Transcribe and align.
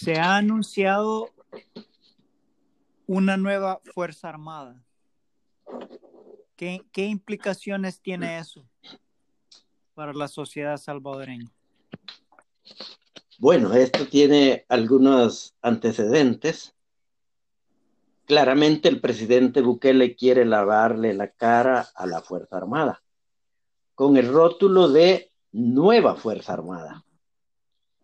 Se 0.00 0.18
ha 0.18 0.36
anunciado 0.36 1.28
una 3.06 3.36
nueva 3.36 3.82
Fuerza 3.92 4.30
Armada. 4.30 4.82
¿Qué, 6.56 6.80
implicaciones 6.94 8.00
tiene 8.00 8.38
eso 8.38 8.66
para 9.92 10.14
la 10.14 10.26
sociedad 10.28 10.78
salvadoreña? 10.78 11.50
Bueno, 13.38 13.74
esto 13.74 14.06
tiene 14.06 14.64
algunos 14.70 15.54
antecedentes. 15.60 16.74
Claramente 18.24 18.88
el 18.88 19.02
presidente 19.02 19.60
Bukele 19.60 20.16
quiere 20.16 20.46
lavarle 20.46 21.12
la 21.12 21.28
cara 21.28 21.88
a 21.94 22.06
la 22.06 22.22
Fuerza 22.22 22.56
Armada 22.56 23.02
con 23.94 24.16
el 24.16 24.32
rótulo 24.32 24.88
de 24.88 25.30
nueva 25.52 26.16
Fuerza 26.16 26.54
Armada. 26.54 27.04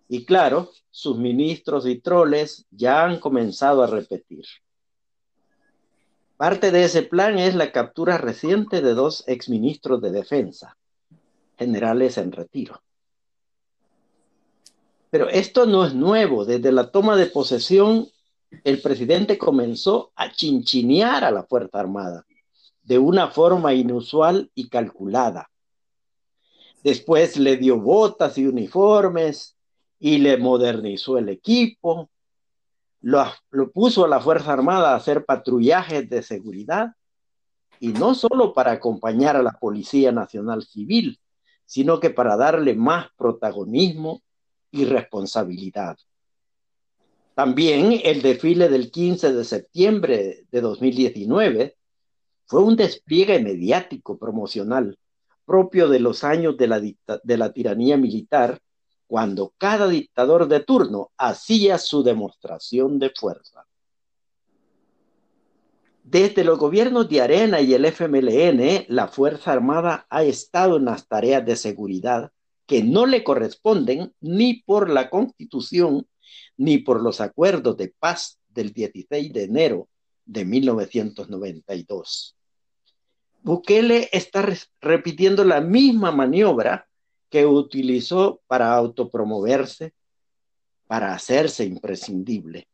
Y 0.08 0.24
claro, 0.24 0.70
sus 0.90 1.18
ministros 1.18 1.86
y 1.86 1.98
troles 1.98 2.66
ya 2.70 3.04
han 3.04 3.18
comenzado 3.18 3.82
a 3.82 3.86
repetir. 3.86 4.44
Parte 6.36 6.70
de 6.70 6.84
ese 6.84 7.02
plan 7.02 7.38
es 7.38 7.54
la 7.54 7.72
captura 7.72 8.18
reciente 8.18 8.82
de 8.82 8.94
dos 8.94 9.24
exministros 9.26 10.02
de 10.02 10.12
defensa, 10.12 10.76
generales 11.58 12.18
en 12.18 12.32
retiro. 12.32 12.82
Pero 15.10 15.28
esto 15.28 15.66
no 15.66 15.86
es 15.86 15.94
nuevo. 15.94 16.44
Desde 16.44 16.72
la 16.72 16.90
toma 16.90 17.16
de 17.16 17.26
posesión, 17.26 18.08
el 18.64 18.82
presidente 18.82 19.38
comenzó 19.38 20.12
a 20.14 20.30
chinchinear 20.30 21.24
a 21.24 21.30
la 21.30 21.44
Fuerza 21.44 21.80
Armada 21.80 22.26
de 22.86 22.98
una 22.98 23.28
forma 23.28 23.74
inusual 23.74 24.50
y 24.54 24.68
calculada. 24.68 25.50
Después 26.84 27.36
le 27.36 27.56
dio 27.56 27.80
botas 27.80 28.38
y 28.38 28.46
uniformes 28.46 29.55
y 29.98 30.18
le 30.18 30.36
modernizó 30.36 31.18
el 31.18 31.28
equipo. 31.28 32.10
Lo, 33.00 33.24
lo 33.50 33.70
puso 33.70 34.04
a 34.04 34.08
la 34.08 34.20
Fuerza 34.20 34.52
Armada 34.52 34.92
a 34.92 34.96
hacer 34.96 35.24
patrullajes 35.24 36.08
de 36.08 36.22
seguridad 36.22 36.92
y 37.80 37.88
no 37.88 38.14
solo 38.14 38.52
para 38.52 38.72
acompañar 38.72 39.36
a 39.36 39.42
la 39.42 39.52
Policía 39.52 40.12
Nacional 40.12 40.62
Civil, 40.62 41.20
sino 41.64 42.00
que 42.00 42.10
para 42.10 42.36
darle 42.36 42.74
más 42.74 43.08
protagonismo 43.16 44.22
y 44.70 44.84
responsabilidad. 44.84 45.96
También 47.34 48.00
el 48.02 48.22
desfile 48.22 48.68
del 48.68 48.90
15 48.90 49.34
de 49.34 49.44
septiembre 49.44 50.46
de 50.50 50.60
2019 50.60 51.76
fue 52.46 52.62
un 52.62 52.76
despliegue 52.76 53.40
mediático 53.40 54.18
promocional 54.18 54.98
propio 55.44 55.88
de 55.88 56.00
los 56.00 56.24
años 56.24 56.56
de 56.56 56.66
la, 56.66 56.80
de 56.80 57.36
la 57.36 57.52
tiranía 57.52 57.96
militar, 57.96 58.58
cuando 59.06 59.54
cada 59.58 59.88
dictador 59.88 60.48
de 60.48 60.60
turno 60.60 61.10
hacía 61.16 61.78
su 61.78 62.02
demostración 62.02 62.98
de 62.98 63.10
fuerza. 63.10 63.66
Desde 66.02 66.44
los 66.44 66.58
gobiernos 66.58 67.08
de 67.08 67.20
Arena 67.20 67.60
y 67.60 67.74
el 67.74 67.84
FMLN, 67.84 68.86
la 68.88 69.08
Fuerza 69.08 69.52
Armada 69.52 70.06
ha 70.08 70.22
estado 70.22 70.76
en 70.76 70.84
las 70.84 71.08
tareas 71.08 71.44
de 71.44 71.56
seguridad 71.56 72.30
que 72.66 72.82
no 72.82 73.06
le 73.06 73.24
corresponden 73.24 74.14
ni 74.20 74.62
por 74.62 74.88
la 74.88 75.10
Constitución 75.10 76.06
ni 76.56 76.78
por 76.78 77.02
los 77.02 77.20
acuerdos 77.20 77.76
de 77.76 77.94
paz 77.98 78.38
del 78.48 78.72
16 78.72 79.32
de 79.32 79.44
enero 79.44 79.88
de 80.24 80.44
1992. 80.44 82.36
Bukele 83.42 84.08
está 84.12 84.46
repitiendo 84.80 85.44
la 85.44 85.60
misma 85.60 86.10
maniobra 86.10 86.88
que 87.30 87.46
utilizó 87.46 88.40
para 88.46 88.74
autopromoverse, 88.74 89.92
para 90.86 91.14
hacerse 91.14 91.64
imprescindible. 91.64 92.68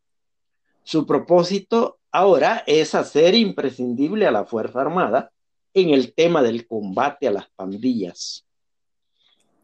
Su 0.83 1.05
propósito 1.05 1.99
ahora 2.11 2.63
es 2.67 2.93
hacer 2.95 3.35
imprescindible 3.35 4.27
a 4.27 4.31
la 4.31 4.45
Fuerza 4.45 4.81
Armada 4.81 5.31
en 5.73 5.89
el 5.89 6.13
tema 6.13 6.43
del 6.43 6.67
combate 6.67 7.27
a 7.27 7.31
las 7.31 7.49
pandillas 7.55 8.45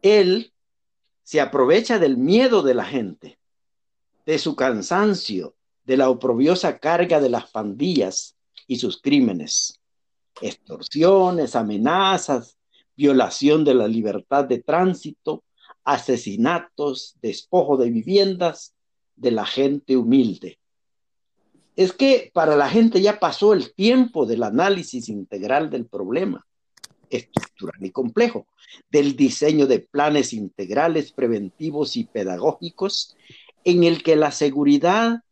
él 0.01 0.53
se 1.23 1.41
aprovecha 1.41 1.99
del 1.99 2.17
miedo 2.17 2.61
de 2.61 2.73
la 2.73 2.85
gente, 2.85 3.39
de 4.25 4.39
su 4.39 4.55
cansancio, 4.55 5.55
de 5.85 5.97
la 5.97 6.09
oprobiosa 6.09 6.79
carga 6.79 7.19
de 7.19 7.29
las 7.29 7.49
pandillas 7.51 8.35
y 8.67 8.77
sus 8.77 9.01
crímenes, 9.01 9.79
extorsiones, 10.41 11.55
amenazas, 11.55 12.57
violación 12.99 13.63
de 13.63 13.73
la 13.75 13.87
libertad 13.87 14.43
de 14.43 14.61
tránsito, 14.61 15.45
asesinatos, 15.85 17.15
despojo 17.21 17.77
de 17.77 17.89
viviendas 17.89 18.73
de 19.15 19.31
la 19.31 19.45
gente 19.45 19.95
humilde. 19.95 20.59
Es 21.77 21.93
que 21.93 22.29
para 22.33 22.57
la 22.57 22.67
gente 22.67 23.01
ya 23.01 23.17
pasó 23.17 23.53
el 23.53 23.73
tiempo 23.73 24.25
del 24.25 24.43
análisis 24.43 25.07
integral 25.07 25.69
del 25.69 25.85
problema 25.85 26.45
estructural 27.09 27.83
y 27.83 27.91
complejo, 27.91 28.47
del 28.91 29.15
diseño 29.15 29.65
de 29.65 29.79
planes 29.79 30.33
integrales, 30.33 31.13
preventivos 31.13 31.95
y 31.95 32.03
pedagógicos, 32.03 33.15
en 33.63 33.85
el 33.85 34.03
que 34.03 34.17
la 34.17 34.31
seguridad 34.31 35.23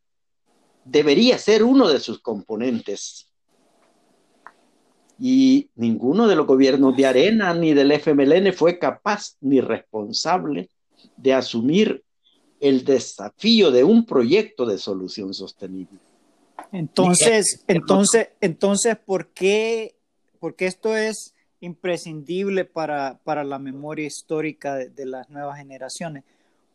debería 0.85 1.37
ser 1.37 1.65
uno 1.65 1.89
de 1.89 1.99
sus 1.99 2.21
componentes. 2.21 3.26
Y 5.19 5.69
ninguno 5.75 6.27
de 6.27 6.35
los 6.35 6.45
gobiernos 6.45 6.95
de 6.95 7.05
Arena 7.05 7.53
ni 7.53 7.73
del 7.73 7.91
FMLN 7.91 8.53
fue 8.53 8.77
capaz 8.77 9.35
ni 9.41 9.61
responsable 9.61 10.69
de 11.15 11.33
asumir 11.33 12.03
el 12.59 12.83
desafío 12.85 13.71
de 13.71 13.83
un 13.83 14.05
proyecto 14.05 14.65
de 14.65 14.77
solución 14.77 15.33
sostenible. 15.33 15.99
Entonces, 16.71 17.63
entonces, 17.67 18.29
entonces, 18.41 18.97
¿por 18.97 19.27
qué? 19.27 19.95
Porque 20.39 20.65
esto 20.65 20.95
es 20.95 21.33
imprescindible 21.59 22.65
para, 22.65 23.19
para 23.23 23.43
la 23.43 23.59
memoria 23.59 24.05
histórica 24.05 24.75
de, 24.75 25.05
las 25.05 25.29
nuevas 25.29 25.57
generaciones. 25.57 26.23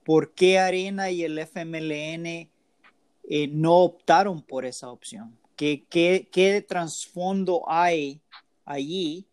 ¿Por 0.04 0.32
qué 0.32 0.58
Arena 0.58 1.10
y 1.10 1.22
el 1.22 1.38
FMLN 1.38 2.26
eh, 2.26 2.48
no 3.48 3.76
optaron 3.76 4.42
por 4.42 4.64
esa 4.64 4.90
opción? 4.90 5.36
¿Qué, 5.62 6.26
qué, 6.32 6.66
trasfondo 6.66 7.62
hay 7.68 8.20
allí 8.64 9.28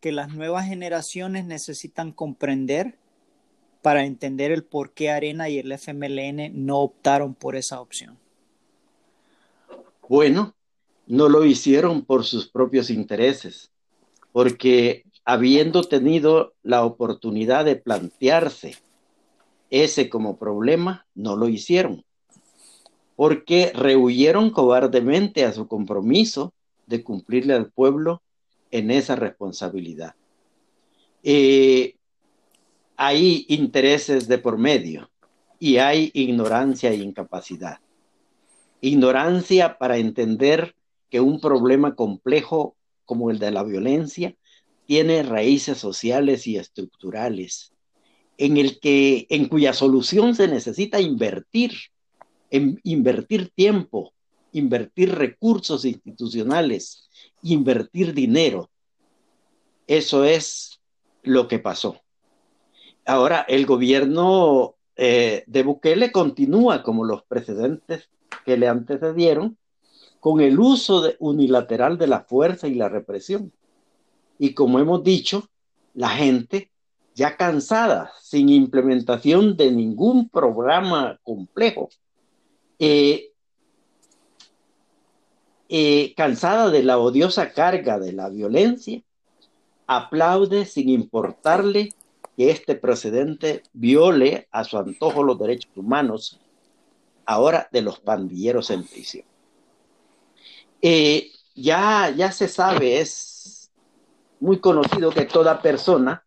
que 0.00 0.12
las 0.12 0.32
nuevas 0.32 0.64
generaciones 0.64 1.44
necesitan 1.44 2.10
comprender 2.10 2.98
para 3.82 4.06
entender 4.06 4.50
el 4.50 4.64
por 4.64 4.94
qué 4.94 5.10
Arena 5.10 5.50
y 5.50 5.58
el 5.58 5.70
FMLN 5.70 6.52
no 6.64 6.78
optaron 6.78 7.34
por 7.34 7.54
esa 7.54 7.82
opción? 7.82 8.16
Bueno, 10.08 10.54
no 11.06 11.28
lo 11.28 11.44
hicieron 11.44 12.02
por 12.02 12.24
sus 12.24 12.48
propios 12.48 12.88
intereses 12.88 13.70
porque 14.32 15.04
habiendo 15.26 15.82
tenido 15.84 16.54
la 16.62 16.82
oportunidad 16.82 17.66
de 17.66 17.76
plantearse 17.76 18.74
ese 19.68 20.08
como 20.08 20.38
problema, 20.38 21.06
no 21.14 21.36
lo 21.36 21.46
hicieron, 21.46 22.06
porque 23.18 23.72
rehuyeron 23.74 24.50
cobardemente 24.50 25.44
a 25.44 25.52
su 25.52 25.66
compromiso 25.66 26.54
de 26.86 27.02
cumplirle 27.02 27.52
al 27.52 27.68
pueblo 27.68 28.22
en 28.70 28.92
esa 28.92 29.16
responsabilidad. 29.16 30.14
Eh, 31.24 31.96
hay 32.96 33.44
intereses 33.48 34.28
de 34.28 34.38
por 34.38 34.56
medio 34.56 35.10
y 35.58 35.78
hay 35.78 36.12
ignorancia 36.14 36.92
e 36.92 36.98
incapacidad. 36.98 37.80
Ignorancia 38.80 39.78
para 39.78 39.98
entender 39.98 40.76
que 41.10 41.20
un 41.20 41.40
problema 41.40 41.96
complejo 41.96 42.76
como 43.04 43.32
el 43.32 43.40
de 43.40 43.50
la 43.50 43.64
violencia, 43.64 44.36
tiene 44.86 45.24
raíces 45.24 45.78
sociales 45.78 46.46
y 46.46 46.56
estructurales, 46.56 47.72
en 48.36 48.58
el 48.58 48.78
que, 48.78 49.26
en 49.28 49.48
cuya 49.48 49.72
solución 49.72 50.36
se 50.36 50.46
necesita 50.46 51.00
invertir, 51.00 51.72
en, 52.50 52.80
invertir 52.84 53.50
tiempo, 53.50 54.12
invertir 54.52 55.14
recursos 55.14 55.84
institucionales, 55.84 57.08
invertir 57.42 58.14
dinero. 58.14 58.70
Eso 59.86 60.24
es 60.24 60.80
lo 61.22 61.48
que 61.48 61.58
pasó. 61.58 62.00
Ahora, 63.06 63.44
el 63.48 63.66
gobierno 63.66 64.76
eh, 64.96 65.44
de 65.46 65.62
Bukele 65.62 66.12
continúa 66.12 66.82
como 66.82 67.04
los 67.04 67.22
precedentes 67.24 68.10
que 68.44 68.56
le 68.56 68.68
antecedieron, 68.68 69.56
con 70.20 70.40
el 70.40 70.58
uso 70.58 71.12
unilateral 71.20 71.96
de 71.96 72.08
la 72.08 72.22
fuerza 72.22 72.66
y 72.66 72.74
la 72.74 72.88
represión. 72.88 73.52
Y 74.38 74.54
como 74.54 74.78
hemos 74.78 75.02
dicho, 75.04 75.48
la 75.94 76.08
gente 76.08 76.70
ya 77.14 77.36
cansada, 77.36 78.12
sin 78.20 78.48
implementación 78.48 79.56
de 79.56 79.72
ningún 79.72 80.28
programa 80.28 81.18
complejo, 81.22 81.88
eh, 82.78 83.32
eh, 85.68 86.14
cansada 86.16 86.70
de 86.70 86.82
la 86.82 86.98
odiosa 86.98 87.52
carga 87.52 87.98
de 87.98 88.12
la 88.12 88.28
violencia, 88.28 89.02
aplaude 89.86 90.64
sin 90.64 90.88
importarle 90.88 91.90
que 92.36 92.50
este 92.50 92.74
precedente 92.74 93.62
viole 93.72 94.48
a 94.50 94.64
su 94.64 94.78
antojo 94.78 95.24
los 95.24 95.38
derechos 95.38 95.72
humanos 95.76 96.40
ahora 97.26 97.68
de 97.72 97.82
los 97.82 98.00
pandilleros 98.00 98.70
en 98.70 98.84
prisión. 98.84 99.26
Eh, 100.80 101.32
ya, 101.54 102.10
ya 102.16 102.30
se 102.32 102.48
sabe, 102.48 103.00
es 103.00 103.70
muy 104.40 104.60
conocido 104.60 105.10
que 105.10 105.24
toda 105.24 105.60
persona 105.60 106.24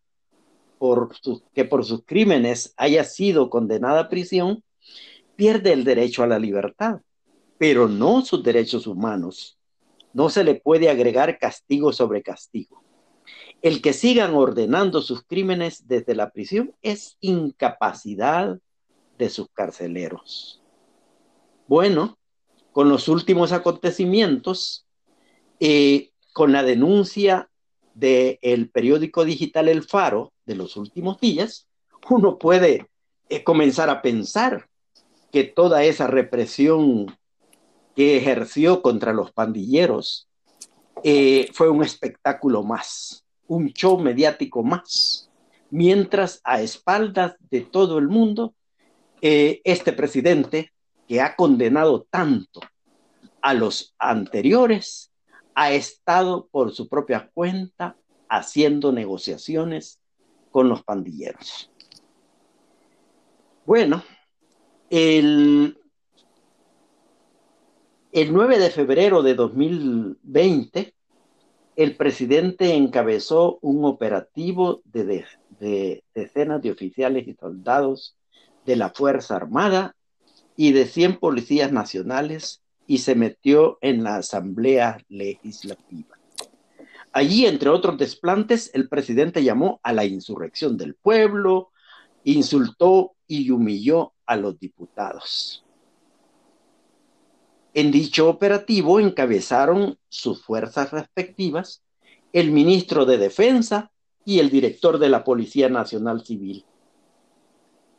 que 1.54 1.64
por 1.64 1.84
sus 1.84 2.02
crímenes 2.04 2.74
haya 2.76 3.04
sido 3.04 3.48
condenada 3.50 4.00
a 4.00 4.08
prisión, 4.08 4.62
pierde 5.42 5.72
el 5.72 5.82
derecho 5.82 6.22
a 6.22 6.28
la 6.28 6.38
libertad, 6.38 7.00
pero 7.58 7.88
no 7.88 8.24
sus 8.24 8.44
derechos 8.44 8.86
humanos. 8.86 9.58
No 10.12 10.30
se 10.30 10.44
le 10.44 10.54
puede 10.54 10.88
agregar 10.88 11.36
castigo 11.36 11.92
sobre 11.92 12.22
castigo. 12.22 12.84
El 13.60 13.82
que 13.82 13.92
sigan 13.92 14.34
ordenando 14.34 15.02
sus 15.02 15.24
crímenes 15.24 15.88
desde 15.88 16.14
la 16.14 16.30
prisión 16.30 16.76
es 16.80 17.16
incapacidad 17.18 18.60
de 19.18 19.30
sus 19.30 19.48
carceleros. 19.52 20.62
Bueno, 21.66 22.18
con 22.70 22.88
los 22.88 23.08
últimos 23.08 23.50
acontecimientos, 23.50 24.86
eh, 25.58 26.12
con 26.32 26.52
la 26.52 26.62
denuncia 26.62 27.50
del 27.94 28.70
periódico 28.72 29.24
digital 29.24 29.68
El 29.68 29.82
Faro 29.82 30.32
de 30.46 30.54
los 30.54 30.76
últimos 30.76 31.18
días, 31.18 31.66
uno 32.10 32.38
puede 32.38 32.86
eh, 33.28 33.42
comenzar 33.42 33.90
a 33.90 34.02
pensar 34.02 34.68
que 35.32 35.44
toda 35.44 35.82
esa 35.84 36.06
represión 36.06 37.06
que 37.96 38.16
ejerció 38.16 38.82
contra 38.82 39.12
los 39.12 39.32
pandilleros 39.32 40.28
eh, 41.02 41.48
fue 41.52 41.68
un 41.70 41.82
espectáculo 41.82 42.62
más, 42.62 43.24
un 43.48 43.72
show 43.72 43.98
mediático 43.98 44.62
más, 44.62 45.30
mientras 45.70 46.40
a 46.44 46.60
espaldas 46.60 47.34
de 47.50 47.62
todo 47.62 47.98
el 47.98 48.08
mundo, 48.08 48.54
este 49.20 49.92
presidente 49.92 50.72
que 51.06 51.20
ha 51.20 51.36
condenado 51.36 52.06
tanto 52.10 52.60
a 53.40 53.54
los 53.54 53.94
anteriores, 53.98 55.12
ha 55.54 55.72
estado 55.72 56.48
por 56.50 56.72
su 56.72 56.88
propia 56.88 57.30
cuenta 57.32 57.96
haciendo 58.28 58.92
negociaciones 58.92 60.00
con 60.50 60.68
los 60.68 60.82
pandilleros. 60.82 61.70
Bueno, 63.64 64.02
el, 64.92 65.78
el 68.12 68.32
9 68.34 68.58
de 68.58 68.68
febrero 68.68 69.22
de 69.22 69.34
2020, 69.34 70.94
el 71.76 71.96
presidente 71.96 72.74
encabezó 72.74 73.58
un 73.62 73.86
operativo 73.86 74.82
de, 74.84 75.24
de 75.58 76.04
decenas 76.14 76.60
de 76.60 76.72
oficiales 76.72 77.26
y 77.26 77.32
soldados 77.32 78.16
de 78.66 78.76
la 78.76 78.90
Fuerza 78.90 79.36
Armada 79.36 79.96
y 80.56 80.72
de 80.72 80.84
100 80.84 81.20
policías 81.20 81.72
nacionales 81.72 82.60
y 82.86 82.98
se 82.98 83.14
metió 83.14 83.78
en 83.80 84.04
la 84.04 84.16
Asamblea 84.16 85.02
Legislativa. 85.08 86.18
Allí, 87.12 87.46
entre 87.46 87.70
otros 87.70 87.96
desplantes, 87.96 88.70
el 88.74 88.90
presidente 88.90 89.42
llamó 89.42 89.80
a 89.82 89.94
la 89.94 90.04
insurrección 90.04 90.76
del 90.76 90.96
pueblo, 90.96 91.70
insultó 92.24 93.14
y 93.26 93.50
humilló 93.50 94.12
a 94.32 94.36
los 94.36 94.58
diputados. 94.58 95.64
En 97.74 97.90
dicho 97.90 98.28
operativo 98.28 99.00
encabezaron 99.00 99.98
sus 100.08 100.42
fuerzas 100.42 100.90
respectivas 100.90 101.82
el 102.32 102.50
ministro 102.50 103.04
de 103.04 103.18
Defensa 103.18 103.90
y 104.24 104.38
el 104.38 104.50
director 104.50 104.98
de 104.98 105.08
la 105.08 105.24
Policía 105.24 105.68
Nacional 105.68 106.24
Civil. 106.24 106.64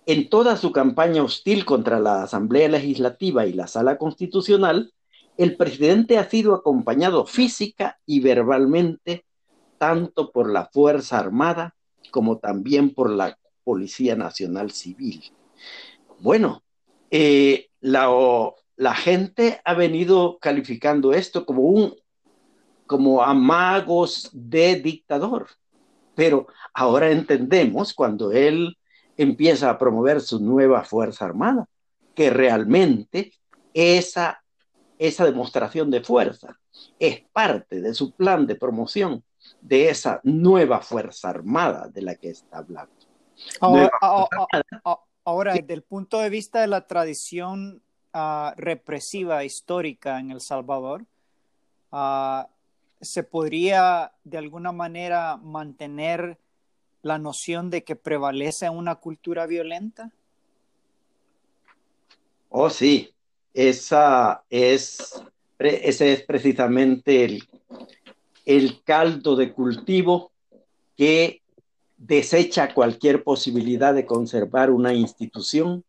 En 0.06 0.30
toda 0.30 0.58
su 0.58 0.72
campaña 0.72 1.24
hostil 1.24 1.66
contra 1.66 2.00
la 2.00 2.24
Asamblea 2.24 2.68
Legislativa 2.68 3.46
y 3.46 3.54
la 3.54 3.68
Sala 3.68 3.98
Constitucional, 3.98 4.92
el 5.38 5.56
presidente 5.56 6.18
ha 6.18 6.30
sido 6.30 6.54
acompañado 6.54 7.26
física 7.26 8.00
y 8.06 8.20
verbalmente 8.20 9.26
tanto 9.78 10.32
por 10.32 10.52
la 10.52 10.70
Fuerza 10.72 11.20
Armada 11.20 11.76
como 12.12 12.38
también 12.38 12.94
por 12.94 13.10
la 13.10 13.38
Policía 13.64 14.16
Nacional 14.16 14.72
Civil. 14.72 15.32
Bueno, 16.24 16.64
eh, 17.12 17.68
la, 17.82 18.10
la, 18.78 18.96
gente 18.96 19.60
ha 19.66 19.74
venido 19.74 20.38
calificando 20.40 21.12
esto 21.12 21.46
como 21.46 21.64
un 21.64 21.96
como 22.88 23.22
amagos 23.22 24.30
de 24.32 24.78
dictador, 24.78 25.50
pero 26.16 26.48
ahora 26.74 27.12
entendemos 27.12 27.94
cuando 27.94 28.32
él 28.32 28.78
empieza 29.18 29.70
a 29.70 29.78
promover 29.78 30.22
su 30.22 30.40
nueva 30.40 30.86
Fuerza 30.86 31.26
Armada, 31.26 31.68
que 32.16 32.30
realmente 32.30 33.34
esa, 33.74 34.42
esa 34.98 35.26
demostración 35.26 35.92
de 35.92 36.06
fuerza 36.06 36.58
es 37.00 37.22
parte 37.34 37.82
de 37.82 37.94
su 37.94 38.14
plan 38.14 38.48
de 38.48 38.56
promoción 38.56 39.26
de 39.60 39.90
esa 39.90 40.22
nueva 40.24 40.80
Fuerza 40.80 41.32
Armada 41.32 41.90
de 41.90 42.02
la 42.02 42.16
que 42.16 42.30
está 42.30 42.60
hablando. 42.60 42.94
Ahora, 43.60 43.92
desde 45.26 45.74
el 45.74 45.84
punto 45.84 46.20
de 46.20 46.30
vista 46.30 46.62
de 46.62 46.68
la 46.68 46.86
tradición 46.86 47.82
uh, 48.14 48.52
represiva 48.56 49.44
histórica 49.44 50.20
en 50.20 50.32
El 50.32 50.42
Salvador, 50.42 51.06
uh, 51.92 52.44
¿se 53.02 53.24
podría 53.24 54.12
de 54.24 54.38
alguna 54.38 54.72
manera 54.72 55.38
mantener 55.38 56.38
la 57.02 57.20
noción 57.20 57.70
de 57.70 57.84
que 57.84 57.96
prevalece 57.96 58.70
una 58.70 58.96
cultura 58.96 59.46
violenta? 59.46 60.12
Oh, 62.50 62.70
sí, 62.70 63.14
esa 63.54 64.44
es, 64.50 65.24
ese 65.60 66.14
es 66.14 66.22
precisamente 66.24 67.26
el, 67.26 67.50
el 68.46 68.84
caldo 68.84 69.36
de 69.36 69.54
cultivo 69.54 70.32
que 70.96 71.43
desecha 72.06 72.74
cualquier 72.74 73.24
posibilidad 73.24 73.94
de 73.94 74.06
conservar 74.06 74.72
una 74.72 74.94
institución 74.94 75.86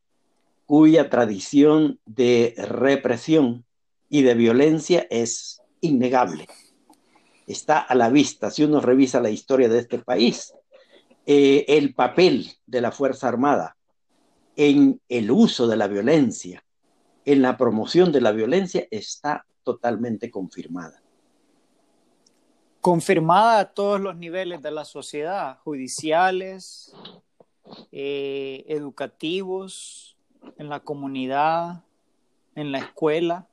cuya 0.64 1.10
tradición 1.10 1.98
de 2.06 2.54
represión 2.56 3.64
y 4.08 4.22
de 4.22 4.34
violencia 4.34 5.06
es 5.10 5.60
innegable. 5.80 6.46
Está 7.46 7.80
a 7.80 7.94
la 7.94 8.10
vista 8.10 8.50
si 8.50 8.62
uno 8.62 8.80
revisa 8.80 9.20
la 9.20 9.30
historia 9.30 9.68
de 9.68 9.80
este 9.80 9.98
país. 9.98 10.54
Eh, 11.26 11.64
el 11.68 11.94
papel 11.94 12.52
de 12.66 12.80
la 12.80 12.92
Fuerza 12.92 13.28
Armada 13.28 13.76
en 14.56 15.00
el 15.08 15.30
uso 15.32 15.66
de 15.66 15.76
la 15.76 15.88
violencia, 15.88 16.64
en 17.24 17.42
la 17.42 17.56
promoción 17.56 18.12
de 18.12 18.20
la 18.20 18.30
violencia, 18.30 18.86
está 18.90 19.44
totalmente 19.64 20.30
confirmada. 20.30 21.03
Confirmada 22.84 23.60
a 23.60 23.72
todos 23.72 23.98
los 23.98 24.14
niveles 24.14 24.60
de 24.60 24.70
la 24.70 24.84
sociedad, 24.84 25.56
judiciales, 25.64 26.94
eh, 27.90 28.62
educativos, 28.68 30.18
en 30.58 30.68
la 30.68 30.80
comunidad, 30.80 31.82
en 32.54 32.72
la 32.72 32.80
escuela, 32.80 33.48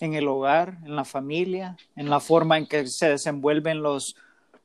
en 0.00 0.14
el 0.14 0.26
hogar, 0.26 0.78
en 0.86 0.96
la 0.96 1.04
familia, 1.04 1.76
en 1.96 2.08
la 2.08 2.18
forma 2.18 2.56
en 2.56 2.66
que 2.66 2.86
se 2.86 3.10
desenvuelven 3.10 3.82
los 3.82 4.16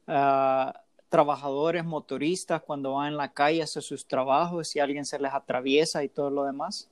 uh, 0.08 0.72
trabajadores 1.10 1.84
motoristas 1.84 2.62
cuando 2.62 2.94
van 2.94 3.10
en 3.10 3.18
la 3.18 3.34
calle 3.34 3.60
a 3.60 3.66
hacer 3.66 3.84
sus 3.84 4.08
trabajos 4.08 4.74
y 4.74 4.80
alguien 4.80 5.04
se 5.04 5.20
les 5.20 5.34
atraviesa 5.34 6.02
y 6.02 6.08
todo 6.08 6.30
lo 6.30 6.46
demás. 6.46 6.90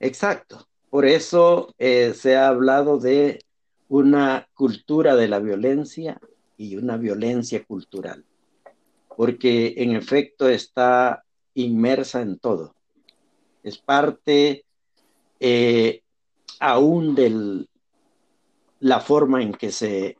Exacto. 0.00 0.66
Por 0.90 1.06
eso 1.06 1.72
eh, 1.78 2.14
se 2.16 2.36
ha 2.36 2.48
hablado 2.48 2.98
de 2.98 3.38
una 3.90 4.48
cultura 4.54 5.16
de 5.16 5.26
la 5.26 5.40
violencia 5.40 6.20
y 6.56 6.76
una 6.76 6.96
violencia 6.96 7.64
cultural, 7.64 8.24
porque 9.16 9.74
en 9.78 9.96
efecto 9.96 10.48
está 10.48 11.24
inmersa 11.54 12.22
en 12.22 12.38
todo. 12.38 12.76
Es 13.64 13.78
parte 13.78 14.64
eh, 15.40 16.02
aún 16.60 17.16
de 17.16 17.66
la 18.78 19.00
forma 19.00 19.42
en 19.42 19.52
que 19.52 19.72
se 19.72 20.16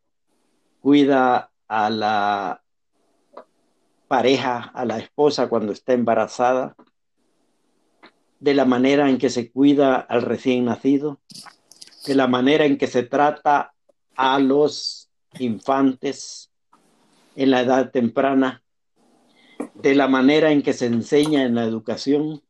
cuida 0.81 1.53
a 1.69 1.91
la 1.91 2.63
pareja, 4.09 4.73
a 4.75 4.85
la 4.85 4.99
esposa 4.99 5.49
cuando 5.49 5.71
está 5.71 5.93
embarazada, 5.93 6.75
de 8.41 8.55
la 8.55 8.65
manera 8.65 9.09
en 9.09 9.19
que 9.19 9.31
se 9.31 9.49
cuida 9.49 9.95
al 9.95 10.23
recién 10.23 10.65
nacido, 10.65 11.21
de 12.07 12.15
la 12.15 12.27
manera 12.27 12.65
en 12.65 12.79
que 12.79 12.87
se 12.87 13.03
trata 13.03 13.75
a 14.17 14.39
los 14.39 15.11
infantes 15.39 16.51
en 17.37 17.51
la 17.51 17.61
edad 17.61 17.91
temprana, 17.91 18.63
de 19.75 19.95
la 19.95 20.09
manera 20.09 20.51
en 20.53 20.63
que 20.63 20.73
se 20.73 20.87
enseña 20.87 21.45
en 21.45 21.55
la 21.55 21.65
educación, 21.65 22.43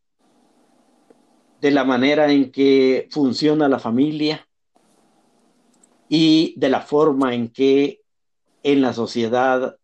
de 1.61 1.71
la 1.71 1.85
manera 1.85 2.31
en 2.31 2.51
que 2.51 3.09
funciona 3.11 3.69
la 3.69 3.79
familia 3.79 4.47
y 6.09 6.55
de 6.57 6.69
la 6.69 6.81
forma 6.81 7.35
en 7.35 7.51
que 7.51 8.01
en 8.63 8.81
la 8.83 8.93
sociedad 8.93 9.77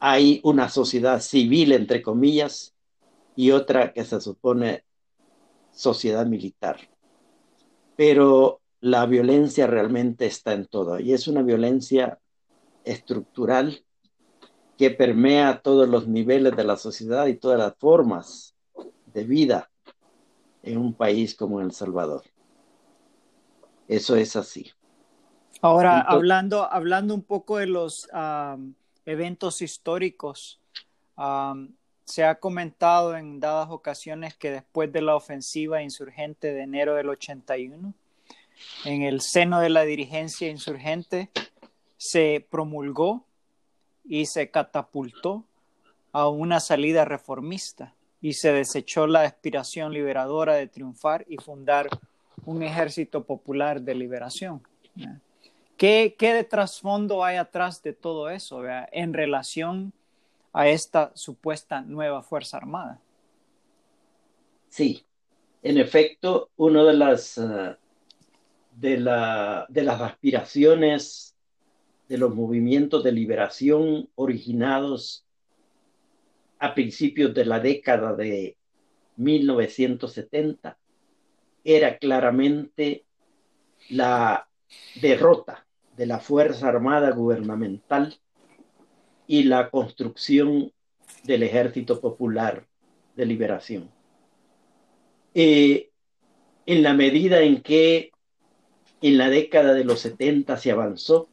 hay 0.00 0.40
una 0.44 0.68
sociedad 0.68 1.20
civil, 1.20 1.72
entre 1.72 2.02
comillas, 2.02 2.74
y 3.36 3.50
otra 3.50 3.92
que 3.92 4.04
se 4.04 4.20
supone 4.20 4.84
sociedad 5.72 6.26
militar. 6.26 6.93
Pero 7.96 8.60
la 8.80 9.06
violencia 9.06 9.66
realmente 9.66 10.26
está 10.26 10.52
en 10.52 10.66
todo 10.66 10.98
y 11.00 11.12
es 11.12 11.28
una 11.28 11.42
violencia 11.42 12.18
estructural 12.84 13.84
que 14.76 14.90
permea 14.90 15.60
todos 15.62 15.88
los 15.88 16.08
niveles 16.08 16.56
de 16.56 16.64
la 16.64 16.76
sociedad 16.76 17.26
y 17.26 17.36
todas 17.36 17.58
las 17.58 17.74
formas 17.78 18.54
de 19.06 19.24
vida 19.24 19.70
en 20.62 20.78
un 20.78 20.94
país 20.94 21.34
como 21.34 21.60
El 21.60 21.72
Salvador. 21.72 22.22
Eso 23.86 24.16
es 24.16 24.34
así. 24.34 24.72
Ahora, 25.60 26.00
hablando, 26.00 26.70
hablando 26.70 27.14
un 27.14 27.22
poco 27.22 27.58
de 27.58 27.66
los 27.66 28.08
eventos 29.06 29.62
históricos, 29.62 30.60
se 32.04 32.24
ha 32.24 32.36
comentado 32.36 33.16
en 33.16 33.40
dadas 33.40 33.68
ocasiones 33.70 34.34
que 34.34 34.50
después 34.50 34.92
de 34.92 35.02
la 35.02 35.16
ofensiva 35.16 35.82
insurgente 35.82 36.52
de 36.52 36.62
enero 36.62 36.94
del 36.94 37.08
81, 37.08 37.94
en 38.84 39.02
el 39.02 39.20
seno 39.20 39.60
de 39.60 39.70
la 39.70 39.82
dirigencia 39.82 40.48
insurgente 40.48 41.30
se 41.96 42.46
promulgó 42.50 43.24
y 44.04 44.26
se 44.26 44.50
catapultó 44.50 45.44
a 46.12 46.28
una 46.28 46.60
salida 46.60 47.04
reformista 47.04 47.94
y 48.20 48.34
se 48.34 48.52
desechó 48.52 49.06
la 49.06 49.22
aspiración 49.22 49.92
liberadora 49.92 50.54
de 50.54 50.68
triunfar 50.68 51.24
y 51.28 51.38
fundar 51.38 51.88
un 52.44 52.62
ejército 52.62 53.24
popular 53.24 53.80
de 53.80 53.94
liberación. 53.94 54.62
¿Qué, 55.76 56.14
qué 56.18 56.34
de 56.34 56.44
trasfondo 56.44 57.24
hay 57.24 57.36
atrás 57.36 57.82
de 57.82 57.94
todo 57.94 58.30
eso 58.30 58.62
en 58.92 59.12
relación 59.12 59.92
a 60.54 60.68
esta 60.68 61.10
supuesta 61.14 61.82
nueva 61.82 62.22
Fuerza 62.22 62.56
Armada? 62.56 63.00
Sí, 64.68 65.04
en 65.62 65.78
efecto, 65.78 66.50
una 66.56 66.84
de 66.84 66.94
las, 66.94 67.36
eh, 67.38 67.76
de, 68.76 68.96
la, 68.98 69.66
de 69.68 69.82
las 69.82 70.00
aspiraciones 70.00 71.36
de 72.08 72.18
los 72.18 72.34
movimientos 72.34 73.02
de 73.02 73.12
liberación 73.12 74.08
originados 74.14 75.26
a 76.60 76.72
principios 76.74 77.34
de 77.34 77.44
la 77.44 77.58
década 77.58 78.14
de 78.14 78.56
1970 79.16 80.78
era 81.64 81.98
claramente 81.98 83.04
la 83.90 84.48
derrota 85.00 85.66
de 85.96 86.06
la 86.06 86.20
Fuerza 86.20 86.68
Armada 86.68 87.10
Gubernamental 87.10 88.18
y 89.26 89.44
la 89.44 89.70
construcción 89.70 90.72
del 91.24 91.42
Ejército 91.42 92.00
Popular 92.00 92.66
de 93.16 93.26
Liberación. 93.26 93.90
Eh, 95.34 95.90
en 96.66 96.82
la 96.82 96.94
medida 96.94 97.40
en 97.40 97.62
que 97.62 98.12
en 99.00 99.18
la 99.18 99.28
década 99.28 99.74
de 99.74 99.84
los 99.84 100.00
70 100.00 100.56
se 100.56 100.70
avanzó, 100.70 101.28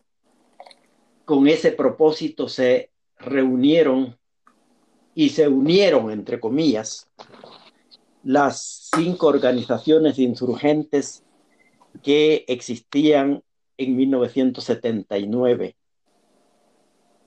con 1.26 1.48
ese 1.48 1.72
propósito 1.72 2.50
se 2.50 2.90
reunieron 3.18 4.18
y 5.16 5.30
se 5.30 5.48
unieron, 5.48 6.12
entre 6.12 6.40
comillas, 6.40 7.10
las 8.24 8.90
cinco 8.94 9.28
organizaciones 9.28 10.20
insurgentes 10.20 11.24
que 12.04 12.46
existían 12.48 13.44
en 13.78 13.96
1979. 13.96 15.76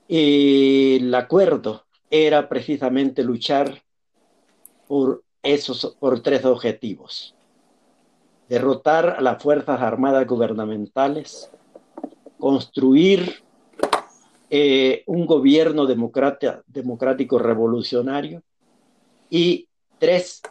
El 0.07 1.13
acuerdo 1.13 1.85
era 2.09 2.47
precisamente 2.47 3.23
luchar 3.23 3.81
por 4.87 5.23
esos 5.41 5.95
por 5.99 6.21
tres 6.21 6.45
objetivos. 6.45 7.35
Derrotar 8.49 9.15
a 9.17 9.21
las 9.21 9.41
fuerzas 9.41 9.81
armadas 9.81 10.27
gubernamentales, 10.27 11.49
construir 12.37 13.43
eh, 14.49 15.03
un 15.07 15.25
gobierno 15.25 15.87
democrático 15.87 17.39
revolucionario 17.39 18.43
y 19.29 19.67
tres, 19.97 20.41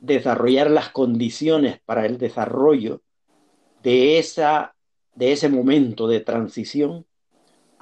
desarrollar 0.00 0.70
las 0.70 0.88
condiciones 0.90 1.80
para 1.84 2.06
el 2.06 2.18
desarrollo 2.18 3.00
de, 3.82 4.18
esa, 4.18 4.74
de 5.14 5.32
ese 5.32 5.48
momento 5.48 6.08
de 6.08 6.20
transición 6.20 7.06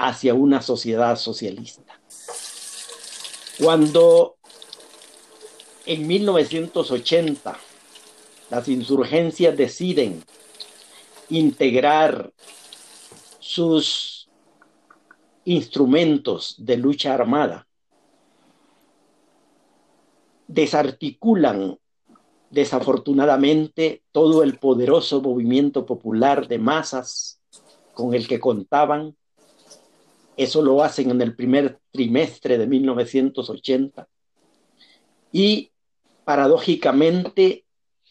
hacia 0.02 0.34
una 0.34 0.60
sociedad 0.60 1.14
socialista. 1.14 2.00
Cuando 3.56 4.34
en 5.86 6.08
1980 6.08 7.56
las 8.50 8.66
insurgencias 8.66 9.56
deciden 9.56 10.24
integrar 11.28 12.32
sus 13.38 14.28
instrumentos 15.44 16.56
de 16.58 16.76
lucha 16.78 17.14
armada, 17.14 17.68
desarticulan 20.48 21.78
desafortunadamente 22.50 24.02
todo 24.10 24.42
el 24.42 24.58
poderoso 24.58 25.22
movimiento 25.22 25.86
popular 25.86 26.48
de 26.48 26.58
masas 26.58 27.40
con 27.94 28.14
el 28.14 28.26
que 28.26 28.40
contaban. 28.40 29.16
Eso 30.36 30.62
lo 30.62 30.82
hacen 30.82 31.10
en 31.10 31.20
el 31.20 31.36
primer 31.36 31.78
trimestre 31.90 32.58
de 32.58 32.66
1980. 32.66 34.08
Y 35.30 35.70
paradójicamente, 36.24 37.64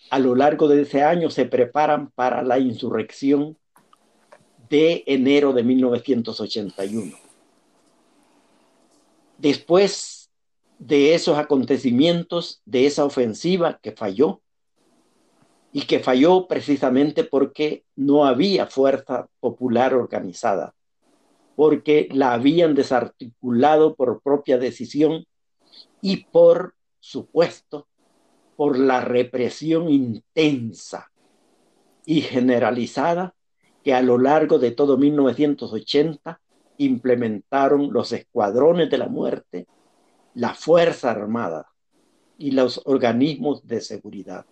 a 0.09 0.19
lo 0.19 0.35
largo 0.35 0.67
de 0.67 0.81
ese 0.81 1.03
año 1.03 1.29
se 1.29 1.45
preparan 1.45 2.11
para 2.11 2.43
la 2.43 2.59
insurrección 2.59 3.57
de 4.69 5.03
enero 5.05 5.53
de 5.53 5.63
1981. 5.63 7.17
Después 9.37 10.29
de 10.79 11.13
esos 11.13 11.37
acontecimientos, 11.37 12.61
de 12.65 12.85
esa 12.85 13.05
ofensiva 13.05 13.79
que 13.81 13.91
falló 13.91 14.41
y 15.73 15.83
que 15.83 15.99
falló 15.99 16.47
precisamente 16.47 17.23
porque 17.23 17.83
no 17.95 18.25
había 18.25 18.65
fuerza 18.67 19.27
popular 19.39 19.93
organizada, 19.93 20.73
porque 21.61 22.09
la 22.11 22.33
habían 22.33 22.73
desarticulado 22.73 23.93
por 23.93 24.19
propia 24.21 24.57
decisión 24.57 25.27
y 26.01 26.23
por 26.23 26.73
supuesto 26.99 27.87
por 28.55 28.79
la 28.79 29.01
represión 29.01 29.87
intensa 29.87 31.11
y 32.03 32.21
generalizada 32.21 33.35
que 33.83 33.93
a 33.93 34.01
lo 34.01 34.17
largo 34.17 34.57
de 34.57 34.71
todo 34.71 34.97
1980 34.97 36.41
implementaron 36.79 37.93
los 37.93 38.11
escuadrones 38.11 38.89
de 38.89 38.97
la 38.97 39.07
muerte 39.07 39.67
la 40.33 40.55
Fuerza 40.55 41.11
Armada 41.11 41.67
y 42.39 42.49
los 42.49 42.81
organismos 42.85 43.67
de 43.67 43.81
seguridad. 43.81 44.47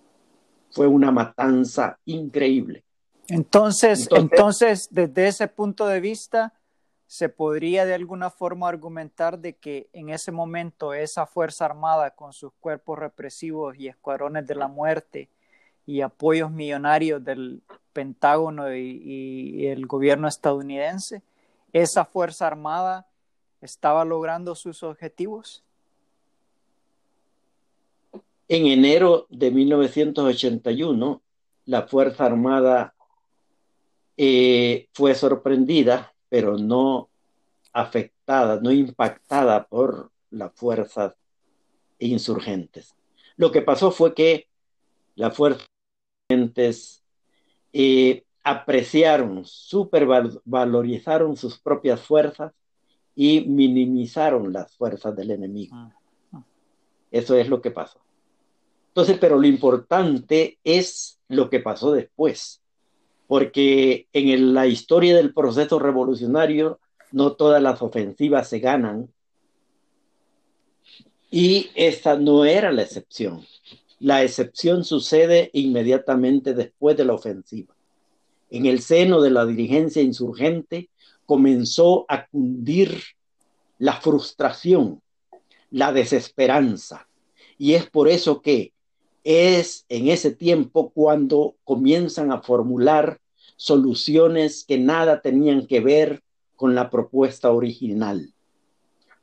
Fue 0.70 0.86
una 0.86 1.10
matanza 1.12 1.98
increíble. 2.06 2.84
Entonces, 3.30 4.08
entonces, 4.12 4.88
desde 4.92 5.28
ese 5.28 5.48
punto 5.48 5.88
de 5.88 6.02
vista, 6.02 6.54
se 7.10 7.28
podría 7.28 7.88
de 7.88 7.96
alguna 7.96 8.30
forma 8.30 8.70
argumentar 8.70 9.40
de 9.40 9.54
que 9.54 9.90
en 9.94 10.10
ese 10.10 10.32
momento 10.32 10.94
esa 10.94 11.26
Fuerza 11.26 11.66
Armada 11.66 12.12
con 12.12 12.34
sus 12.34 12.54
cuerpos 12.60 13.00
represivos 13.00 13.76
y 13.80 13.88
escuadrones 13.88 14.46
de 14.46 14.54
la 14.54 14.68
muerte 14.68 15.28
y 15.88 16.02
apoyos 16.02 16.52
millonarios 16.52 17.26
del 17.26 17.64
Pentágono 17.94 18.76
y, 18.76 19.66
el 19.66 19.88
gobierno 19.88 20.28
estadounidense, 20.28 21.24
esa 21.74 22.06
Fuerza 22.06 22.46
Armada 22.46 23.08
estaba 23.60 24.06
logrando 24.06 24.54
sus 24.54 24.84
objetivos. 24.84 25.64
En 28.48 28.68
enero 28.68 29.26
de 29.30 29.50
1981, 29.50 31.22
la 31.66 31.88
Fuerza 31.88 32.28
Armada 32.28 32.94
eh, 34.16 34.88
fue 34.94 35.16
sorprendida, 35.16 36.14
pero 36.30 36.58
no 36.58 37.10
afectada, 37.74 38.60
no 38.62 38.72
impactada 38.72 39.68
por 39.68 40.12
las 40.32 40.54
fuerzas 40.54 41.14
insurgentes. 42.00 42.96
Lo 43.36 43.52
que 43.52 43.62
pasó 43.62 43.92
fue 43.92 44.14
que 44.14 44.48
las 45.16 45.36
fuerzas 45.36 45.66
insurgentes 46.30 47.04
eh, 47.74 48.24
apreciaron, 48.44 49.44
supervalorizaron 49.46 51.36
sus 51.36 51.60
propias 51.60 52.02
fuerzas 52.02 52.54
y 53.16 53.42
minimizaron 53.42 54.54
las 54.54 54.76
fuerzas 54.76 55.16
del 55.16 55.32
enemigo. 55.32 55.76
Ah, 55.76 55.94
ah. 56.34 56.44
Eso 57.12 57.36
es 57.36 57.50
lo 57.50 57.62
que 57.62 57.72
pasó. 57.72 58.00
Entonces, 58.90 59.18
pero 59.20 59.38
lo 59.38 59.48
importante 59.48 60.58
es 60.64 61.20
lo 61.28 61.50
que 61.50 61.60
pasó 61.60 61.92
después, 61.92 62.62
porque 63.30 64.08
en 64.12 64.56
la 64.56 64.66
historia 64.66 65.16
del 65.16 65.36
proceso 65.36 65.78
revolucionario 65.78 66.80
no 67.12 67.34
todas 67.34 67.62
las 67.62 67.80
ofensivas 67.80 68.50
se 68.50 68.58
ganan 68.58 69.14
y 71.30 71.70
esta 71.76 72.18
no 72.18 72.44
era 72.44 72.72
la 72.72 72.82
excepción. 72.82 73.46
la 74.00 74.24
excepción 74.24 74.84
sucede 74.84 75.52
inmediatamente 75.54 76.56
después 76.56 76.98
de 76.98 77.06
la 77.06 77.14
ofensiva. 77.14 77.76
En 78.50 78.66
el 78.66 78.82
seno 78.82 79.22
de 79.22 79.30
la 79.30 79.46
dirigencia 79.46 80.02
insurgente 80.02 80.90
comenzó 81.28 82.06
a 82.08 82.26
cundir 82.26 83.00
la 83.78 84.02
frustración, 84.02 85.04
la 85.70 85.94
desesperanza. 85.94 87.08
Y 87.60 87.76
es 87.76 87.88
por 87.88 88.08
eso 88.08 88.42
que 88.42 88.74
es 89.30 89.86
en 89.90 90.08
ese 90.08 90.32
tiempo 90.32 90.90
cuando 90.90 91.56
comienzan 91.64 92.32
a 92.32 92.42
formular 92.42 93.20
soluciones 93.58 94.66
que 94.68 94.80
nada 94.80 95.22
tenían 95.22 95.68
que 95.68 95.82
ver 95.82 96.24
con 96.56 96.74
la 96.74 96.90
propuesta 96.90 97.52
original. 97.52 98.34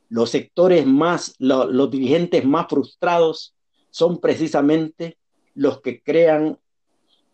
Los 0.07 0.29
sectores 0.29 0.85
más, 0.85 1.35
los 1.39 1.91
dirigentes 1.91 2.45
más 2.45 2.67
frustrados 2.69 3.53
son 3.89 4.21
precisamente 4.21 5.17
los 5.55 5.81
que 5.81 6.01
crean 6.01 6.57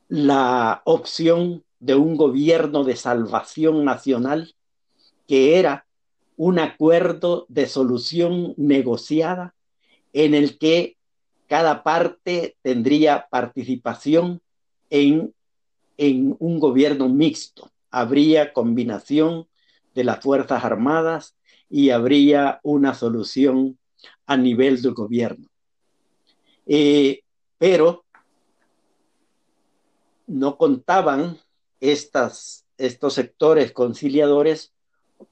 la 0.07 0.81
opción 0.85 1.63
de 1.79 1.93
un 1.93 2.17
gobierno 2.17 2.83
de 2.83 2.95
salvación 2.95 3.85
nacional 3.85 4.55
que 5.27 5.59
era 5.59 5.85
un 6.37 6.57
acuerdo 6.57 7.45
de 7.49 7.67
solución 7.67 8.55
negociada 8.57 9.53
en 10.11 10.33
el 10.33 10.57
que 10.57 10.97
cada 11.53 11.83
parte 11.83 12.57
tendría 12.63 13.27
participación 13.29 14.41
en, 14.89 15.35
en 15.97 16.35
un 16.39 16.59
gobierno 16.59 17.09
mixto. 17.09 17.69
Habría 17.91 18.53
combinación 18.53 19.47
de 19.93 20.03
las 20.03 20.19
Fuerzas 20.19 20.65
Armadas 20.65 21.35
y 21.69 21.91
habría 21.91 22.59
una 22.63 22.95
solución 22.95 23.77
a 24.25 24.35
nivel 24.35 24.81
del 24.81 24.95
gobierno. 24.95 25.47
Eh, 26.65 27.21
pero 27.59 28.03
no 30.25 30.57
contaban 30.57 31.37
estas, 31.79 32.65
estos 32.79 33.13
sectores 33.13 33.71
conciliadores 33.73 34.73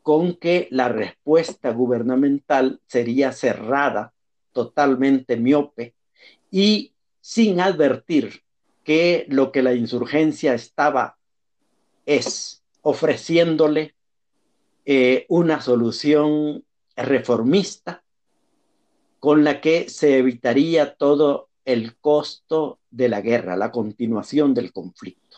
con 0.04 0.36
que 0.36 0.68
la 0.70 0.88
respuesta 0.88 1.72
gubernamental 1.72 2.80
sería 2.86 3.32
cerrada, 3.32 4.14
totalmente 4.54 5.36
miope, 5.36 5.96
y 6.52 6.94
sin 7.22 7.62
advertir 7.62 8.44
que 8.84 9.26
lo 9.30 9.52
que 9.52 9.64
la 9.64 9.74
insurgencia 9.74 10.54
estaba 10.54 11.18
es 12.06 12.64
ofreciéndole 12.82 13.96
eh, 14.86 15.26
una 15.30 15.62
solución 15.62 16.66
reformista 16.96 18.04
con 19.20 19.44
la 19.44 19.62
que 19.62 19.88
se 19.90 20.18
evitaría 20.18 20.96
todo 20.96 21.50
el 21.64 21.96
costo 21.98 22.80
de 22.90 23.08
la 23.08 23.22
guerra, 23.22 23.56
la 23.56 23.72
continuación 23.72 24.54
del 24.54 24.74
conflicto. 24.74 25.38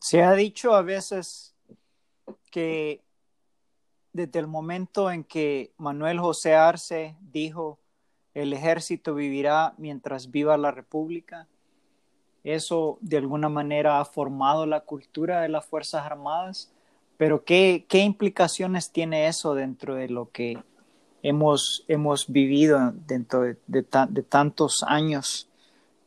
Se 0.00 0.22
ha 0.22 0.34
dicho 0.34 0.72
a 0.72 0.82
veces 0.82 1.56
que 2.52 3.02
desde 4.16 4.38
el 4.38 4.46
momento 4.46 5.10
en 5.10 5.22
que 5.22 5.72
Manuel 5.76 6.18
José 6.18 6.54
Arce 6.54 7.14
dijo 7.20 7.78
el 8.34 8.52
ejército 8.52 9.14
vivirá 9.14 9.74
mientras 9.78 10.30
viva 10.30 10.56
la 10.56 10.70
república, 10.70 11.46
eso 12.44 12.98
de 13.00 13.18
alguna 13.18 13.48
manera 13.48 14.00
ha 14.00 14.04
formado 14.04 14.66
la 14.66 14.80
cultura 14.80 15.40
de 15.40 15.48
las 15.48 15.64
Fuerzas 15.66 16.04
Armadas, 16.04 16.72
pero 17.16 17.44
¿qué, 17.44 17.86
qué 17.88 18.00
implicaciones 18.00 18.90
tiene 18.90 19.26
eso 19.26 19.54
dentro 19.54 19.94
de 19.94 20.08
lo 20.08 20.30
que 20.30 20.58
hemos, 21.22 21.84
hemos 21.88 22.28
vivido 22.28 22.92
dentro 23.06 23.42
de, 23.42 23.82
tantos 24.22 24.84
años, 24.86 25.48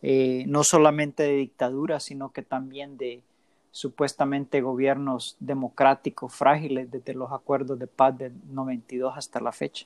eh, 0.02 0.46
no 0.48 0.64
solamente 0.64 1.24
de 1.24 1.34
dictadura, 1.34 2.00
sino 2.00 2.32
que 2.32 2.42
también 2.42 2.98
de, 2.98 3.22
supuestamente 3.72 4.62
gobiernos 4.62 5.36
democráticos 5.40 6.34
frágiles 6.34 6.90
desde 6.92 7.14
los 7.14 7.32
acuerdos 7.32 7.78
de 7.80 7.88
paz 7.88 8.18
del 8.18 8.34
92 8.52 9.14
hasta 9.16 9.40
la 9.40 9.52
fecha. 9.52 9.86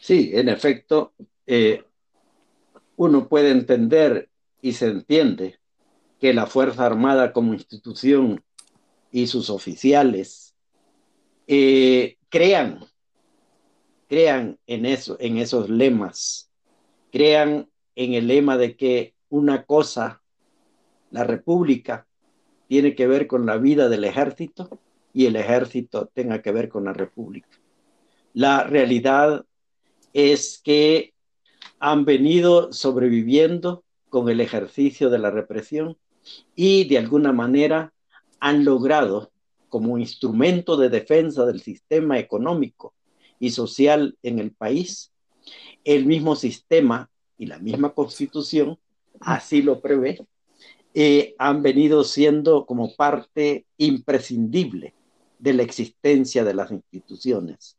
Sí, 0.00 0.30
en 0.34 0.48
efecto, 0.48 1.12
eh, 1.46 1.84
uno 2.96 3.28
puede 3.28 3.50
entender 3.50 4.28
y 4.60 4.72
se 4.72 4.86
entiende 4.86 5.58
que 6.20 6.32
la 6.32 6.46
Fuerza 6.46 6.86
Armada 6.86 7.32
como 7.32 7.54
institución 7.54 8.42
y 9.10 9.26
sus 9.26 9.50
oficiales 9.50 10.54
eh, 11.46 12.16
crean, 12.28 12.84
crean 14.08 14.58
en, 14.66 14.86
eso, 14.86 15.16
en 15.20 15.38
esos 15.38 15.68
lemas, 15.68 16.50
crean 17.12 17.68
en 17.94 18.14
el 18.14 18.26
lema 18.26 18.56
de 18.56 18.76
que 18.76 19.14
una 19.28 19.64
cosa, 19.64 20.22
la 21.10 21.24
República, 21.24 22.06
tiene 22.68 22.94
que 22.94 23.06
ver 23.06 23.26
con 23.26 23.46
la 23.46 23.58
vida 23.58 23.88
del 23.88 24.04
ejército 24.04 24.78
y 25.12 25.26
el 25.26 25.36
ejército 25.36 26.10
tenga 26.12 26.42
que 26.42 26.52
ver 26.52 26.68
con 26.68 26.84
la 26.84 26.92
república. 26.92 27.48
La 28.32 28.64
realidad 28.64 29.44
es 30.12 30.60
que 30.62 31.14
han 31.78 32.04
venido 32.04 32.72
sobreviviendo 32.72 33.84
con 34.08 34.28
el 34.28 34.40
ejercicio 34.40 35.10
de 35.10 35.18
la 35.18 35.30
represión 35.30 35.96
y 36.54 36.84
de 36.84 36.98
alguna 36.98 37.32
manera 37.32 37.92
han 38.40 38.64
logrado 38.64 39.30
como 39.68 39.98
instrumento 39.98 40.76
de 40.76 40.88
defensa 40.88 41.44
del 41.46 41.60
sistema 41.60 42.18
económico 42.18 42.94
y 43.40 43.50
social 43.50 44.16
en 44.22 44.38
el 44.38 44.52
país, 44.52 45.12
el 45.82 46.06
mismo 46.06 46.36
sistema 46.36 47.10
y 47.36 47.46
la 47.46 47.58
misma 47.58 47.92
constitución 47.92 48.78
así 49.20 49.62
lo 49.62 49.80
prevé, 49.80 50.24
eh, 50.94 51.34
han 51.38 51.62
venido 51.62 52.04
siendo 52.04 52.66
como 52.66 52.94
parte 52.94 53.66
imprescindible 53.78 54.94
de 55.38 55.52
la 55.52 55.62
existencia 55.64 56.44
de 56.44 56.54
las 56.54 56.70
instituciones. 56.70 57.76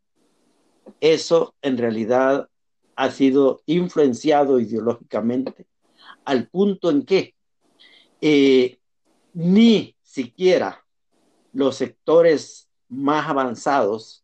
Eso 1.00 1.56
en 1.62 1.78
realidad 1.78 2.50
ha 2.96 3.12
sido 3.12 3.62
influenciado 3.66 4.60
ideológicamente 4.60 5.66
al 6.26 6.48
punto 6.50 6.90
en 6.90 7.06
que 7.06 7.36
eh, 8.22 8.80
ni 9.34 9.96
siquiera 10.04 10.86
los 11.54 11.78
sectores 11.78 12.70
más 12.90 13.30
avanzados, 13.30 14.24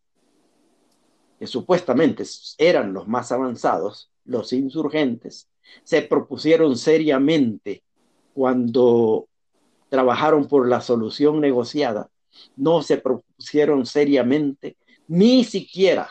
que 1.40 1.48
supuestamente 1.48 2.24
eran 2.58 2.94
los 2.94 3.08
más 3.08 3.32
avanzados, 3.32 4.12
los 4.26 4.54
insurgentes, 4.54 5.48
se 5.84 6.02
propusieron 6.02 6.78
seriamente 6.78 7.84
cuando 8.34 9.28
trabajaron 9.90 10.48
por 10.48 10.68
la 10.70 10.82
solución 10.82 11.42
negociada, 11.42 12.10
no 12.56 12.82
se 12.82 12.98
propusieron 12.98 13.86
seriamente 13.86 14.78
ni 15.08 15.44
siquiera 15.44 16.10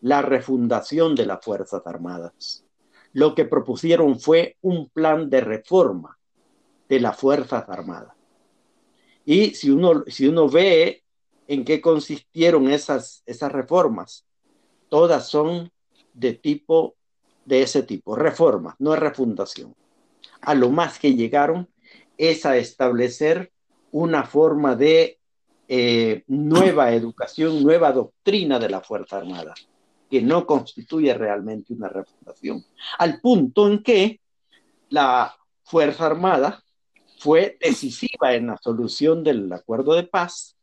la 0.00 0.22
refundación 0.22 1.14
de 1.16 1.26
las 1.26 1.44
Fuerzas 1.44 1.82
Armadas. 1.86 2.64
Lo 3.12 3.34
que 3.34 3.44
propusieron 3.44 4.20
fue 4.20 4.56
un 4.60 4.88
plan 4.88 5.28
de 5.28 5.40
reforma 5.40 6.18
de 6.88 7.00
las 7.00 7.16
Fuerzas 7.16 7.68
Armadas. 7.68 8.14
Y 9.24 9.54
si 9.54 9.70
uno, 9.70 10.04
si 10.06 10.28
uno 10.28 10.48
ve 10.48 11.02
en 11.48 11.64
qué 11.64 11.80
consistieron 11.80 12.70
esas, 12.70 13.24
esas 13.26 13.50
reformas, 13.50 14.24
todas 14.88 15.28
son 15.28 15.72
de 16.14 16.34
tipo, 16.34 16.94
de 17.44 17.62
ese 17.62 17.82
tipo, 17.82 18.14
reformas, 18.14 18.76
no 18.78 18.94
es 18.94 19.00
refundación 19.00 19.74
a 20.40 20.54
lo 20.54 20.70
más 20.70 20.98
que 20.98 21.14
llegaron 21.14 21.68
es 22.16 22.46
a 22.46 22.56
establecer 22.56 23.52
una 23.90 24.24
forma 24.24 24.76
de 24.76 25.18
eh, 25.68 26.22
nueva 26.28 26.92
educación, 26.92 27.62
nueva 27.62 27.92
doctrina 27.92 28.58
de 28.58 28.70
la 28.70 28.80
Fuerza 28.80 29.18
Armada, 29.18 29.54
que 30.10 30.22
no 30.22 30.46
constituye 30.46 31.12
realmente 31.14 31.72
una 31.72 31.88
refundación, 31.88 32.64
al 32.98 33.20
punto 33.20 33.66
en 33.66 33.82
que 33.82 34.20
la 34.90 35.34
Fuerza 35.64 36.06
Armada 36.06 36.62
fue 37.18 37.58
decisiva 37.60 38.34
en 38.34 38.48
la 38.48 38.58
solución 38.58 39.24
del 39.24 39.52
acuerdo 39.52 39.94
de 39.94 40.04
paz 40.04 40.56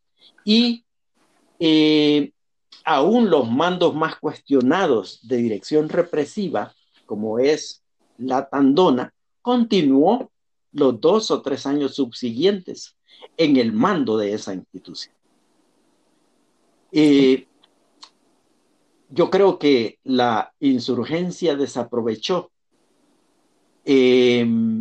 y 0.45 0.85
eh, 1.59 2.31
aún 2.85 3.29
los 3.29 3.49
mandos 3.49 3.95
más 3.95 4.17
cuestionados 4.17 5.27
de 5.27 5.37
dirección 5.37 5.89
represiva, 5.89 6.73
como 7.05 7.39
es 7.39 7.83
la 8.17 8.47
Tandona, 8.47 9.12
continuó 9.43 10.31
los 10.71 10.99
dos 10.99 11.29
o 11.29 11.43
tres 11.43 11.67
años 11.67 11.93
subsiguientes 11.93 12.97
en 13.37 13.57
el 13.57 13.71
mando 13.73 14.17
de 14.17 14.33
esa 14.33 14.53
institución. 14.55 15.13
Eh, 16.91 17.47
yo 19.09 19.29
creo 19.29 19.59
que 19.59 19.99
la 20.03 20.53
insurgencia 20.59 21.55
desaprovechó 21.55 22.51
em, 23.85 24.79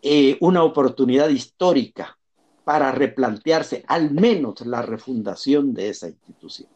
eh, 0.00 0.38
una 0.40 0.62
oportunidad 0.62 1.28
histórica 1.28 2.16
para 2.64 2.92
replantearse 2.92 3.84
al 3.88 4.12
menos 4.12 4.60
la 4.64 4.80
refundación 4.80 5.74
de 5.74 5.88
esa 5.88 6.08
institución. 6.08 6.68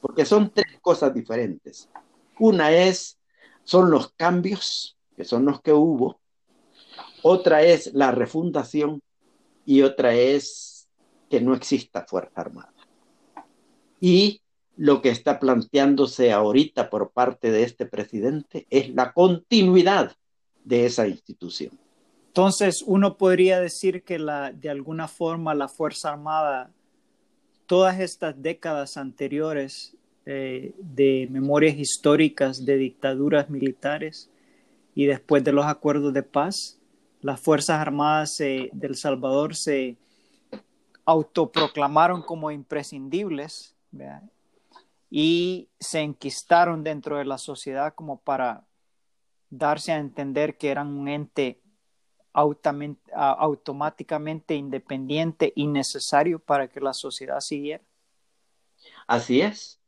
porque 0.00 0.24
son 0.24 0.48
tres 0.48 0.80
cosas 0.80 1.12
diferentes. 1.12 1.90
Una 2.38 2.72
es, 2.72 3.18
son 3.64 3.90
los 3.90 4.14
cambios, 4.16 4.96
que 5.20 5.26
son 5.26 5.44
los 5.44 5.60
que 5.60 5.74
hubo. 5.74 6.18
Otra 7.20 7.62
es 7.62 7.92
la 7.92 8.10
refundación 8.10 9.02
y 9.66 9.82
otra 9.82 10.14
es 10.14 10.88
que 11.28 11.42
no 11.42 11.52
exista 11.54 12.06
Fuerza 12.08 12.40
Armada. 12.40 12.72
Y 14.00 14.40
lo 14.78 15.02
que 15.02 15.10
está 15.10 15.38
planteándose 15.38 16.32
ahorita 16.32 16.88
por 16.88 17.10
parte 17.10 17.50
de 17.50 17.64
este 17.64 17.84
presidente 17.84 18.66
es 18.70 18.94
la 18.94 19.12
continuidad 19.12 20.16
de 20.64 20.86
esa 20.86 21.06
institución. 21.06 21.78
Entonces, 22.28 22.82
uno 22.86 23.18
podría 23.18 23.60
decir 23.60 24.04
que 24.04 24.18
la, 24.18 24.52
de 24.52 24.70
alguna 24.70 25.06
forma 25.06 25.54
la 25.54 25.68
Fuerza 25.68 26.12
Armada, 26.12 26.70
todas 27.66 28.00
estas 28.00 28.40
décadas 28.40 28.96
anteriores 28.96 29.94
eh, 30.24 30.72
de 30.78 31.28
memorias 31.30 31.76
históricas 31.76 32.64
de 32.64 32.78
dictaduras 32.78 33.50
militares 33.50 34.30
y 34.94 35.06
después 35.06 35.44
de 35.44 35.52
los 35.52 35.66
acuerdos 35.66 36.12
de 36.12 36.22
paz, 36.22 36.78
las 37.20 37.40
Fuerzas 37.40 37.80
Armadas 37.80 38.38
del 38.38 38.96
Salvador 38.96 39.54
se 39.54 39.96
autoproclamaron 41.04 42.22
como 42.22 42.50
imprescindibles 42.50 43.76
y 45.10 45.68
se 45.78 46.00
enquistaron 46.00 46.82
dentro 46.84 47.18
de 47.18 47.24
la 47.24 47.38
sociedad 47.38 47.94
como 47.94 48.20
para 48.20 48.66
darse 49.50 49.92
a 49.92 49.98
entender 49.98 50.56
que 50.56 50.70
eran 50.70 50.88
un 50.88 51.08
ente 51.08 51.60
automáticamente 52.32 54.54
independiente 54.54 55.52
y 55.56 55.66
necesario 55.66 56.38
para 56.38 56.68
que 56.68 56.80
la 56.80 56.94
sociedad 56.94 57.40
siguiera. 57.40 57.82
Así 59.08 59.40
es. 59.40 59.80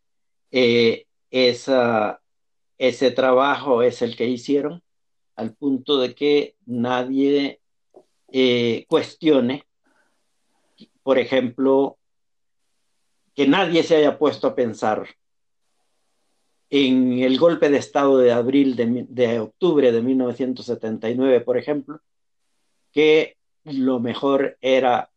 Eh, 0.51 1.07
ese 1.31 3.11
trabajo 3.12 3.83
es 3.83 4.03
el 4.03 4.17
que 4.17 4.27
hicieron 4.27 4.83
al 5.37 5.55
punto 5.55 5.99
de 5.99 6.14
que 6.14 6.57
nadie 6.66 7.61
eh, 8.33 8.87
cuestione, 8.88 9.66
por 11.03 11.18
ejemplo, 11.18 11.99
que 13.35 13.47
nadie 13.47 13.83
se 13.83 13.97
haya 13.97 14.18
puesto 14.18 14.49
a 14.49 14.55
pensar 14.55 15.07
en 16.71 17.18
el 17.18 17.38
golpe 17.38 17.68
de 17.68 17.77
Estado 17.77 18.16
de 18.18 18.33
abril 18.33 18.77
de, 18.77 19.40
octubre 19.40 19.92
de 19.92 20.01
1979, 20.01 21.40
por 21.42 21.59
ejemplo, 21.59 22.01
que 22.92 23.37
lo 23.64 24.01
mejor 24.01 24.57
era 24.62 25.11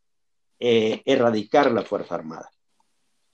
eh, 0.60 1.02
erradicar 1.06 1.72
la 1.72 1.84
Fuerza 1.84 2.16
Armada. 2.16 2.52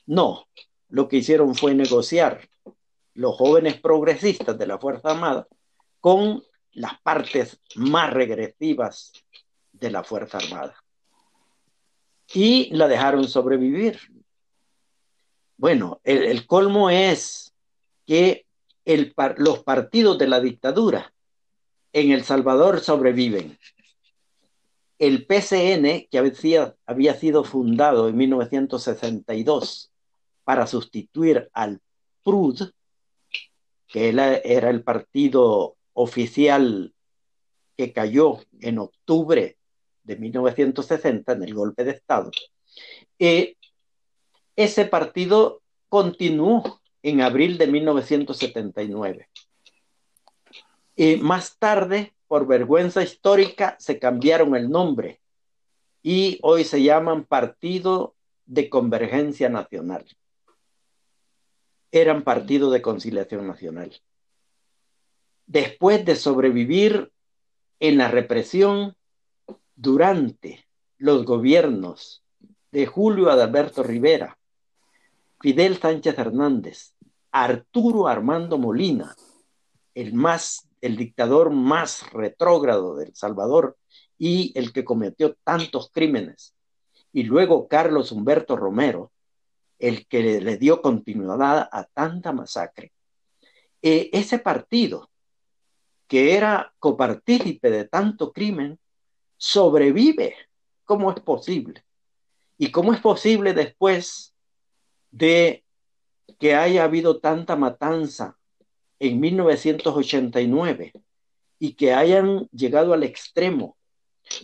No, 0.06 0.48
lo 0.90 1.08
que 1.08 1.18
hicieron 1.18 1.56
fue 1.56 1.74
negociar 1.74 2.48
los 3.16 3.36
jóvenes 3.36 3.80
progresistas 3.80 4.58
de 4.58 4.68
la 4.68 4.78
Fuerza 4.78 5.12
Armada 5.12 5.48
con 6.00 6.44
las 6.74 7.00
partes 7.02 7.60
más 7.76 8.14
regresivas 8.14 9.12
de 9.72 9.92
la 9.92 10.04
Fuerza 10.04 10.38
Armada. 10.38 10.76
Y 12.34 12.74
la 12.76 12.88
dejaron 12.88 13.28
sobrevivir. 13.28 14.00
Bueno, 15.58 16.00
el, 16.04 16.48
colmo 16.48 16.90
es 16.90 17.54
que 18.06 18.46
los 19.38 19.64
partidos 19.64 20.18
de 20.18 20.28
la 20.28 20.40
dictadura 20.40 21.14
en 21.94 22.12
El 22.12 22.24
Salvador 22.24 22.80
sobreviven. 22.80 23.58
El 24.98 25.26
PCN, 25.26 26.08
que 26.10 26.18
había, 26.18 26.76
había 26.86 27.14
sido 27.16 27.44
fundado 27.44 28.08
en 28.08 28.18
1962 28.18 29.92
para 30.44 30.68
sustituir 30.68 31.50
al 31.54 31.82
PRUD, 32.24 32.72
que 33.88 34.10
era 34.10 34.70
el 34.70 34.84
partido 34.84 35.76
oficial 36.02 36.94
que 37.78 37.94
cayó 37.94 38.40
en 38.60 38.80
octubre 38.80 39.58
de 40.04 40.16
1960 40.16 41.34
en 41.34 41.44
el 41.44 41.54
golpe 41.54 41.84
de 41.84 41.92
Estado, 41.92 42.32
eh, 43.20 43.56
ese 44.56 44.86
partido 44.86 45.62
continuó 45.90 46.82
en 47.04 47.22
abril 47.22 47.58
de 47.58 47.68
1979. 47.68 49.30
Y 50.96 51.16
más 51.18 51.58
tarde, 51.58 52.14
por 52.28 52.48
vergüenza 52.48 53.02
histórica, 53.04 53.76
se 53.80 54.00
cambiaron 54.00 54.56
el 54.56 54.70
nombre 54.70 55.22
y 56.04 56.40
hoy 56.42 56.64
se 56.64 56.82
llaman 56.82 57.26
Partido 57.26 58.16
de 58.46 58.70
Convergencia 58.70 59.50
Nacional. 59.50 60.06
Eran 61.92 62.24
Partido 62.24 62.72
de 62.72 62.82
Conciliación 62.82 63.48
Nacional. 63.48 63.92
Después 65.52 66.06
de 66.06 66.16
sobrevivir 66.16 67.12
en 67.82 67.98
la 67.98 68.08
represión 68.08 68.96
durante 69.76 70.66
los 70.98 71.26
gobiernos 71.26 72.24
de 72.72 72.86
Julio 72.86 73.30
Adalberto 73.30 73.84
Rivera, 73.84 74.38
Fidel 75.42 75.76
Sánchez 75.78 76.18
Hernández, 76.18 76.94
Arturo 77.34 78.08
Armando 78.08 78.58
Molina, 78.58 79.14
el 79.94 80.14
más 80.14 80.70
el 80.80 80.96
dictador 80.96 81.50
más 81.50 82.10
retrógrado 82.14 82.96
del 82.96 83.14
Salvador 83.14 83.78
y 84.18 84.58
el 84.58 84.72
que 84.72 84.86
cometió 84.86 85.36
tantos 85.44 85.92
crímenes, 85.92 86.56
y 87.12 87.24
luego 87.24 87.68
Carlos 87.68 88.14
Humberto 88.14 88.56
Romero, 88.56 89.12
el 89.80 90.08
que 90.08 90.40
le, 90.40 90.56
dio 90.56 90.82
continuidad 90.82 91.68
a 91.70 91.90
tanta 91.94 92.32
masacre. 92.32 92.94
Eh, 93.82 94.10
ese 94.14 94.40
partido, 94.40 95.11
que 96.12 96.36
era 96.36 96.74
copartícipe 96.78 97.72
de 97.72 97.86
tanto 97.88 98.34
crimen, 98.34 98.78
sobrevive. 99.38 100.36
¿Cómo 100.84 101.10
es 101.10 101.22
posible? 101.22 101.86
¿Y 102.58 102.70
cómo 102.70 102.94
es 102.94 103.00
posible 103.00 103.54
después 103.54 104.36
de 105.10 105.64
que 106.38 106.54
haya 106.54 106.84
habido 106.84 107.22
tanta 107.22 107.56
matanza 107.56 108.38
en 109.00 109.22
1989 109.22 110.92
y 111.60 111.76
que 111.76 111.94
hayan 111.94 112.50
llegado 112.52 112.92
al 112.92 113.04
extremo 113.04 113.78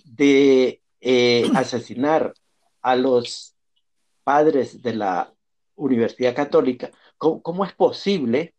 de 0.05 0.81
eh, 1.01 1.51
asesinar 1.53 2.33
a 2.81 2.95
los 2.95 3.57
padres 4.23 4.81
de 4.81 4.95
la 4.95 5.33
Universidad 5.75 6.33
Católica, 6.33 6.91
¿cómo, 7.17 7.65
es 7.65 7.73
posible 7.73 8.55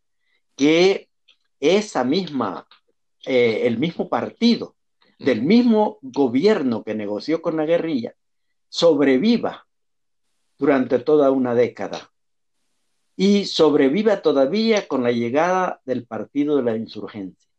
que 0.57 1.09
esa 1.59 2.05
misma, 2.05 2.69
eh, 3.31 3.67
el 3.67 3.77
mismo 3.77 4.09
partido 4.09 4.75
del 5.19 5.43
mismo 5.43 5.99
gobierno 6.01 6.83
que 6.83 6.95
negoció 6.95 7.43
con 7.43 7.59
la 7.59 7.67
guerrilla 7.67 8.15
sobreviva 8.71 9.67
durante 10.57 10.99
toda 10.99 11.31
una 11.31 11.55
década 11.55 12.11
y 13.17 13.45
sobreviva 13.45 14.23
todavía 14.23 14.89
con 14.89 15.03
la 15.03 15.13
llegada 15.13 15.83
del 15.85 16.07
partido 16.07 16.57
de 16.57 16.63
la 16.63 16.77
insurgencia. 16.79 17.51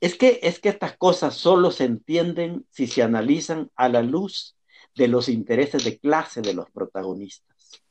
Es 0.00 0.16
que, 0.16 0.38
es 0.40 0.60
que 0.60 0.68
estas 0.68 0.96
cosas 0.96 1.34
solo 1.34 1.72
se 1.72 1.82
entienden 1.82 2.64
si 2.70 2.86
se 2.86 3.02
analizan 3.02 3.72
a 3.74 3.88
la 3.88 4.02
luz 4.02 4.56
de 4.94 5.08
los 5.08 5.28
intereses 5.28 5.82
de 5.82 5.98
clase 5.98 6.42
de 6.42 6.54
los 6.54 6.70
protagonistas. 6.70 7.82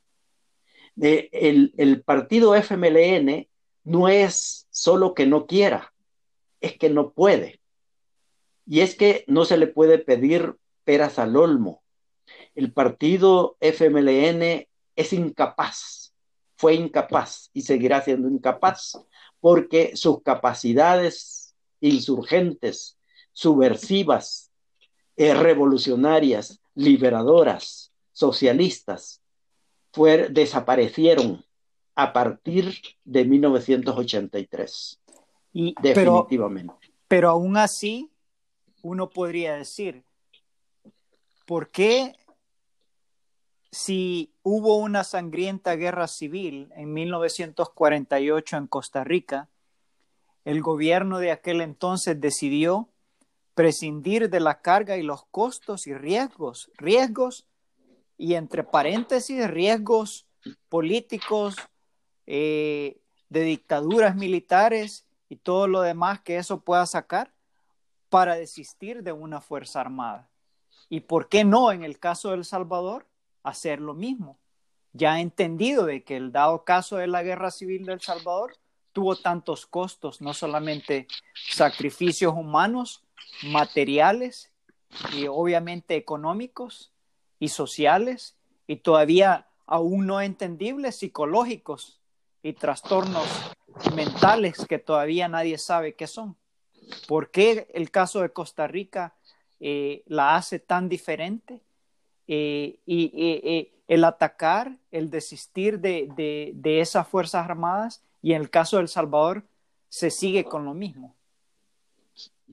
el, 0.96 1.74
el 1.76 2.04
partido 2.04 2.56
FMLN 2.56 3.50
no 3.84 4.08
es 4.08 4.66
solo 4.70 5.14
que 5.14 5.26
no 5.26 5.46
quiera, 5.46 5.92
es 6.66 6.78
que 6.78 6.90
no 6.90 7.12
puede. 7.12 7.60
Y 8.66 8.82
es 8.82 8.96
que 8.96 9.24
no 9.28 9.46
se 9.46 9.58
le 9.58 9.68
puede 9.68 10.00
pedir 10.00 10.56
peras 10.84 11.20
al 11.20 11.36
olmo 11.36 11.84
el 12.56 12.72
partido 12.72 13.58
FMLN 13.60 14.68
es 14.96 15.14
incapaz, 15.14 16.14
fue 16.56 16.76
incapaz 16.76 17.50
y 17.54 17.62
seguirá 17.62 18.02
siendo 18.02 18.30
incapaz 18.30 18.98
porque 19.40 19.96
sus 19.96 20.22
capacidades 20.24 21.54
insurgentes, 21.82 22.98
subversivas, 23.34 24.52
eh, 25.18 25.34
revolucionarias, 25.34 26.62
liberadoras, 26.74 27.92
socialistas, 28.12 29.22
desaparecieron 30.30 31.46
a 31.96 32.12
partir 32.12 32.82
de 33.06 33.24
1983. 33.24 35.00
Y, 35.58 35.74
definitivamente. 35.82 36.74
pero 37.08 37.30
aún 37.30 37.56
así, 37.56 38.12
uno 38.82 39.10
podría 39.10 39.56
decir, 39.56 40.04
¿por 41.46 41.70
qué 41.70 42.14
si 43.72 44.34
hubo 44.44 44.76
una 44.76 45.06
sangrienta 45.06 45.78
guerra 45.78 46.10
civil 46.10 46.74
en 46.76 46.92
1948 46.92 48.58
en 48.58 48.68
Costa 48.68 49.06
Rica, 49.06 49.50
el 50.44 50.62
gobierno 50.62 51.20
de 51.20 51.32
aquel 51.32 51.62
entonces 51.62 52.20
decidió 52.20 52.90
prescindir 53.54 54.30
de 54.30 54.42
la 54.42 54.62
carga 54.62 54.98
y 54.98 55.04
los 55.04 55.24
costos 55.26 55.88
y 55.88 55.94
riesgos, 55.94 56.70
riesgos 56.78 57.48
y 58.18 58.34
entre 58.34 58.66
paréntesis 58.66 59.50
riesgos 59.50 60.28
políticos, 60.68 61.56
eh, 62.28 62.98
de 63.30 63.42
dictaduras 63.42 64.18
militares 64.18 65.05
y 65.30 65.38
todo 65.38 65.68
lo 65.68 65.82
demás 65.82 66.22
que 66.22 66.38
eso 66.38 66.62
pueda 66.62 66.86
sacar 66.86 67.32
para 68.10 68.36
desistir 68.36 69.04
de 69.04 69.12
una 69.12 69.42
fuerza 69.42 69.82
armada. 69.82 70.30
¿Y 70.90 71.02
por 71.02 71.30
qué 71.30 71.44
no 71.44 71.72
en 71.72 71.84
el 71.84 72.00
caso 72.00 72.30
de 72.30 72.36
El 72.36 72.46
Salvador 72.46 73.08
hacer 73.44 73.82
lo 73.82 73.94
mismo? 73.94 74.38
Ya 74.94 75.20
entendido 75.20 75.86
de 75.86 76.04
que 76.04 76.16
el 76.16 76.32
dado 76.32 76.64
caso 76.64 76.98
de 76.98 77.08
la 77.08 77.24
guerra 77.24 77.52
civil 77.52 77.86
de 77.86 77.94
El 77.94 78.02
Salvador 78.02 78.56
tuvo 78.94 79.18
tantos 79.18 79.66
costos, 79.66 80.22
no 80.22 80.34
solamente 80.34 81.08
sacrificios 81.34 82.34
humanos, 82.34 83.04
materiales 83.44 84.52
y 85.14 85.28
obviamente 85.28 85.96
económicos 85.96 86.94
y 87.40 87.50
sociales 87.50 88.38
y 88.68 88.78
todavía 88.78 89.48
aún 89.66 90.08
no 90.08 90.22
entendibles 90.22 90.96
psicológicos 90.96 92.00
y 92.42 92.54
trastornos 92.54 93.28
mentales 93.96 94.66
que 94.68 94.80
todavía 94.80 95.28
nadie 95.28 95.58
sabe 95.58 95.96
qué 95.96 96.08
son. 96.08 96.36
¿Por 97.08 97.32
qué 97.32 97.68
el 97.74 97.92
caso 97.92 98.22
de 98.22 98.32
Costa 98.32 98.68
Rica 98.68 99.16
eh, 99.60 100.04
la 100.08 100.36
hace 100.36 100.60
tan 100.60 100.90
diferente? 100.90 101.62
Eh, 102.28 102.80
y 102.86 103.72
el 103.88 104.04
atacar, 104.04 104.78
el 104.92 105.10
desistir 105.10 105.80
de, 105.80 106.10
de, 106.54 106.80
esas 106.80 107.08
Fuerzas 107.08 107.46
Armadas 107.46 108.02
y 108.22 108.34
en 108.34 108.42
el 108.42 108.50
caso 108.50 108.78
de 108.78 108.84
El 108.84 108.90
Salvador 108.90 109.44
se 109.90 110.10
sigue 110.10 110.44
con 110.44 110.66
lo 110.66 110.74
mismo. 110.74 111.16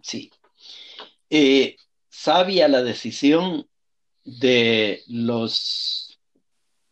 Sí. 0.02 0.30
Eh, 1.30 1.76
sabia 2.08 2.68
la 2.68 2.82
decisión 2.82 3.66
de 4.24 5.02
los 5.08 6.20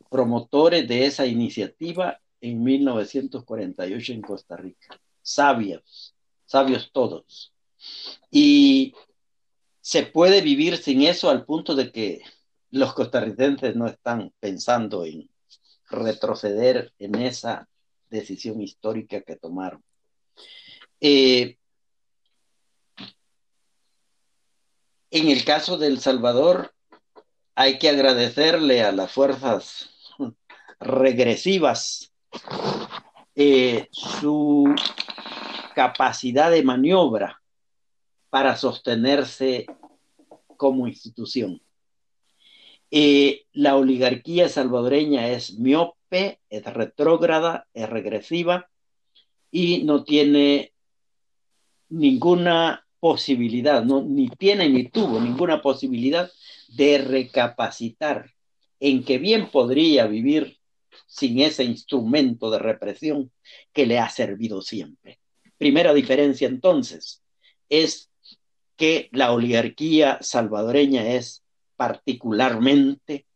promotores 0.09 0.89
de 0.89 1.07
esa 1.07 1.27
iniciativa 1.27 2.21
en 2.41 2.63
1948 2.63 4.13
en 4.13 4.23
Costa 4.23 4.57
Rica. 4.57 5.01
Sabios, 5.23 6.15
sabios 6.47 6.91
todos. 6.93 7.53
Y 8.31 8.95
se 9.81 10.05
puede 10.05 10.41
vivir 10.41 10.77
sin 10.77 11.03
eso 11.03 11.31
al 11.31 11.45
punto 11.45 11.75
de 11.75 11.91
que 11.93 12.23
los 12.71 12.95
costarricenses 12.95 13.75
no 13.77 13.87
están 13.87 14.33
pensando 14.39 15.05
en 15.05 15.29
retroceder 15.89 16.93
en 16.99 17.17
esa 17.17 17.69
decisión 18.09 18.61
histórica 18.61 19.23
que 19.23 19.37
tomaron. 19.37 19.83
Eh, 21.01 21.57
en 25.11 25.29
el 25.29 25.45
caso 25.45 25.79
de 25.79 25.89
El 25.89 26.01
Salvador, 26.01 26.73
hay 27.55 27.79
que 27.79 27.89
agradecerle 27.89 28.83
a 28.83 28.93
las 28.93 29.11
fuerzas 29.13 29.91
regresivas 30.79 32.10
eh, 33.35 33.89
su 33.91 34.75
capacidad 35.75 36.51
de 36.51 36.63
maniobra 36.63 37.41
para 38.29 38.57
sostenerse 38.57 39.67
como 40.57 40.87
institución. 40.87 41.61
Eh, 42.91 43.47
la 43.53 43.77
oligarquía 43.77 44.49
salvadoreña 44.49 45.29
es 45.29 45.59
miope, 45.59 46.41
es 46.51 46.65
retrógrada, 46.65 47.67
es 47.73 47.89
regresiva 47.89 48.69
y 49.51 49.85
no 49.85 50.05
tiene 50.05 50.73
ninguna 51.89 52.87
posibilidad, 53.01 53.85
no, 53.85 54.03
ni 54.03 54.29
tiene 54.29 54.69
ni 54.69 54.89
tuvo 54.89 55.21
ninguna 55.21 55.63
posibilidad 55.63 56.31
de 56.69 56.99
recapacitar 56.99 58.31
en 58.79 59.05
que 59.05 59.19
bien 59.19 59.51
podría 59.51 60.07
vivir 60.07 60.60
sin 61.07 61.41
ese 61.41 61.65
instrumento 61.65 62.51
de 62.51 62.59
represión 62.59 63.31
que 63.73 63.87
le 63.87 63.99
ha 63.99 64.09
servido 64.09 64.63
siempre. 64.63 65.19
Primera 65.59 65.93
diferencia 65.93 66.49
entonces 66.49 67.23
es 67.69 68.11
que 68.77 69.09
la 69.13 69.33
oligarquía 69.33 70.19
salvadoreña 70.23 71.15
es 71.15 71.43
particularmente 71.77 73.27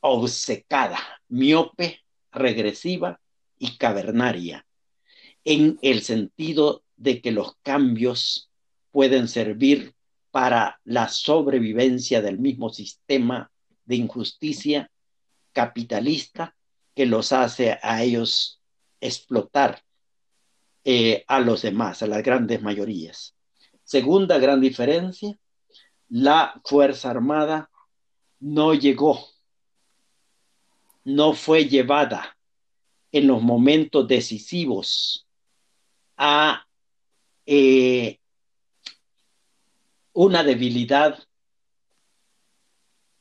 obcecada, 0.00 0.98
miope, 1.28 2.00
regresiva 2.30 3.20
y 3.58 3.76
cavernaria, 3.76 4.66
en 5.44 5.78
el 5.82 6.02
sentido 6.02 6.84
de 6.96 7.20
que 7.20 7.32
los 7.32 7.56
cambios 7.62 8.50
pueden 8.90 9.28
servir 9.28 9.94
para 10.30 10.80
la 10.84 11.08
sobrevivencia 11.08 12.22
del 12.22 12.38
mismo 12.38 12.70
sistema 12.70 13.50
de 13.84 13.96
injusticia 13.96 14.90
capitalista 15.52 16.54
que 17.00 17.06
los 17.06 17.32
hace 17.32 17.78
a 17.82 18.02
ellos 18.02 18.60
explotar 19.00 19.82
eh, 20.84 21.24
a 21.28 21.40
los 21.40 21.62
demás, 21.62 22.02
a 22.02 22.06
las 22.06 22.22
grandes 22.22 22.60
mayorías. 22.60 23.34
Segunda 23.84 24.36
gran 24.38 24.60
diferencia, 24.60 25.34
la 26.10 26.60
Fuerza 26.62 27.08
Armada 27.08 27.70
no 28.38 28.74
llegó, 28.74 29.18
no 31.04 31.32
fue 31.32 31.70
llevada 31.70 32.36
en 33.12 33.28
los 33.28 33.40
momentos 33.40 34.06
decisivos 34.06 35.26
a 36.18 36.66
eh, 37.46 38.20
una 40.12 40.42
debilidad 40.42 41.18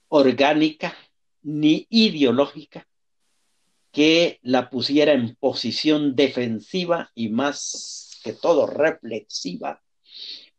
orgánica 0.09 0.97
ni 1.43 1.87
ideológica 1.89 2.85
que 3.91 4.39
la 4.41 4.69
pusiera 4.69 5.13
en 5.13 5.35
posición 5.35 6.15
defensiva 6.15 7.11
y 7.15 7.29
más 7.29 8.19
que 8.23 8.33
todo 8.33 8.67
reflexiva 8.67 9.81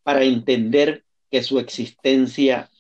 para 0.03 0.25
entender 0.25 1.05
que 1.31 1.43
su 1.43 1.59
existencia 1.59 2.71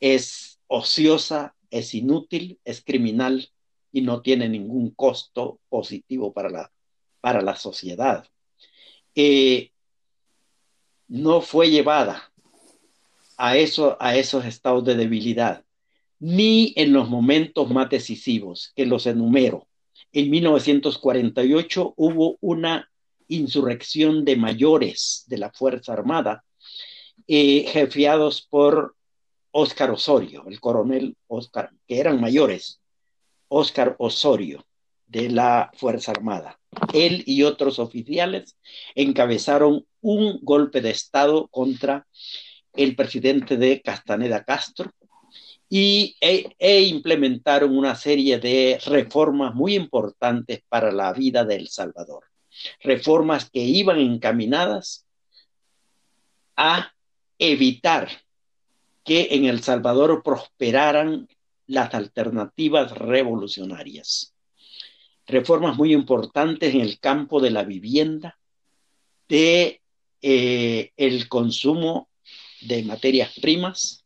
es 0.00 0.58
ociosa, 0.66 1.54
es 1.70 1.94
inútil, 1.94 2.58
es 2.64 2.82
criminal 2.82 3.48
y 3.92 4.00
no 4.00 4.22
tiene 4.22 4.48
ningún 4.48 4.90
costo 4.90 5.60
positivo 5.68 6.32
para 6.32 6.50
la, 6.50 6.72
para 7.20 7.42
la 7.42 7.54
sociedad. 7.54 8.26
Eh, 9.14 9.70
no 11.06 11.40
fue 11.40 11.70
llevada 11.70 12.32
a, 13.36 13.56
eso, 13.56 13.96
a 14.00 14.16
esos 14.16 14.44
estados 14.44 14.84
de 14.84 14.96
debilidad, 14.96 15.64
ni 16.18 16.72
en 16.76 16.92
los 16.92 17.08
momentos 17.08 17.70
más 17.70 17.88
decisivos, 17.90 18.72
que 18.74 18.86
los 18.86 19.06
enumero. 19.06 19.68
En 20.16 20.30
1948 20.30 21.94
hubo 21.96 22.38
una 22.40 22.88
insurrección 23.26 24.24
de 24.24 24.36
mayores 24.36 25.24
de 25.26 25.38
la 25.38 25.50
Fuerza 25.50 25.92
Armada 25.92 26.44
eh, 27.26 27.64
jefiados 27.66 28.46
por 28.48 28.94
Óscar 29.50 29.90
Osorio, 29.90 30.44
el 30.46 30.60
coronel 30.60 31.16
Óscar, 31.26 31.72
que 31.88 31.98
eran 31.98 32.20
mayores, 32.20 32.80
Óscar 33.48 33.96
Osorio 33.98 34.64
de 35.08 35.30
la 35.30 35.72
Fuerza 35.74 36.12
Armada. 36.12 36.60
Él 36.92 37.24
y 37.26 37.42
otros 37.42 37.80
oficiales 37.80 38.56
encabezaron 38.94 39.84
un 40.00 40.38
golpe 40.42 40.80
de 40.80 40.90
Estado 40.90 41.48
contra 41.48 42.06
el 42.72 42.94
presidente 42.94 43.56
de 43.56 43.82
Castaneda 43.82 44.44
Castro 44.44 44.92
y, 45.68 46.16
e, 46.20 46.54
e 46.58 46.82
implementaron 46.82 47.76
una 47.76 47.94
serie 47.94 48.38
de 48.38 48.80
reformas 48.86 49.54
muy 49.54 49.74
importantes 49.74 50.62
para 50.68 50.92
la 50.92 51.12
vida 51.12 51.44
de 51.44 51.56
El 51.56 51.68
Salvador. 51.68 52.24
Reformas 52.80 53.50
que 53.50 53.60
iban 53.60 53.98
encaminadas 53.98 55.06
a 56.56 56.92
evitar 57.38 58.08
que 59.04 59.28
en 59.32 59.46
El 59.46 59.62
Salvador 59.62 60.22
prosperaran 60.22 61.28
las 61.66 61.94
alternativas 61.94 62.92
revolucionarias. 62.92 64.34
Reformas 65.26 65.76
muy 65.76 65.92
importantes 65.92 66.74
en 66.74 66.82
el 66.82 67.00
campo 67.00 67.40
de 67.40 67.50
la 67.50 67.64
vivienda, 67.64 68.38
de 69.28 69.80
eh, 70.20 70.92
el 70.96 71.28
consumo 71.28 72.08
de 72.60 72.82
materias 72.82 73.32
primas 73.40 74.03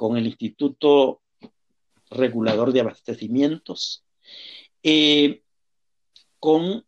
con 0.00 0.16
el 0.16 0.28
Instituto 0.28 1.20
Regulador 2.08 2.72
de 2.72 2.80
Abastecimientos, 2.80 4.02
eh, 4.82 5.42
con 6.38 6.86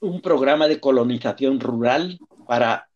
un 0.00 0.20
programa 0.20 0.66
de 0.66 0.80
colonización 0.80 1.60
rural 1.60 2.18
para 2.48 2.90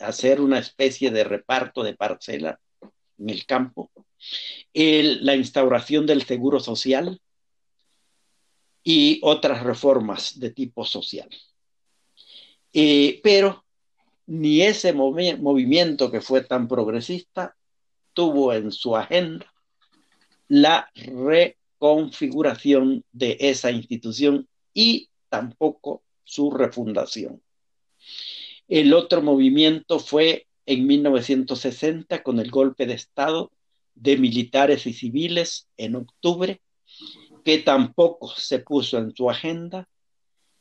hacer 0.00 0.40
una 0.40 0.58
especie 0.58 1.12
de 1.12 1.22
reparto 1.22 1.84
de 1.84 1.94
parcela 1.94 2.58
en 3.18 3.30
el 3.30 3.46
campo, 3.46 3.92
la 4.74 5.36
instauración 5.36 6.04
del 6.04 6.24
seguro 6.24 6.58
social 6.58 7.20
y 8.82 9.20
otras 9.22 9.62
reformas 9.62 10.40
de 10.40 10.50
tipo 10.50 10.84
social. 10.84 11.28
Eh, 12.72 13.20
pero 13.22 13.64
ni 14.26 14.62
ese 14.62 14.92
movimiento 14.92 16.10
que 16.10 16.20
fue 16.20 16.40
tan 16.40 16.66
progresista 16.66 17.54
tuvo 18.16 18.54
en 18.54 18.72
su 18.72 18.96
agenda 18.96 19.52
la 20.48 20.90
configuración 21.78 23.04
de 23.12 23.36
esa 23.38 23.70
institución 23.70 24.48
y 24.72 25.10
tampoco 25.28 26.02
su 26.24 26.50
refundación. 26.50 27.42
El 28.68 28.94
otro 28.94 29.20
movimiento 29.20 29.98
fue 29.98 30.46
en 30.64 30.86
1960 30.86 32.22
con 32.22 32.40
el 32.40 32.50
golpe 32.50 32.86
de 32.86 32.94
Estado 32.94 33.52
de 33.94 34.16
militares 34.16 34.86
y 34.86 34.94
civiles 34.94 35.68
en 35.76 35.96
octubre, 35.96 36.62
que 37.44 37.58
tampoco 37.58 38.28
se 38.34 38.60
puso 38.60 38.96
en 38.96 39.14
su 39.14 39.28
agenda 39.28 39.88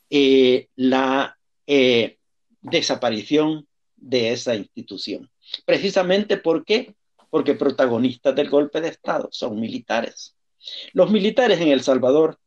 eh, 0.10 0.68
la 0.76 1.38
eh, 1.68 2.18
desaparición 2.62 3.66
de 3.96 4.34
esa 4.34 4.56
institución. 4.56 5.32
Precisamente 5.66 6.36
porque 6.38 6.96
porque 7.36 7.54
protagonistas 7.54 8.34
del 8.34 8.50
golpe 8.50 8.80
de 8.80 8.88
Estado 8.88 9.28
son 9.30 9.60
militares. 9.60 10.38
Los 10.94 11.12
militares 11.12 11.60
en 11.60 11.68
El 11.68 11.82
Salvador 11.82 12.40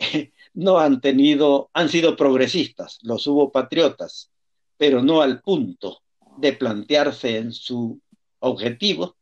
no 0.54 0.80
han 0.80 1.00
tenido, 1.00 1.70
han 1.72 1.88
sido 1.88 2.16
progresistas, 2.16 2.98
los 3.02 3.28
hubo 3.28 3.52
patriotas, 3.52 4.32
pero 4.76 5.04
no 5.04 5.22
al 5.22 5.40
punto 5.40 6.02
de 6.36 6.52
plantearse 6.52 7.36
en 7.36 7.52
su 7.52 8.00
objetivo 8.40 9.16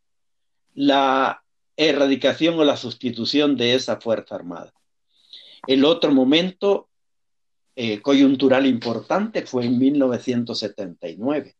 la 0.73 1.45
erradicación 1.77 2.59
o 2.59 2.65
la 2.65 2.79
sustitución 2.79 3.55
de 3.59 3.75
esa 3.75 4.01
Fuerza 4.01 4.35
Armada. 4.35 4.73
El 5.67 5.85
otro 5.85 6.11
momento 6.11 6.89
eh, 7.75 8.01
coyuntural 8.01 8.65
importante 8.65 9.45
fue 9.45 9.67
en 9.67 9.79
1979 9.79 11.56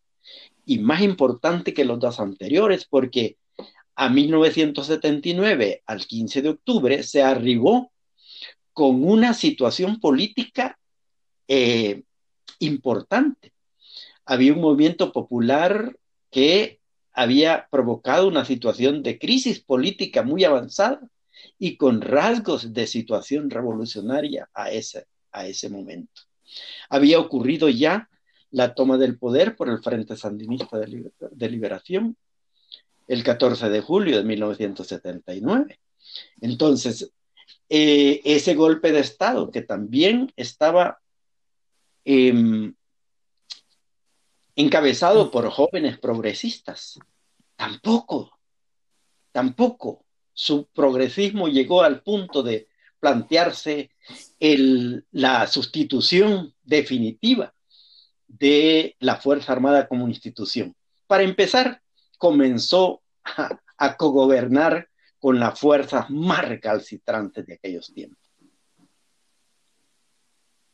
y 0.67 0.81
más 0.81 1.01
importante 1.01 1.73
que 1.73 1.85
los 1.85 1.99
dos 1.99 2.21
anteriores 2.21 2.85
porque 2.85 3.39
a 3.95 4.11
1979, 4.11 5.83
al 5.87 6.05
15 6.05 6.43
de 6.43 6.49
octubre, 6.51 7.03
se 7.03 7.23
arribó 7.23 7.93
con 8.75 9.03
una 9.03 9.33
situación 9.33 10.01
política 10.01 10.79
eh, 11.49 12.03
importante. 12.59 13.55
Había 14.27 14.53
un 14.53 14.61
movimiento 14.61 15.13
popular 15.13 15.97
que 16.31 16.79
había 17.13 17.69
provocado 17.71 18.29
una 18.29 18.45
situación 18.45 19.03
de 19.03 19.19
crisis 19.19 19.61
política 19.61 20.23
muy 20.23 20.45
avanzada 20.45 21.01
y 21.59 21.79
con 21.79 22.03
rasgos 22.03 22.75
de 22.75 22.87
situación 22.87 23.49
revolucionaria 23.49 24.51
a 24.53 24.71
ese, 24.71 25.07
a 25.33 25.47
ese 25.47 25.71
momento. 25.71 26.23
Había 26.91 27.19
ocurrido 27.19 27.71
ya 27.71 28.11
la 28.51 28.75
toma 28.75 28.97
del 28.99 29.19
poder 29.19 29.57
por 29.57 29.69
el 29.69 29.83
Frente 29.83 30.17
Sandinista 30.17 30.79
de, 30.79 31.49
Liberación 31.51 32.17
el 33.09 33.23
14 33.23 33.69
de 33.69 33.81
julio 33.81 34.17
de 34.17 34.25
1979. 34.25 35.79
Entonces, 36.41 37.13
eh, 37.69 38.21
ese 38.25 38.55
golpe 38.55 38.93
de 38.93 39.01
Estado 39.01 39.51
que 39.51 39.63
también 39.63 40.33
estaba 40.37 41.01
em, 42.05 42.75
encabezado 44.55 45.31
por 45.31 45.49
jóvenes 45.51 45.99
progresistas. 45.99 46.99
Tampoco, 47.57 48.39
tampoco 49.33 50.05
su 50.33 50.67
progresismo 50.67 51.49
llegó 51.49 51.83
al 51.83 52.03
punto 52.03 52.43
de 52.43 52.69
plantearse 53.01 53.91
la 55.11 55.47
sustitución 55.47 56.55
definitiva 56.63 57.56
de 58.39 58.97
la 58.99 59.17
Fuerza 59.17 59.53
Armada 59.53 59.89
como 59.89 60.09
institución. 60.09 60.75
Para 61.07 61.23
empezar, 61.23 61.81
comenzó 62.19 63.03
a, 63.25 63.97
cogobernar 63.97 64.89
con 65.19 65.39
las 65.39 65.59
fuerzas 65.59 66.09
más 66.11 66.49
recalcitrantes 66.49 67.47
de 67.47 67.55
aquellos 67.55 67.93
tiempos. 67.93 68.19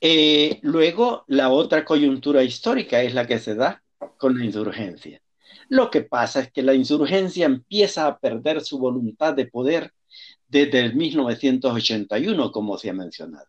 Eh, 0.01 0.59
luego, 0.63 1.25
la 1.29 1.51
otra 1.51 1.85
coyuntura 1.85 2.43
histórica 2.43 3.03
es 3.03 3.15
la 3.15 3.27
que 3.27 3.39
se 3.39 3.55
da 3.55 3.83
con 4.19 4.39
la 4.39 4.45
insurgencia. 4.45 5.21
Lo 5.69 5.91
que 5.91 6.03
pasa 6.03 6.41
es 6.41 6.53
que 6.53 6.63
la 6.63 6.75
insurgencia 6.75 7.47
empieza 7.47 8.07
a 8.07 8.19
perder 8.19 8.61
su 8.61 8.79
voluntad 8.79 9.35
de 9.35 9.47
poder 9.47 9.93
desde 10.49 10.81
el 10.81 10.95
1981, 10.95 12.53
como 12.53 12.77
se 12.77 12.91
ha 12.91 12.93
mencionado. 12.93 13.47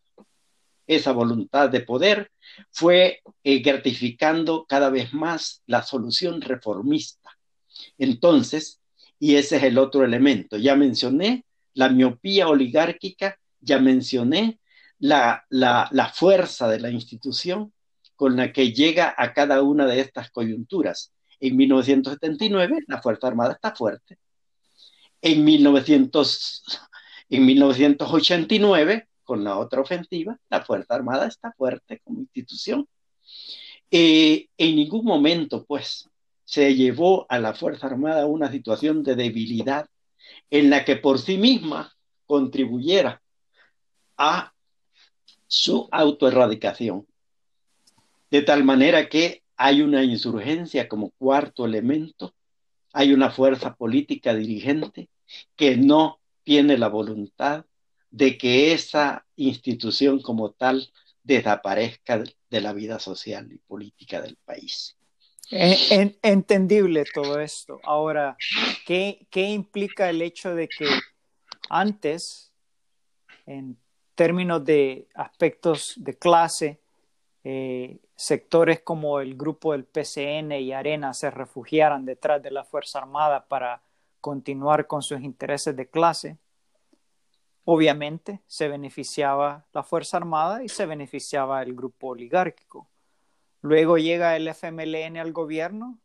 Esa 0.88 1.12
voluntad 1.12 1.70
de 1.70 1.82
poder 1.82 2.32
fue 2.72 3.22
eh, 3.44 3.60
gratificando 3.60 4.66
cada 4.68 4.90
vez 4.90 5.14
más 5.14 5.62
la 5.66 5.84
solución 5.84 6.42
reformista. 6.42 7.32
Entonces, 7.98 8.82
y 9.20 9.36
ese 9.36 9.58
es 9.58 9.64
el 9.64 9.78
otro 9.78 10.04
elemento, 10.04 10.58
ya 10.58 10.76
mencioné 10.76 11.46
la 11.74 11.90
miopía 11.90 12.48
oligárquica, 12.48 13.40
ya 13.60 13.80
mencioné 13.80 14.60
la, 15.00 15.46
fuerza 16.14 16.68
de 16.68 16.80
la 16.80 16.90
institución 16.90 17.74
con 18.16 18.36
la 18.38 18.54
que 18.54 18.72
llega 18.72 19.14
a 19.18 19.34
cada 19.34 19.62
una 19.62 19.86
de 19.86 20.00
estas 20.00 20.30
coyunturas. 20.32 21.12
En 21.40 21.58
1979 21.58 22.84
la 22.88 23.02
Fuerza 23.02 23.28
Armada 23.28 23.54
está 23.54 23.76
fuerte. 23.76 24.18
En, 25.22 25.44
1900, 25.44 26.64
en 27.30 27.46
1989, 27.46 29.08
con 29.24 29.44
la 29.44 29.58
otra 29.58 29.82
ofensiva, 29.82 30.40
la 30.50 30.64
Fuerza 30.64 30.96
Armada 30.96 31.28
está 31.28 31.52
fuerte 31.54 32.02
como 32.04 32.20
institución. 32.20 32.88
Eh, 33.92 34.48
en 34.58 34.76
ningún 34.76 35.06
momento, 35.06 35.66
pues, 35.66 36.10
se 36.46 36.76
llevó 36.76 37.26
a 37.30 37.40
la 37.40 37.54
Fuerza 37.54 37.88
Armada 37.88 38.24
a 38.24 38.28
una 38.28 38.52
situación 38.52 39.04
de 39.04 39.16
debilidad 39.16 39.88
en 40.50 40.70
la 40.70 40.86
que 40.86 40.96
por 40.96 41.20
sí 41.20 41.38
misma 41.38 41.94
contribuyera 42.26 43.22
a 44.18 44.54
su 45.48 45.88
autoerradicación. 45.92 47.08
De 48.30 48.42
tal 48.42 48.64
manera 48.64 49.10
que 49.10 49.44
hay 49.56 49.82
una 49.82 50.04
insurgencia 50.04 50.88
como 50.88 51.12
cuarto 51.12 51.66
elemento, 51.66 52.34
hay 52.92 53.14
una 53.14 53.30
fuerza 53.32 53.76
política 53.76 54.34
dirigente 54.34 55.10
que 55.56 55.78
no 55.78 56.20
tiene 56.44 56.78
la 56.78 56.90
voluntad 56.90 57.66
de 58.14 58.38
que 58.38 58.74
esa 58.74 59.26
institución 59.36 60.22
como 60.22 60.52
tal 60.52 60.88
desaparezca 61.24 62.24
de 62.48 62.62
la 62.62 62.72
vida 62.72 63.00
social 63.00 63.52
y 63.52 63.58
política 63.58 64.22
del 64.22 64.38
país. 64.46 64.96
entendible 65.50 67.06
todo 67.12 67.40
esto. 67.40 67.80
Ahora, 67.84 68.38
¿qué, 68.86 69.26
¿qué 69.32 69.50
implica 69.50 70.12
el 70.12 70.22
hecho 70.22 70.54
de 70.54 70.68
que 70.68 70.88
antes, 71.70 72.54
en 73.48 73.78
términos 74.14 74.64
de 74.64 75.08
aspectos 75.16 75.96
de 75.98 76.16
clase, 76.16 76.80
eh, 77.44 77.98
sectores 78.16 78.82
como 78.82 79.22
el 79.22 79.36
grupo 79.36 79.72
del 79.72 79.86
PCN 79.86 80.52
y 80.52 80.72
Arena 80.72 81.16
se 81.16 81.32
refugiaran 81.32 82.06
detrás 82.06 82.44
de 82.44 82.52
la 82.52 82.64
Fuerza 82.64 83.00
Armada 83.00 83.48
para 83.48 83.82
continuar 84.22 84.86
con 84.86 85.02
sus 85.02 85.20
intereses 85.22 85.76
de 85.76 85.90
clase, 85.90 86.38
obviamente 87.66 88.42
se 88.48 88.68
beneficiaba 88.68 89.66
la 89.74 89.84
Fuerza 89.84 90.18
Armada 90.18 90.64
y 90.64 90.70
se 90.70 90.86
beneficiaba 90.86 91.62
el 91.62 91.74
grupo 91.76 92.10
oligárquico. 92.10 92.90
Luego 93.62 93.98
llega 93.98 94.36
el 94.36 94.48
FMLN 94.48 95.18
al 95.18 95.32
gobierno 95.32 96.00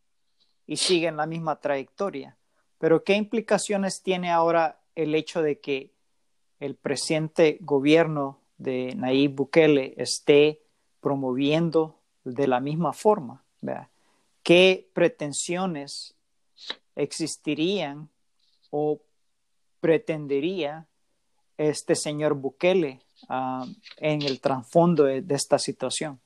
y 0.66 0.76
sigue 0.76 1.08
en 1.08 1.16
la 1.16 1.26
misma 1.26 1.60
trayectoria. 1.60 2.36
Pero 2.78 3.02
¿qué 3.02 3.14
implicaciones 3.14 4.02
tiene 4.02 4.30
ahora 4.30 4.80
el 4.94 5.14
hecho 5.14 5.42
de 5.42 5.58
que 5.60 5.92
el 6.60 6.76
presente 6.76 7.58
gobierno 7.60 8.40
de 8.56 8.94
Nayib 8.96 9.36
Bukele 9.36 9.94
esté 9.96 10.62
promoviendo 11.00 12.00
de 12.24 12.46
la 12.46 12.60
misma 12.60 12.92
forma. 12.92 13.44
¿Qué 14.42 14.90
pretensiones 14.92 16.14
existirían 16.96 18.08
o 18.70 19.00
pretendería 19.80 20.86
este 21.58 21.94
señor 21.96 22.34
Bukele 22.34 23.02
ah, 23.28 23.66
en 23.98 24.22
el 24.22 24.40
trasfondo 24.40 25.04
de, 25.04 25.24
esta 25.28 25.58
situación? 25.58 26.20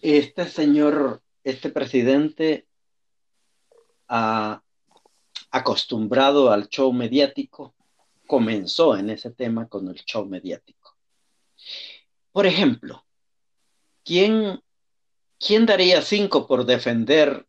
Este 0.00 0.48
señor, 0.48 1.22
este 1.44 1.70
presidente, 1.70 2.66
acostumbrado 5.50 6.50
al 6.50 6.68
show 6.68 6.92
mediático, 6.92 7.74
comenzó 8.26 8.96
en 8.96 9.10
ese 9.10 9.30
tema 9.30 9.68
con 9.68 9.88
el 9.88 9.96
show 10.04 10.26
mediático. 10.26 10.96
Por 12.32 12.46
ejemplo, 12.46 13.04
¿quién, 14.02 14.60
quién 15.38 15.66
daría 15.66 16.02
cinco 16.02 16.46
por 16.46 16.64
defender 16.64 17.46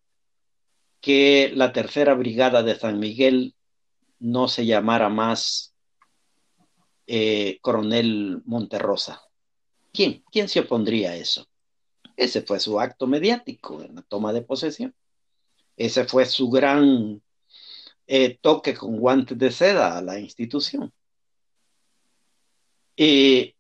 que 1.02 1.52
la 1.56 1.72
tercera 1.72 2.14
brigada 2.14 2.64
de 2.64 2.76
San 2.76 3.00
Miguel 3.00 3.56
no 4.20 4.48
se 4.48 4.66
llamara 4.66 5.10
más 5.10 5.75
eh, 7.08 7.60
Coronel 7.62 8.42
Monterrosa? 8.46 9.22
¿Quién? 9.94 10.24
¿Quién 10.32 10.50
se 10.50 10.60
opondría 10.60 11.12
a 11.12 11.16
eso? 11.16 11.48
Ese 12.18 12.42
fue 12.42 12.60
su 12.60 12.80
acto 12.80 13.08
mediático 13.08 13.82
en 13.82 13.96
la 13.96 14.02
toma 14.02 14.34
de 14.34 14.42
posesión. 14.42 14.94
Ese 15.78 16.06
fue 16.06 16.26
su 16.26 16.50
gran 16.50 17.22
eh, 18.08 18.38
toque 18.42 18.74
con 18.76 18.98
guantes 18.98 19.38
de 19.38 19.52
seda 19.52 19.98
a 19.98 20.02
la 20.02 20.20
institución. 20.20 20.94
Y 22.96 23.56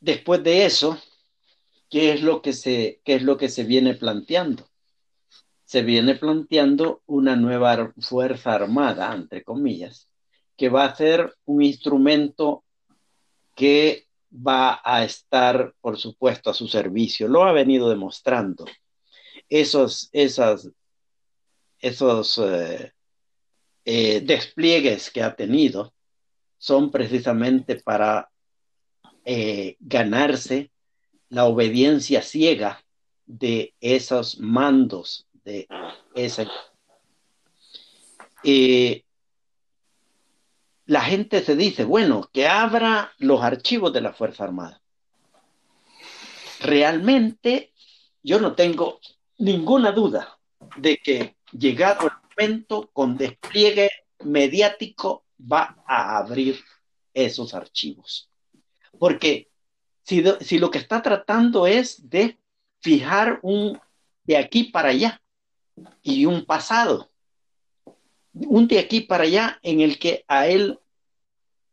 después 0.00 0.42
de 0.44 0.64
eso, 0.64 0.98
¿qué 1.90 2.12
es 2.12 2.22
lo 2.22 2.40
que 2.42 2.52
se, 2.52 3.00
qué 3.04 3.16
es 3.16 3.22
lo 3.22 3.36
que 3.36 3.48
se 3.48 3.64
viene 3.64 3.94
planteando? 3.94 4.68
Se 5.64 5.82
viene 5.82 6.14
planteando 6.14 7.02
una 7.06 7.36
nueva 7.36 7.92
fuerza 7.98 8.54
armada, 8.54 9.12
entre 9.14 9.42
comillas, 9.42 10.08
que 10.56 10.68
va 10.68 10.84
a 10.84 10.94
ser 10.94 11.34
un 11.44 11.62
instrumento 11.62 12.64
que 13.54 14.06
va 14.34 14.80
a 14.84 15.04
estar, 15.04 15.74
por 15.80 15.98
supuesto, 15.98 16.50
a 16.50 16.54
su 16.54 16.66
servicio. 16.68 17.28
Lo 17.28 17.44
ha 17.44 17.52
venido 17.52 17.88
demostrando. 17.88 18.64
Esos, 19.48 20.08
esas, 20.12 20.70
esos 21.78 22.38
eh, 22.38 22.92
eh, 23.84 24.20
despliegues 24.20 25.10
que 25.10 25.22
ha 25.22 25.36
tenido 25.36 25.92
son 26.58 26.90
precisamente 26.90 27.76
para 27.76 28.30
eh, 29.24 29.76
ganarse 29.80 30.70
la 31.28 31.44
obediencia 31.44 32.22
ciega 32.22 32.82
de 33.26 33.74
esos 33.80 34.38
mandos, 34.38 35.26
de 35.44 35.68
esa... 36.14 36.50
la 40.86 41.00
gente 41.00 41.42
se 41.42 41.56
dice, 41.56 41.84
bueno, 41.84 42.28
que 42.32 42.46
abra 42.46 43.12
los 43.18 43.42
archivos 43.42 43.92
de 43.92 44.00
la 44.00 44.12
Fuerza 44.12 44.44
Armada. 44.44 44.80
Realmente 46.60 47.72
yo 48.22 48.40
no 48.40 48.54
tengo 48.54 49.00
ninguna 49.38 49.92
duda 49.92 50.38
de 50.76 50.98
que 50.98 51.36
llegado 51.52 52.06
el 52.06 52.12
momento 52.30 52.90
con 52.92 53.16
despliegue 53.16 53.90
mediático 54.24 55.24
va 55.40 55.76
a 55.86 56.18
abrir 56.18 56.62
esos 57.12 57.54
archivos. 57.54 58.30
Porque 58.98 59.50
si, 60.02 60.22
si 60.40 60.58
lo 60.58 60.70
que 60.70 60.78
está 60.78 61.02
tratando 61.02 61.66
es 61.66 62.08
de 62.08 62.38
fijar 62.80 63.40
un 63.42 63.80
de 64.24 64.36
aquí 64.36 64.64
para 64.64 64.90
allá 64.90 65.20
y 66.02 66.26
un 66.26 66.44
pasado, 66.44 67.10
un 68.34 68.68
de 68.68 68.78
aquí 68.78 69.00
para 69.00 69.24
allá 69.24 69.58
en 69.62 69.80
el 69.80 69.98
que 69.98 70.24
a 70.28 70.46
él 70.46 70.78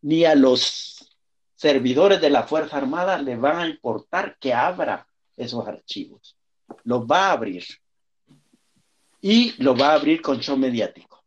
ni 0.01 0.25
a 0.25 0.35
los 0.35 1.15
servidores 1.55 2.21
de 2.21 2.29
la 2.29 2.43
Fuerza 2.43 2.77
Armada 2.77 3.21
le 3.21 3.35
van 3.35 3.59
a 3.59 3.67
importar 3.67 4.37
que 4.39 4.53
abra 4.53 5.05
esos 5.35 5.67
archivos. 5.67 6.37
Los 6.83 7.05
va 7.05 7.27
a 7.27 7.33
abrir. 7.33 7.65
Y 9.21 9.61
lo 9.61 9.75
va 9.75 9.89
a 9.89 9.95
abrir 9.95 10.21
con 10.21 10.39
show 10.39 10.57
mediático. 10.57 11.23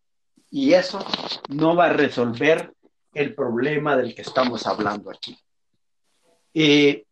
Y 0.51 0.72
eso 0.72 1.05
no 1.49 1.76
va 1.76 1.87
a 1.87 1.93
resolver 1.93 2.72
el 3.12 3.35
problema 3.35 3.97
del 3.97 4.14
que 4.14 4.22
estamos 4.22 4.66
hablando 4.66 5.11
aquí. 5.11 5.39
¿Qué 6.53 7.05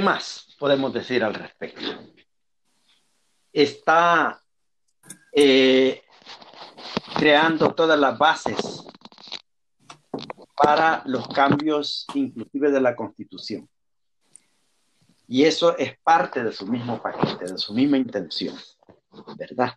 más 0.00 0.56
podemos 0.58 0.92
decir 0.92 1.22
al 1.22 1.34
respecto? 1.34 1.80
Está 3.52 4.41
eh, 5.32 6.02
creando 7.16 7.74
todas 7.74 7.98
las 7.98 8.18
bases 8.18 8.84
para 10.54 11.02
los 11.06 11.26
cambios 11.28 12.06
inclusive 12.14 12.70
de 12.70 12.80
la 12.80 12.94
constitución. 12.94 13.68
Y 15.26 15.44
eso 15.44 15.76
es 15.78 15.98
parte 16.00 16.44
de 16.44 16.52
su 16.52 16.66
mismo 16.66 17.00
paquete, 17.00 17.46
de 17.46 17.58
su 17.58 17.72
misma 17.72 17.96
intención, 17.96 18.54
¿verdad? 19.38 19.72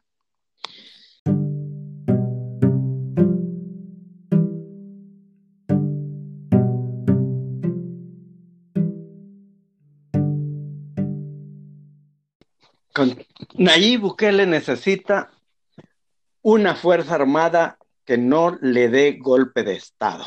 Nayib 13.57 14.01
Bukele 14.01 14.45
necesita 14.45 15.31
una 16.45 16.75
fuerza 16.75 17.15
armada 17.15 17.79
que 18.05 18.19
no 18.19 18.55
le 18.61 18.87
dé 18.89 19.17
golpe 19.19 19.63
de 19.63 19.73
Estado, 19.73 20.25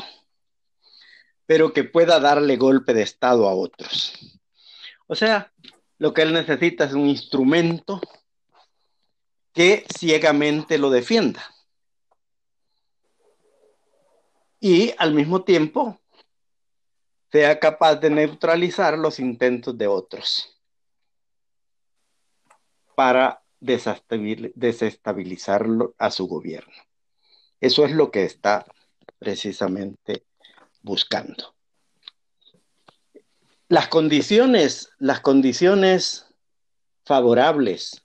pero 1.45 1.71
que 1.71 1.85
pueda 1.85 2.19
darle 2.19 2.57
golpe 2.57 2.93
de 2.93 3.03
Estado 3.03 3.47
a 3.47 3.53
otros. 3.55 4.19
O 5.07 5.15
sea, 5.15 5.53
lo 5.97 6.13
que 6.13 6.23
él 6.23 6.33
necesita 6.33 6.83
es 6.83 6.91
un 6.91 7.07
instrumento 7.07 8.01
que 9.53 9.85
ciegamente 9.97 10.77
lo 10.77 10.89
defienda. 10.89 11.41
Y 14.59 14.93
al 14.97 15.13
mismo 15.13 15.45
tiempo 15.45 16.01
sea 17.31 17.61
capaz 17.61 17.95
de 17.95 18.09
neutralizar 18.09 18.97
los 18.97 19.21
intentos 19.21 19.77
de 19.77 19.87
otros 19.87 20.53
para 22.93 23.41
desestabilizarlo 23.59 25.95
a 25.97 26.11
su 26.11 26.27
gobierno. 26.27 26.73
Eso 27.59 27.85
es 27.85 27.91
lo 27.91 28.11
que 28.11 28.23
está 28.23 28.65
precisamente 29.17 30.25
buscando. 30.81 31.55
Las 33.67 33.87
condiciones, 33.87 34.91
las 34.97 35.19
condiciones 35.19 36.27
favorables 37.05 38.03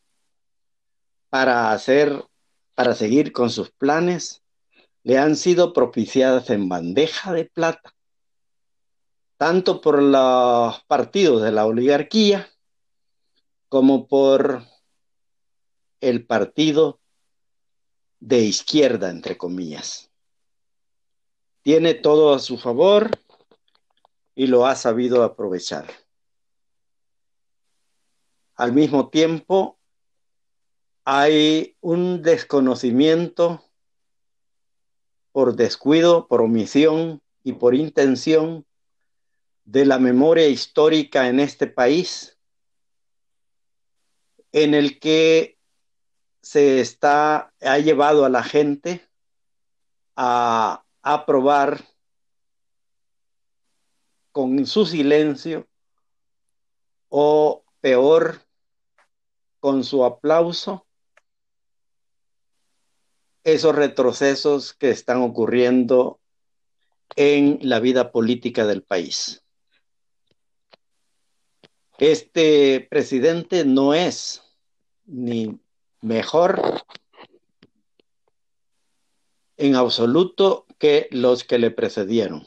para 1.30 1.72
hacer, 1.72 2.24
para 2.74 2.94
seguir 2.94 3.32
con 3.32 3.50
sus 3.50 3.70
planes, 3.70 4.42
le 5.02 5.18
han 5.18 5.36
sido 5.36 5.72
propiciadas 5.72 6.50
en 6.50 6.68
bandeja 6.68 7.32
de 7.32 7.44
plata, 7.44 7.94
tanto 9.36 9.80
por 9.80 10.02
los 10.02 10.82
partidos 10.84 11.42
de 11.42 11.52
la 11.52 11.66
oligarquía 11.66 12.50
como 13.68 14.06
por 14.06 14.64
el 16.08 16.26
partido 16.26 17.00
de 18.20 18.40
izquierda, 18.40 19.10
entre 19.10 19.38
comillas. 19.38 20.10
Tiene 21.62 21.94
todo 21.94 22.34
a 22.34 22.38
su 22.38 22.58
favor 22.58 23.10
y 24.34 24.46
lo 24.48 24.66
ha 24.66 24.76
sabido 24.76 25.22
aprovechar. 25.22 25.90
Al 28.54 28.72
mismo 28.72 29.08
tiempo, 29.08 29.78
hay 31.04 31.76
un 31.80 32.22
desconocimiento 32.22 33.64
por 35.32 35.56
descuido, 35.56 36.28
por 36.28 36.42
omisión 36.42 37.22
y 37.42 37.54
por 37.54 37.74
intención 37.74 38.66
de 39.64 39.86
la 39.86 39.98
memoria 39.98 40.48
histórica 40.48 41.28
en 41.28 41.40
este 41.40 41.66
país, 41.66 42.38
en 44.52 44.74
el 44.74 45.00
que 45.00 45.53
se 46.44 46.80
está, 46.80 47.54
ha 47.62 47.78
llevado 47.78 48.26
a 48.26 48.28
la 48.28 48.42
gente 48.42 49.08
a 50.14 50.84
aprobar 51.00 51.82
con 54.30 54.66
su 54.66 54.84
silencio 54.84 55.66
o 57.08 57.64
peor, 57.80 58.42
con 59.58 59.84
su 59.84 60.04
aplauso, 60.04 60.86
esos 63.42 63.74
retrocesos 63.74 64.74
que 64.74 64.90
están 64.90 65.22
ocurriendo 65.22 66.20
en 67.16 67.58
la 67.62 67.80
vida 67.80 68.12
política 68.12 68.66
del 68.66 68.82
país. 68.82 69.42
Este 71.96 72.86
presidente 72.90 73.64
no 73.64 73.94
es 73.94 74.42
ni 75.06 75.58
mejor 76.04 76.84
en 79.56 79.74
absoluto 79.74 80.66
que 80.78 81.08
los 81.10 81.44
que 81.44 81.58
le 81.58 81.70
precedieron. 81.70 82.46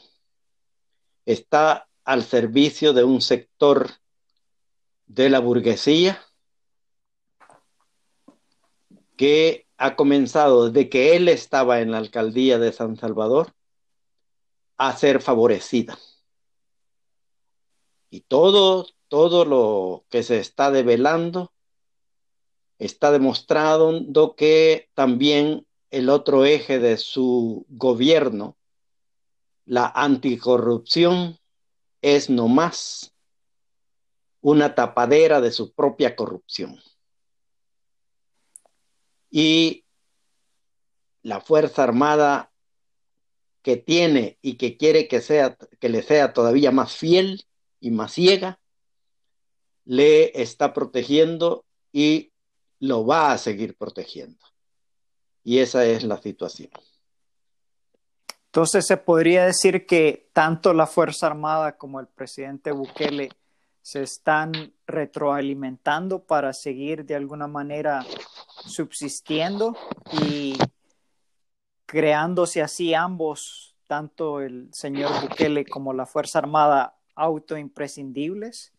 Está 1.26 1.88
al 2.04 2.22
servicio 2.22 2.92
de 2.92 3.02
un 3.02 3.20
sector 3.20 3.90
de 5.06 5.28
la 5.28 5.40
burguesía 5.40 6.22
que 9.16 9.66
ha 9.76 9.96
comenzado 9.96 10.70
desde 10.70 10.88
que 10.88 11.16
él 11.16 11.28
estaba 11.28 11.80
en 11.80 11.90
la 11.90 11.98
alcaldía 11.98 12.58
de 12.58 12.72
San 12.72 12.96
Salvador 12.96 13.52
a 14.76 14.96
ser 14.96 15.20
favorecida. 15.20 15.98
Y 18.08 18.20
todo, 18.20 18.86
todo 19.08 19.44
lo 19.44 20.04
que 20.10 20.22
se 20.22 20.38
está 20.38 20.70
develando 20.70 21.52
está 22.78 23.10
demostrando 23.10 24.34
que 24.36 24.88
también 24.94 25.66
el 25.90 26.08
otro 26.10 26.44
eje 26.44 26.78
de 26.78 26.96
su 26.96 27.66
gobierno, 27.68 28.56
la 29.64 29.86
anticorrupción, 29.94 31.38
es 32.00 32.30
no 32.30 32.48
más 32.48 33.12
una 34.40 34.74
tapadera 34.74 35.40
de 35.40 35.50
su 35.50 35.72
propia 35.72 36.14
corrupción. 36.14 36.78
Y 39.30 39.84
la 41.22 41.40
Fuerza 41.40 41.82
Armada 41.82 42.52
que 43.62 43.76
tiene 43.76 44.38
y 44.40 44.54
que 44.54 44.76
quiere 44.76 45.08
que, 45.08 45.20
sea, 45.20 45.56
que 45.80 45.88
le 45.88 46.02
sea 46.02 46.32
todavía 46.32 46.70
más 46.70 46.96
fiel 46.96 47.44
y 47.80 47.90
más 47.90 48.12
ciega, 48.12 48.60
le 49.84 50.40
está 50.40 50.72
protegiendo 50.72 51.64
y 51.92 52.32
lo 52.80 53.06
va 53.06 53.32
a 53.32 53.38
seguir 53.38 53.76
protegiendo. 53.76 54.44
Y 55.44 55.58
esa 55.58 55.84
es 55.84 56.04
la 56.04 56.20
situación. 56.20 56.70
Entonces 58.46 58.86
se 58.86 58.96
podría 58.96 59.44
decir 59.44 59.86
que 59.86 60.30
tanto 60.32 60.72
la 60.72 60.86
Fuerza 60.86 61.26
Armada 61.26 61.76
como 61.76 62.00
el 62.00 62.06
presidente 62.06 62.72
Bukele 62.72 63.30
se 63.82 64.02
están 64.02 64.74
retroalimentando 64.86 66.24
para 66.24 66.52
seguir 66.52 67.04
de 67.04 67.14
alguna 67.14 67.46
manera 67.46 68.04
subsistiendo 68.66 69.76
y 70.22 70.58
creándose 71.86 72.60
así 72.60 72.94
ambos, 72.94 73.76
tanto 73.86 74.40
el 74.40 74.68
señor 74.72 75.10
Bukele 75.22 75.64
como 75.64 75.92
la 75.92 76.06
Fuerza 76.06 76.38
Armada, 76.38 76.98
autoimprescindibles 77.14 78.72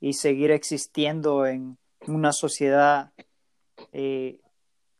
y 0.00 0.14
seguir 0.14 0.50
existiendo 0.50 1.46
en 1.46 1.78
una 2.06 2.32
sociedad 2.32 3.12
eh, 3.92 4.40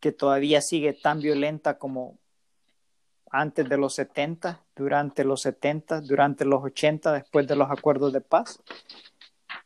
que 0.01 0.13
todavía 0.13 0.61
sigue 0.61 0.93
tan 0.93 1.21
violenta 1.21 1.79
como 1.79 2.19
antes 3.31 3.69
de 3.69 3.77
los 3.77 3.95
70, 3.95 4.65
durante 4.75 5.25
los 5.25 5.43
70, 5.43 6.01
durante 6.03 6.45
los 6.45 6.63
80, 6.63 7.13
después 7.13 7.47
de 7.47 7.57
los 7.57 7.71
acuerdos 7.71 8.13
de 8.13 8.21
paz, 8.21 8.61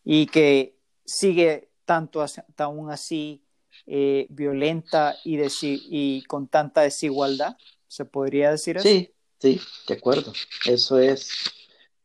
y 0.04 0.26
que 0.26 0.76
sigue 1.04 1.68
tanto 1.84 2.24
aún 2.58 2.90
así 2.90 3.42
eh, 3.86 4.26
violenta 4.30 5.16
y, 5.24 6.22
con 6.24 6.48
tanta 6.48 6.82
desigualdad, 6.82 7.56
¿se 7.86 8.04
podría 8.04 8.50
decir 8.50 8.76
eso? 8.76 8.88
Sí, 8.88 9.12
sí, 9.38 9.60
de 9.88 9.94
acuerdo. 9.94 10.32
Eso 10.64 10.98
es 10.98 11.30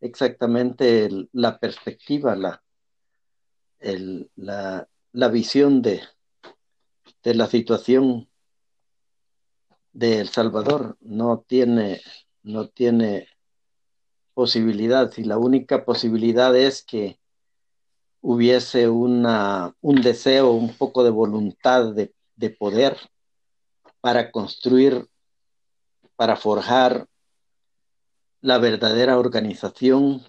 exactamente 0.01 1.09
la 1.31 1.59
perspectiva, 1.59 2.35
la, 2.35 2.61
la 5.11 5.27
visión 5.29 5.81
de, 5.81 6.01
de 7.25 7.33
la 7.33 7.47
situación 7.47 8.29
de 9.93 10.19
El 10.19 10.29
Salvador 10.29 10.95
no 11.01 11.39
tiene, 11.39 12.01
no 12.43 12.67
tiene 12.69 13.27
posibilidad. 14.35 15.11
Y 15.17 15.23
la 15.23 15.39
única 15.39 15.85
posibilidad 15.85 16.55
es 16.55 16.83
que 16.83 17.19
hubiese 18.21 18.89
una, 18.89 19.75
un 19.81 20.01
deseo, 20.01 20.51
un 20.51 20.75
poco 20.75 21.03
de 21.03 21.09
voluntad 21.09 21.93
de, 21.93 22.13
de 22.35 22.51
poder 22.51 22.95
para 24.01 24.29
construir, 24.29 25.09
para 26.15 26.35
forjar 26.35 27.07
la 28.41 28.59
verdadera 28.59 29.17
organización 29.17 30.21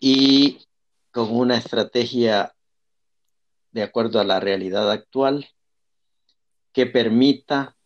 y 0.00 0.66
con 1.10 1.36
una 1.36 1.58
estrategia 1.58 2.54
de 3.72 3.82
acuerdo 3.82 4.20
a 4.20 4.24
la 4.24 4.40
realidad 4.40 4.90
actual 4.90 5.48
que 6.72 6.86
permita 6.86 7.76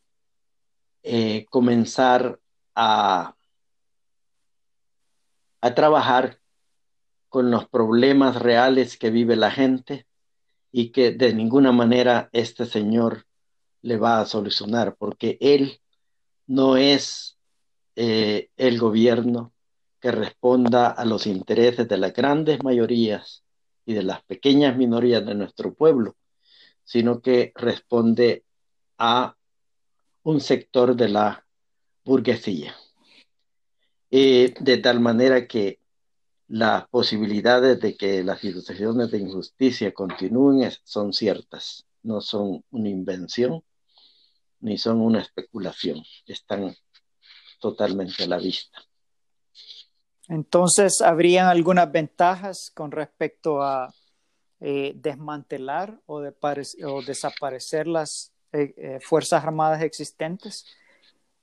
eh, 1.03 1.47
comenzar 1.51 2.39
a, 2.75 3.35
a 5.61 5.75
trabajar 5.75 6.39
con 7.29 7.51
los 7.51 7.69
problemas 7.69 8.37
reales 8.37 8.97
que 8.97 9.11
vive 9.11 9.37
la 9.37 9.51
gente 9.51 10.07
y 10.71 10.91
que 10.91 11.13
de 11.13 11.35
ninguna 11.35 11.73
manera 11.73 12.29
este 12.33 12.67
señor 12.67 13.27
le 13.83 13.97
va 13.97 14.21
a 14.21 14.27
solucionar, 14.27 14.97
porque 14.97 15.39
él 15.41 15.81
no 16.47 16.77
es 16.77 17.39
eh, 17.97 18.51
el 18.57 18.79
gobierno 18.79 19.53
que 20.01 20.13
responda 20.13 20.89
a 20.89 21.05
los 21.05 21.27
intereses 21.27 21.89
de 21.89 21.97
las 21.97 22.13
grandes 22.13 22.63
mayorías 22.63 23.45
y 23.85 23.95
de 23.95 24.03
las 24.03 24.23
pequeñas 24.23 24.77
minorías 24.77 25.25
de 25.25 25.35
nuestro 25.35 25.75
pueblo, 25.75 26.17
sino 26.85 27.21
que 27.21 27.53
responde 27.55 28.45
a 28.99 29.37
un 30.23 30.41
sector 30.41 30.95
de 30.97 31.09
la 31.09 31.47
burguesía. 32.05 32.75
De 34.11 34.81
tal 34.83 35.01
manera 35.01 35.47
que 35.47 35.81
las 36.49 36.87
posibilidades 36.89 37.81
de 37.81 37.97
que 37.97 38.23
las 38.23 38.41
situaciones 38.41 39.11
de 39.11 39.19
injusticia 39.19 39.93
continúen 39.95 40.71
son 40.85 41.13
ciertas, 41.13 41.87
no 42.03 42.21
son 42.21 42.63
una 42.71 42.89
invención 42.91 43.65
ni 44.61 44.79
son 44.79 45.01
una 45.01 45.21
especulación, 45.21 46.03
están 46.27 46.77
totalmente 47.59 48.25
a 48.25 48.29
la 48.29 48.39
vista. 48.39 48.79
Entonces, 50.29 51.01
¿habrían 51.01 51.47
algunas 51.47 51.91
ventajas 51.91 52.71
con 52.75 52.91
respecto 52.91 53.63
a 53.63 53.93
eh, 54.61 54.93
desmantelar 54.95 55.99
o, 56.07 56.21
de 56.21 56.33
o 56.87 57.03
desaparecer 57.03 57.89
las 57.89 58.33
eh, 58.53 58.73
eh, 58.77 58.99
fuerzas 59.03 59.43
armadas 59.43 59.83
existentes 59.83 60.67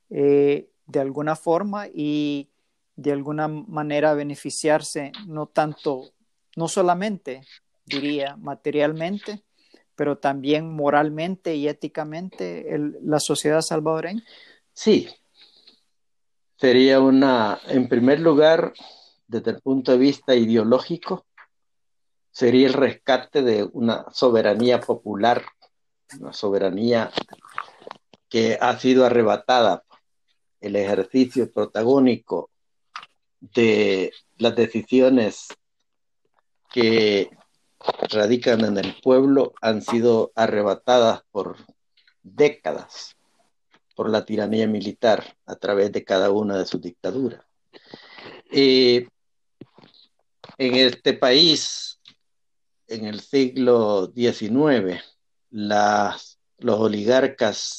de 0.10 1.00
alguna 1.00 1.36
forma 1.36 1.88
y 1.94 2.50
de 2.96 3.12
alguna 3.12 3.48
manera 3.48 4.14
beneficiarse 4.14 5.12
no 5.28 5.46
tanto, 5.46 6.14
no 6.56 6.68
solamente, 6.68 7.42
diría, 7.86 8.38
materialmente, 8.38 9.44
pero 9.96 10.18
también 10.18 10.74
moralmente 10.74 11.56
y 11.56 11.68
éticamente 11.68 12.66
la 13.04 13.20
sociedad 13.20 13.62
salvadoreña? 13.62 14.24
Sí, 14.74 15.10
sería 16.60 17.00
una, 17.00 17.60
en 17.68 17.88
primer 17.88 18.20
lugar, 18.20 18.74
desde 19.28 19.52
el 19.52 19.62
punto 19.62 19.94
de 19.94 19.98
vista 19.98 20.36
ideológico, 20.36 21.26
sería 22.32 22.68
el 22.68 22.74
rescate 22.74 23.42
de 23.42 23.64
una 23.64 24.06
soberanía 24.12 24.80
popular 24.80 25.44
una 26.20 26.34
soberanía 26.34 27.12
que 28.30 28.58
ha 28.60 28.78
sido 28.80 29.06
arrebatada. 29.06 29.84
El 30.60 30.76
ejercicio 30.76 31.52
protagónico 31.52 32.50
de 33.40 34.12
las 34.38 34.56
decisiones 34.56 35.48
que 36.72 37.30
radican 38.10 38.66
en 38.66 38.78
el 38.78 38.96
pueblo 39.02 39.54
han 39.62 39.82
sido 39.82 40.32
arrebatadas 40.36 41.22
por 41.32 41.58
décadas 42.24 43.16
por 44.00 44.10
la 44.10 44.24
tiranía 44.24 44.66
militar 44.66 45.36
a 45.46 45.58
través 45.58 45.92
de 45.92 46.06
cada 46.06 46.32
una 46.32 46.58
de 46.58 46.66
sus 46.66 46.80
dictaduras. 46.80 47.44
en 48.50 49.10
este 50.58 51.16
país, 51.16 52.00
en 52.88 53.04
el 53.04 53.20
siglo 53.20 54.10
XIX, 54.16 55.04
los 55.50 56.80
oligarcas 56.80 57.78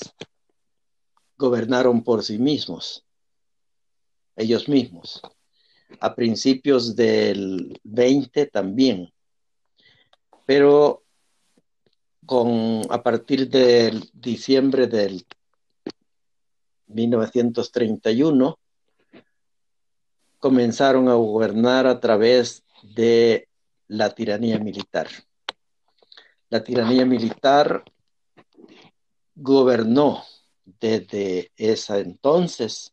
gobernaron 1.39 2.05
por 2.05 2.23
sí 2.23 2.37
mismos, 2.37 3.03
ellos 4.37 4.69
mismos. 4.69 5.23
A 6.01 6.15
principios 6.15 6.95
del 6.95 7.81
20 7.83 8.45
también. 8.45 9.11
Pero 10.45 11.03
con, 12.27 12.83
a 12.91 13.03
partir 13.03 13.49
del 13.49 14.07
diciembre 14.13 14.87
del 14.87 15.25
1931, 16.91 18.59
comenzaron 20.39 21.09
a 21.09 21.15
gobernar 21.15 21.87
a 21.87 22.01
través 22.01 22.65
de 22.83 23.49
la 23.89 24.11
tiranía 24.11 24.59
militar 24.59 25.09
la 26.51 26.63
tiranía 26.65 27.07
militar 27.07 27.85
gobernó 29.37 30.25
desde 30.65 31.53
ese 31.57 32.01
entonces 32.01 32.93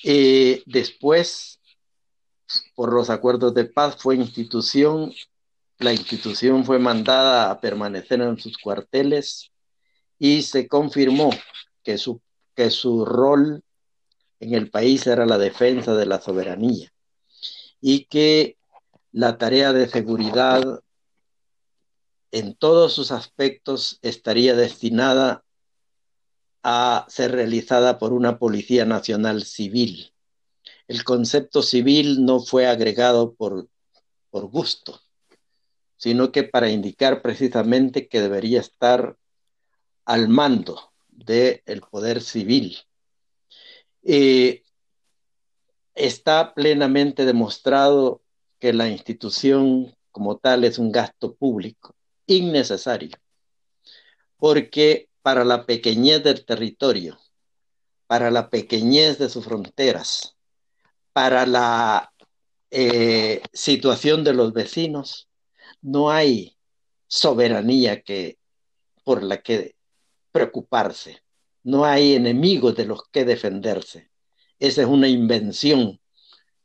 Eh, 0.05 0.63
después, 0.67 1.59
por 2.75 2.93
los 2.93 3.11
acuerdos 3.11 3.53
de 3.55 3.65
paz, 3.65 3.97
fue 3.99 4.15
institución, 4.15 5.13
la 5.79 5.93
institución 5.93 6.65
fue 6.65 6.79
mandada 6.79 7.51
a 7.51 7.61
permanecer 7.61 8.21
en 8.21 8.39
sus 8.39 8.59
cuarteles 8.59 9.51
y 10.19 10.43
se 10.43 10.69
confirmó 10.69 11.31
que 11.83 11.99
su, 11.99 12.21
que 12.55 12.71
su 12.71 13.05
rol 13.05 13.63
en 14.41 14.55
el 14.55 14.71
país 14.71 15.07
era 15.07 15.27
la 15.27 15.39
defensa 15.39 15.95
de 15.95 16.07
la 16.07 16.21
soberanía 16.21 16.93
y 17.81 18.05
que 18.07 18.57
la 19.13 19.39
tarea 19.39 19.73
de 19.73 19.89
seguridad 19.89 20.81
en 22.31 22.55
todos 22.55 22.93
sus 22.93 23.13
aspectos 23.13 23.99
estaría 24.03 24.55
destinada 24.55 25.45
a 26.63 27.07
ser 27.09 27.33
realizada 27.33 27.99
por 27.99 28.13
una 28.13 28.39
Policía 28.39 28.85
Nacional 28.85 29.45
Civil. 29.45 30.13
El 30.89 31.05
concepto 31.05 31.63
civil 31.63 32.25
no 32.25 32.41
fue 32.41 32.67
agregado 32.67 33.35
por, 33.35 33.69
por 34.31 34.47
gusto, 34.47 35.01
sino 36.05 36.33
que 36.33 36.43
para 36.43 36.69
indicar 36.69 37.23
precisamente 37.23 38.09
que 38.09 38.21
debería 38.21 38.61
estar 38.61 39.17
al 40.05 40.29
mando 40.29 40.93
del 41.09 41.81
poder 41.91 42.21
civil. 42.21 42.77
Está 45.95 46.53
plenamente 46.53 47.25
demostrado 47.25 48.21
que 48.59 48.75
la 48.75 48.91
institución 48.91 49.97
como 50.13 50.37
tal 50.37 50.65
es 50.65 50.79
un 50.79 50.93
gasto 50.93 51.35
público 51.37 51.95
innecesario, 52.27 53.17
porque 54.37 55.09
para 55.23 55.43
la 55.43 55.65
pequeñez 55.65 56.23
del 56.23 56.45
territorio, 56.45 57.19
para 58.07 58.31
la 58.31 58.51
pequeñez 58.51 59.19
de 59.19 59.31
sus 59.31 59.47
fronteras, 59.47 60.37
para 61.15 61.47
la 61.47 62.13
eh, 62.71 63.41
situación 63.55 64.23
de 64.23 64.35
los 64.35 64.53
vecinos, 64.53 65.31
no 65.85 66.11
hay 66.11 66.57
soberanía 67.07 68.03
que, 68.03 68.39
por 69.05 69.23
la 69.23 69.43
que 69.43 69.77
preocuparse, 70.33 71.23
no 71.63 71.85
hay 71.85 72.15
enemigos 72.15 72.75
de 72.75 72.87
los 72.87 73.07
que 73.11 73.25
defenderse. 73.25 74.11
Esa 74.59 74.83
es 74.83 74.89
una 74.89 75.09
invención 75.09 76.01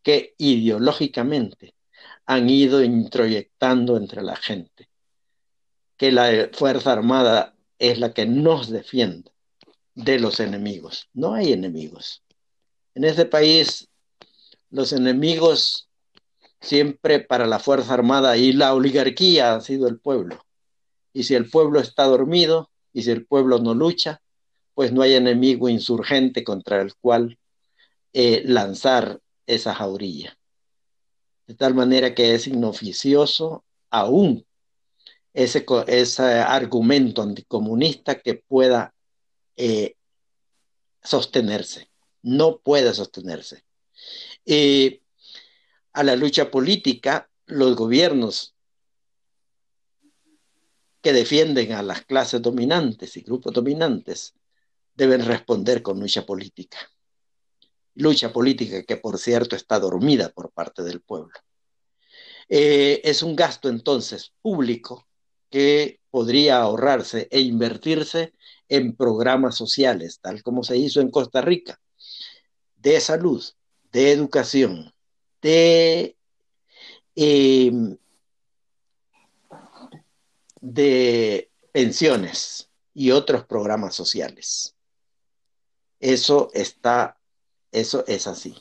que 0.03 0.35
ideológicamente 0.37 1.75
han 2.25 2.49
ido 2.49 2.81
introyectando 2.81 3.97
entre 3.97 4.21
la 4.21 4.37
gente, 4.37 4.89
que 5.97 6.13
la 6.13 6.49
Fuerza 6.53 6.93
Armada 6.93 7.57
es 7.77 7.99
la 7.99 8.13
que 8.13 8.25
nos 8.25 8.69
defiende 8.69 9.31
de 9.95 10.19
los 10.19 10.39
enemigos. 10.39 11.09
No 11.13 11.33
hay 11.33 11.51
enemigos. 11.51 12.23
En 12.95 13.03
este 13.03 13.25
país, 13.25 13.89
los 14.69 14.93
enemigos 14.93 15.88
siempre 16.61 17.19
para 17.19 17.47
la 17.47 17.59
Fuerza 17.59 17.93
Armada 17.93 18.37
y 18.37 18.53
la 18.53 18.73
oligarquía 18.73 19.55
ha 19.55 19.61
sido 19.61 19.87
el 19.87 19.99
pueblo. 19.99 20.45
Y 21.13 21.23
si 21.23 21.35
el 21.35 21.49
pueblo 21.49 21.79
está 21.79 22.03
dormido 22.03 22.69
y 22.93 23.03
si 23.03 23.11
el 23.11 23.25
pueblo 23.25 23.59
no 23.59 23.73
lucha, 23.73 24.21
pues 24.73 24.91
no 24.91 25.01
hay 25.01 25.15
enemigo 25.15 25.69
insurgente 25.69 26.43
contra 26.43 26.81
el 26.81 26.95
cual 26.95 27.37
eh, 28.13 28.43
lanzar 28.45 29.19
esa 29.45 29.73
jaurilla. 29.73 30.37
De 31.47 31.55
tal 31.55 31.73
manera 31.73 32.13
que 32.13 32.35
es 32.35 32.47
inoficioso 32.47 33.63
aún 33.89 34.45
ese, 35.33 35.65
ese 35.87 36.23
argumento 36.23 37.21
anticomunista 37.21 38.19
que 38.19 38.35
pueda 38.35 38.93
eh, 39.57 39.95
sostenerse. 41.03 41.89
No 42.21 42.59
puede 42.59 42.93
sostenerse. 42.93 43.63
Eh, 44.45 45.01
a 45.93 46.03
la 46.03 46.15
lucha 46.15 46.51
política, 46.51 47.29
los 47.45 47.75
gobiernos 47.75 48.55
que 51.01 51.13
defienden 51.13 51.71
a 51.73 51.83
las 51.83 52.05
clases 52.05 52.41
dominantes 52.41 53.15
y 53.17 53.21
grupos 53.21 53.53
dominantes 53.53 54.33
deben 54.93 55.25
responder 55.25 55.81
con 55.81 55.99
lucha 55.99 56.25
política. 56.25 56.77
Lucha 57.95 58.31
política 58.31 58.83
que, 58.83 58.97
por 58.97 59.17
cierto, 59.17 59.55
está 59.55 59.79
dormida 59.79 60.29
por 60.29 60.51
parte 60.51 60.83
del 60.83 61.01
pueblo. 61.01 61.33
Eh, 62.49 63.01
es 63.03 63.23
un 63.23 63.35
gasto 63.35 63.69
entonces 63.69 64.33
público 64.41 65.07
que 65.49 65.99
podría 66.09 66.61
ahorrarse 66.61 67.27
e 67.31 67.39
invertirse 67.39 68.33
en 68.67 68.95
programas 68.95 69.55
sociales, 69.55 70.19
tal 70.21 70.43
como 70.43 70.63
se 70.63 70.77
hizo 70.77 71.01
en 71.01 71.11
Costa 71.11 71.41
Rica, 71.41 71.79
de 72.75 72.99
salud, 72.99 73.43
de 73.91 74.11
educación, 74.11 74.93
de, 75.41 76.15
em, 77.15 77.97
de 80.61 81.49
pensiones 81.71 82.69
y 82.93 83.11
otros 83.11 83.45
programas 83.45 83.95
sociales. 83.95 84.75
Eso 85.99 86.49
está, 86.53 87.17
eso 87.71 88.03
es 88.07 88.27
así. 88.27 88.55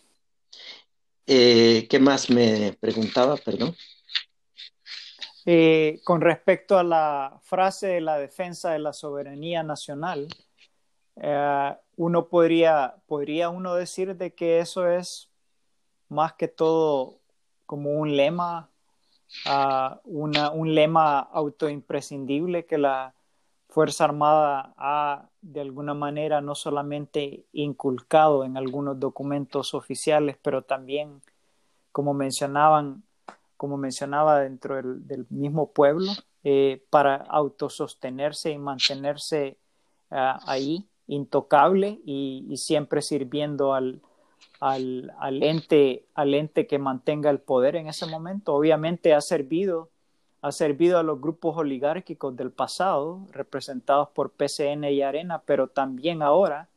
Eh, 1.27 1.87
¿Qué 1.89 1.99
más 1.99 2.31
me 2.31 2.77
preguntaba, 2.81 3.37
perdón? 3.37 3.77
Eh, 5.45 6.01
con 6.05 6.21
respecto 6.21 6.79
a 6.79 6.85
la 6.85 7.39
frase 7.43 7.87
de 7.87 8.01
la 8.01 8.19
defensa 8.19 8.73
de 8.73 8.79
la 8.81 8.93
soberanía 8.93 9.63
nacional, 9.63 10.29
eh, 11.17 11.77
uno 11.97 12.29
podría, 12.29 12.97
podría 13.07 13.49
uno 13.49 13.75
decir 13.75 14.17
de 14.17 14.35
que 14.35 14.61
eso 14.61 14.89
es 14.91 15.31
más 16.09 16.35
que 16.35 16.49
todo 16.49 17.19
como 17.67 17.93
un 17.93 18.17
lema, 18.17 18.71
uh, 19.47 19.99
una, 20.05 20.51
un 20.51 20.75
lema 20.75 21.21
autoimprescindible 21.21 22.67
que 22.67 22.79
la 22.79 23.15
Fuerza 23.69 24.05
Armada 24.05 24.73
ha 24.79 25.29
de 25.43 25.61
alguna 25.61 25.93
manera 25.93 26.41
no 26.41 26.55
solamente 26.55 27.45
inculcado 27.53 28.45
en 28.45 28.57
algunos 28.57 28.99
documentos 28.99 29.75
oficiales, 29.75 30.39
pero 30.41 30.63
también, 30.63 31.21
como 31.93 32.15
mencionaban, 32.15 33.03
como 33.59 33.77
mencionaba 33.77 34.41
dentro 34.41 34.77
del, 34.77 35.27
mismo 35.29 35.73
pueblo, 35.73 36.11
eh, 36.45 36.83
para 36.89 37.17
autosostenerse 37.17 38.51
y 38.53 38.59
mantenerse 38.59 39.59
uh, 40.11 40.41
ahí 40.47 40.89
intocable 41.07 42.01
y 42.05 42.55
siempre 42.57 43.03
sirviendo 43.03 43.75
al, 43.75 44.01
al, 44.61 45.13
al, 45.19 45.43
ente, 45.43 46.07
al 46.15 46.35
ente 46.35 46.67
que 46.67 46.79
mantenga 46.79 47.31
el 47.31 47.41
poder 47.41 47.77
en 47.77 47.89
ese 47.89 48.07
momento. 48.07 48.55
Obviamente 48.55 49.15
ha 49.15 49.21
servido, 49.21 49.91
ha 50.43 50.53
servido 50.53 50.99
a 50.99 51.03
los 51.03 51.21
grupos 51.21 51.57
oligárquicos 51.57 52.37
del 52.37 52.51
pasado, 52.51 53.27
representados 53.33 54.09
por 54.11 54.33
PCN 54.33 54.85
y 54.85 55.03
Arena, 55.03 55.43
pero 55.45 55.69
también 55.69 56.23
ahora 56.23 56.69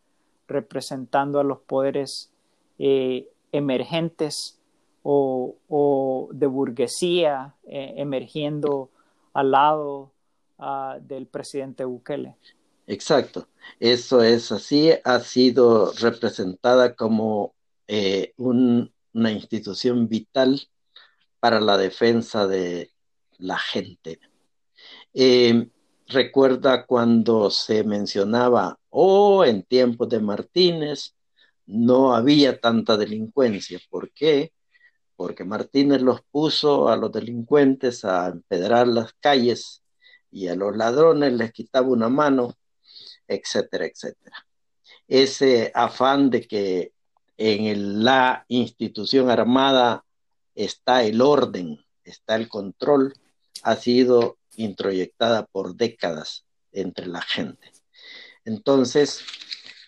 representando 0.48 1.40
a 1.40 1.44
los 1.44 1.60
poderes 1.60 2.32
eh, 2.78 3.28
emergentes 3.52 4.60
o, 5.04 5.56
o, 5.68 6.30
de 6.32 6.48
burguesía 6.48 7.56
eh, 7.64 7.96
emergiendo 7.98 8.90
al 9.34 9.52
lado 9.52 10.12
uh, 10.60 11.00
del 11.02 11.26
presidente 11.26 11.86
Bukele. 11.86 12.36
Exacto, 12.88 13.48
eso 13.80 14.22
es 14.22 14.52
así, 14.52 14.92
ha 15.04 15.20
sido 15.20 15.94
representada 15.94 16.96
como 16.96 17.54
eh, 17.94 18.32
un, 18.38 18.90
una 19.14 19.32
institución 19.34 20.08
vital 20.08 20.62
para 21.42 21.60
la 21.60 21.78
defensa 21.78 22.48
de 22.48 22.90
la 23.38 23.58
gente. 23.58 24.18
Eh, 25.14 25.68
recuerda 26.08 26.86
cuando 26.86 27.52
se 27.52 27.84
mencionaba, 27.84 28.80
oh, 28.92 29.44
en 29.44 29.64
tiempos 29.64 30.08
de 30.08 30.22
Martínez 30.22 31.16
no 31.66 32.16
había 32.16 32.62
tanta 32.62 32.96
delincuencia. 32.96 33.78
¿Por 33.90 34.14
qué? 34.14 34.54
Porque 35.18 35.44
Martínez 35.44 36.02
los 36.02 36.22
puso 36.32 36.88
a 36.88 36.96
los 36.96 37.12
delincuentes 37.12 38.06
a 38.06 38.28
empedrar 38.28 38.88
las 38.88 39.12
calles 39.20 39.84
y 40.32 40.48
a 40.48 40.56
los 40.56 40.78
ladrones 40.78 41.34
les 41.34 41.52
quitaba 41.52 41.88
una 41.88 42.08
mano, 42.08 42.56
etcétera, 43.28 43.86
etcétera. 43.86 44.48
Ese 45.10 45.74
afán 45.76 46.30
de 46.30 46.48
que 46.48 46.94
en 47.42 48.04
la 48.04 48.46
institución 48.50 49.32
armada 49.32 50.06
está 50.54 51.04
el 51.04 51.22
orden, 51.22 51.84
está 52.04 52.36
el 52.36 52.48
control, 52.48 53.16
ha 53.64 53.76
sido 53.76 54.38
introyectada 54.58 55.48
por 55.48 55.76
décadas 55.76 56.46
entre 56.72 57.08
la 57.08 57.22
gente. 57.22 57.72
Entonces, 58.46 59.22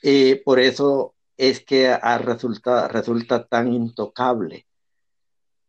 eh, 0.01 0.41
por 0.43 0.59
eso 0.59 1.13
es 1.37 1.63
que 1.63 1.89
ha 1.89 2.17
resulta, 2.17 2.87
resulta 2.87 3.45
tan 3.45 3.71
intocable, 3.71 4.65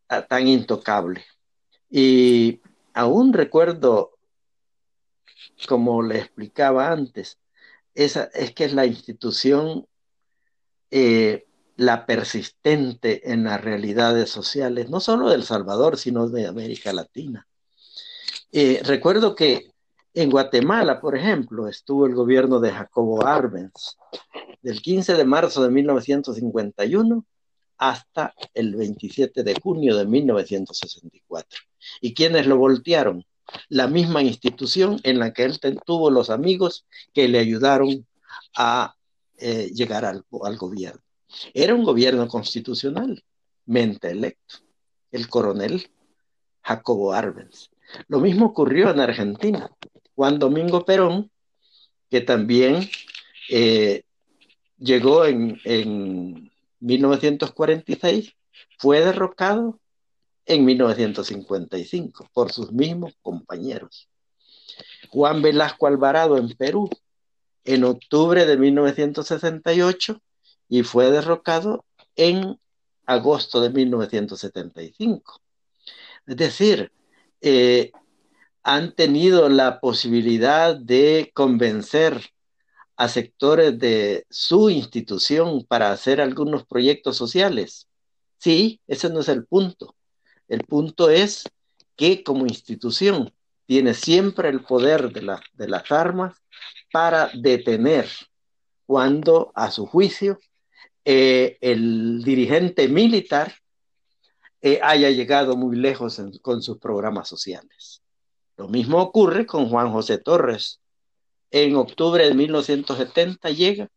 ah, 0.09 0.23
tan 0.23 0.49
intocable. 0.49 1.23
Y 1.91 2.63
aún 2.95 3.35
recuerdo, 3.35 4.17
como 5.69 6.03
le 6.03 6.19
explicaba 6.19 6.91
antes, 6.91 7.39
esa, 7.95 8.25
es 8.33 8.53
que 8.53 8.65
es 8.65 8.73
la 8.73 8.87
institución 8.87 9.87
eh, 10.91 11.47
la 11.77 12.07
persistente 12.07 13.33
en 13.33 13.45
las 13.45 13.61
realidades 13.61 14.31
sociales, 14.31 14.91
no 14.91 15.01
solo 15.01 15.29
de 15.29 15.37
El 15.37 15.45
Salvador, 15.45 15.99
sino 15.99 16.29
de 16.29 16.47
América 16.47 16.93
Latina. 16.93 17.47
Eh, 18.53 18.81
recuerdo 18.85 19.35
que 19.35 19.73
en 20.15 20.31
Guatemala, 20.31 21.01
por 21.01 21.17
ejemplo, 21.17 21.67
estuvo 21.67 22.07
el 22.07 22.15
gobierno 22.15 22.61
de 22.61 22.71
Jacobo 22.71 23.27
Arbenz, 23.27 23.97
del 24.63 24.81
15 24.81 25.15
de 25.15 25.25
marzo 25.25 25.63
de 25.63 25.71
1951 25.71 27.27
hasta 27.79 28.33
el 28.55 28.77
27 28.77 29.43
de 29.43 29.55
junio 29.61 29.97
de 29.97 30.07
1964. 30.07 31.59
¿Y 32.01 32.15
quiénes 32.15 32.47
lo 32.47 32.57
voltearon? 32.57 33.25
La 33.69 33.89
misma 33.89 34.23
institución 34.23 35.01
en 35.03 35.19
la 35.19 35.33
que 35.33 35.43
él 35.43 35.59
tuvo 35.85 36.11
los 36.11 36.31
amigos 36.31 36.87
que 37.13 37.27
le 37.27 37.41
ayudaron 37.41 38.07
a 38.57 38.95
eh, 39.37 39.71
llegar 39.75 40.05
al, 40.05 40.25
al 40.45 40.57
gobierno. 40.57 41.03
Era 41.53 41.75
un 41.75 41.85
gobierno 41.85 42.29
constitucionalmente 42.29 44.11
electo, 44.11 44.57
el 45.11 45.29
coronel 45.29 45.91
Jacobo 46.63 47.13
Arbenz. 47.13 47.71
Lo 48.09 48.21
mismo 48.21 48.47
ocurrió 48.47 48.91
en 48.91 49.01
Argentina. 49.01 49.71
Juan 50.15 50.39
Domingo 50.39 50.85
Perón, 50.85 51.31
que 52.11 52.21
también 52.21 52.89
eh, 53.51 54.03
llegó 54.79 55.25
en, 55.25 55.61
en 55.65 56.53
1946, 56.81 58.35
fue 58.79 59.01
derrocado 59.01 59.81
en 60.47 60.65
1955 60.65 62.29
por 62.33 62.53
sus 62.53 62.73
mismos 62.73 63.15
compañeros. 63.23 64.09
Juan 65.11 65.43
Velasco 65.43 65.87
Alvarado 65.87 66.37
en 66.39 66.49
Perú 66.51 66.91
en 67.65 67.85
octubre 67.85 68.45
de 68.45 68.57
1968 68.57 70.21
y 70.69 70.83
fue 70.83 71.11
derrocado 71.11 71.85
en 72.17 72.59
agosto 73.07 73.61
de 73.61 73.71
1975. 73.71 75.41
Es 76.27 76.37
decir, 76.37 76.93
eh, 77.41 77.93
han 78.63 78.95
tenido 78.95 79.49
la 79.49 79.81
posibilidad 79.81 80.77
de 80.77 81.31
convencer 81.35 82.31
a 82.97 83.09
sectores 83.09 83.79
de 83.79 84.25
su 84.31 84.71
institución 84.71 85.65
para 85.65 85.93
hacer 85.93 86.21
algunos 86.21 86.65
proyectos 86.65 87.17
sociales. 87.17 87.89
Sí, 88.39 88.81
ese 88.87 89.11
no 89.11 89.21
es 89.21 89.29
el 89.29 89.45
punto. 89.47 89.95
El 90.49 90.65
punto 90.65 91.11
es 91.11 91.45
que 91.97 92.23
como 92.23 92.47
institución 92.47 93.33
tiene 93.67 93.95
siempre 93.95 94.49
el 94.49 94.61
poder 94.63 95.13
de, 95.13 95.37
de 95.55 95.69
las 95.69 95.91
armas 95.91 96.37
para 96.93 97.31
detener 97.35 98.09
cuando 98.87 99.53
a 99.55 99.71
su 99.71 99.87
juicio 99.87 100.39
eh, 101.05 101.59
el 101.61 102.25
dirigente 102.25 102.89
militar 102.89 103.53
eh, 104.63 104.81
haya 104.83 105.11
llegado 105.11 105.57
muy 105.57 105.77
lejos 105.77 106.21
con 106.41 106.63
sus 106.63 106.79
programas 106.79 107.29
sociales. 107.29 108.01
Lo 108.57 108.69
mismo 108.69 109.03
ocurre 109.03 109.45
con 109.47 109.69
Juan 109.69 109.93
José 109.93 110.19
Torres. 110.19 110.81
En 111.51 111.77
octubre 111.77 112.27
de 112.27 112.35
1970 112.35 113.51
llega 113.51 113.91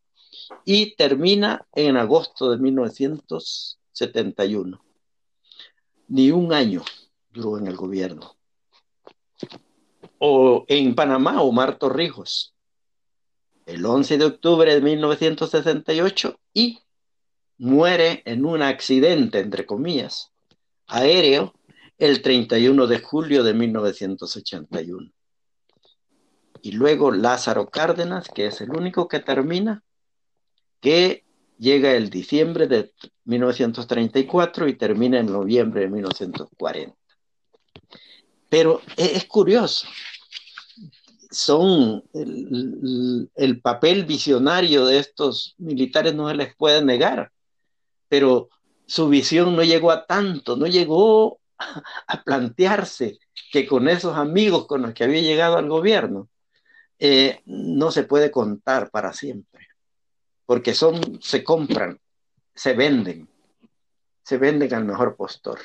y 0.65 0.95
termina 0.95 1.65
en 1.73 1.95
agosto 1.95 2.51
de 2.51 2.57
1971. 2.57 4.83
Ni 6.09 6.31
un 6.31 6.51
año 6.53 6.83
duró 7.31 7.57
en 7.57 7.67
el 7.67 7.75
gobierno. 7.75 8.37
O 10.19 10.63
en 10.67 10.95
Panamá, 10.95 11.41
Omar 11.41 11.77
Torrijos, 11.77 12.55
el 13.65 13.85
11 13.85 14.17
de 14.17 14.25
octubre 14.25 14.73
de 14.73 14.81
1968 14.81 16.39
y 16.53 16.79
muere 17.57 18.21
en 18.25 18.45
un 18.45 18.61
accidente, 18.61 19.39
entre 19.39 19.65
comillas, 19.65 20.31
aéreo 20.87 21.53
el 21.97 22.21
31 22.21 22.87
de 22.87 22.99
julio 22.99 23.43
de 23.43 23.53
1981. 23.53 25.11
Y 26.61 26.71
luego 26.71 27.11
Lázaro 27.11 27.69
Cárdenas, 27.69 28.27
que 28.33 28.47
es 28.47 28.61
el 28.61 28.71
único 28.71 29.07
que 29.07 29.19
termina, 29.19 29.83
que 30.79 31.23
llega 31.57 31.93
el 31.93 32.09
diciembre 32.09 32.67
de 32.67 32.93
1934 33.25 34.67
y 34.67 34.75
termina 34.75 35.19
en 35.19 35.27
noviembre 35.27 35.81
de 35.81 35.89
1940. 35.89 36.95
Pero 38.49 38.81
es 38.95 39.25
curioso, 39.25 39.87
son 41.31 42.03
el, 42.13 43.59
papel 43.61 44.05
visionario 44.05 44.85
de 44.85 44.99
estos 44.99 45.55
militares 45.57 46.15
no 46.15 46.29
se 46.29 46.35
les 46.35 46.55
puede 46.55 46.83
negar 46.83 47.31
pero 48.07 48.49
su 48.85 49.09
visión 49.09 49.55
no 49.55 49.63
llegó 49.63 49.91
a 49.91 50.05
tanto, 50.05 50.55
no 50.55 50.67
llegó 50.67 51.39
a 52.07 52.23
plantearse 52.23 53.19
que 53.51 53.67
con 53.67 53.87
esos 53.87 54.15
amigos 54.15 54.67
con 54.67 54.81
los 54.81 54.93
que 54.93 55.03
había 55.03 55.21
llegado 55.21 55.57
al 55.57 55.69
gobierno 55.69 56.29
eh, 56.99 57.41
no 57.45 57.91
se 57.91 58.03
puede 58.03 58.31
contar 58.31 58.89
para 58.89 59.13
siempre, 59.13 59.67
porque 60.45 60.73
son, 60.73 61.21
se 61.21 61.43
compran, 61.43 61.99
se 62.55 62.73
venden, 62.73 63.29
se 64.23 64.37
venden 64.37 64.73
al 64.73 64.85
mejor 64.85 65.15
postor. 65.15 65.59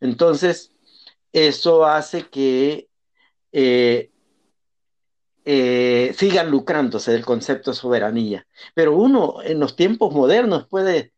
Entonces, 0.00 0.72
eso 1.32 1.86
hace 1.86 2.28
que 2.28 2.88
eh, 3.52 4.10
eh, 5.44 6.14
sigan 6.16 6.50
lucrándose 6.50 7.12
del 7.12 7.24
concepto 7.24 7.70
de 7.70 7.76
soberanía. 7.76 8.46
Pero 8.74 8.94
uno 8.94 9.42
en 9.42 9.58
los 9.58 9.74
tiempos 9.74 10.12
modernos 10.12 10.68
puede 10.68 11.12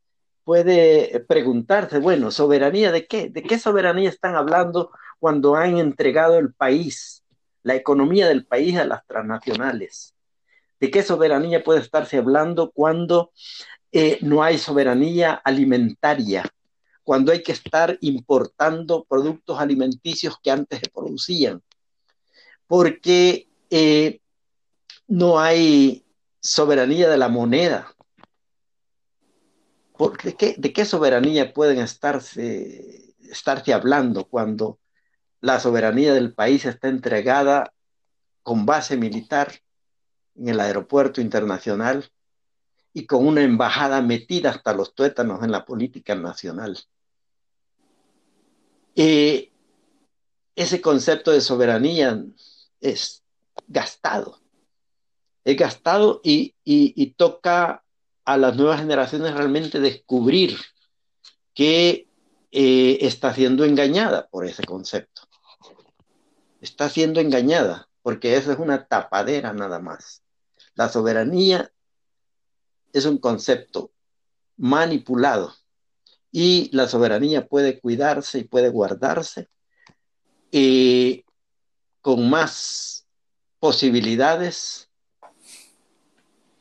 puede 0.44 1.20
preguntarse, 1.20 1.98
bueno, 1.98 2.30
¿soberanía 2.30 2.92
de 2.92 3.06
qué? 3.06 3.30
¿De 3.30 3.42
qué 3.42 3.58
soberanía 3.58 4.08
están 4.08 4.36
hablando 4.36 4.90
cuando 5.18 5.56
han 5.56 5.78
entregado 5.78 6.38
el 6.38 6.52
país, 6.52 7.24
la 7.62 7.74
economía 7.74 8.28
del 8.28 8.46
país 8.46 8.76
a 8.76 8.84
las 8.84 9.06
transnacionales? 9.06 10.14
¿De 10.78 10.90
qué 10.90 11.02
soberanía 11.02 11.64
puede 11.64 11.80
estarse 11.80 12.18
hablando 12.18 12.70
cuando 12.70 13.32
eh, 13.90 14.18
no 14.20 14.42
hay 14.42 14.58
soberanía 14.58 15.32
alimentaria? 15.32 16.44
Cuando 17.02 17.32
hay 17.32 17.42
que 17.42 17.52
estar 17.52 17.96
importando 18.02 19.04
productos 19.04 19.58
alimenticios 19.58 20.38
que 20.42 20.50
antes 20.50 20.80
se 20.80 20.90
producían. 20.90 21.62
Porque 22.66 23.48
eh, 23.70 24.20
no 25.06 25.38
hay 25.38 26.04
soberanía 26.40 27.08
de 27.08 27.18
la 27.18 27.28
moneda 27.28 27.94
¿De 29.96 30.34
qué, 30.34 30.56
¿De 30.58 30.72
qué 30.72 30.84
soberanía 30.84 31.54
pueden 31.54 31.78
estarse, 31.78 33.14
estarse 33.20 33.72
hablando 33.72 34.24
cuando 34.24 34.80
la 35.40 35.60
soberanía 35.60 36.12
del 36.14 36.34
país 36.34 36.64
está 36.64 36.88
entregada 36.88 37.72
con 38.42 38.66
base 38.66 38.96
militar 38.96 39.52
en 40.34 40.48
el 40.48 40.58
aeropuerto 40.58 41.20
internacional 41.20 42.10
y 42.92 43.06
con 43.06 43.24
una 43.24 43.44
embajada 43.44 44.02
metida 44.02 44.50
hasta 44.50 44.74
los 44.74 44.96
tuétanos 44.96 45.44
en 45.44 45.52
la 45.52 45.64
política 45.64 46.16
nacional? 46.16 46.76
Ese 48.96 49.50
concepto 50.82 51.30
de 51.30 51.40
soberanía 51.40 52.20
es 52.80 53.22
gastado, 53.68 54.40
es 55.44 55.56
gastado 55.56 56.20
y 56.24 57.14
toca 57.16 57.83
a 58.24 58.36
las 58.36 58.56
nuevas 58.56 58.80
generaciones 58.80 59.34
realmente 59.34 59.80
descubrir 59.80 60.56
que 61.54 62.08
eh, 62.52 62.98
está 63.00 63.34
siendo 63.34 63.64
engañada 63.64 64.28
por 64.28 64.46
ese 64.46 64.64
concepto. 64.64 65.22
Está 66.60 66.88
siendo 66.88 67.20
engañada 67.20 67.88
porque 68.02 68.36
esa 68.36 68.52
es 68.52 68.58
una 68.58 68.86
tapadera 68.86 69.52
nada 69.52 69.78
más. 69.78 70.22
La 70.74 70.88
soberanía 70.88 71.72
es 72.92 73.06
un 73.06 73.18
concepto 73.18 73.92
manipulado 74.56 75.54
y 76.30 76.70
la 76.72 76.88
soberanía 76.88 77.46
puede 77.46 77.80
cuidarse 77.80 78.38
y 78.40 78.44
puede 78.44 78.68
guardarse 78.68 79.48
eh, 80.52 81.24
con 82.00 82.28
más 82.28 83.06
posibilidades 83.58 84.83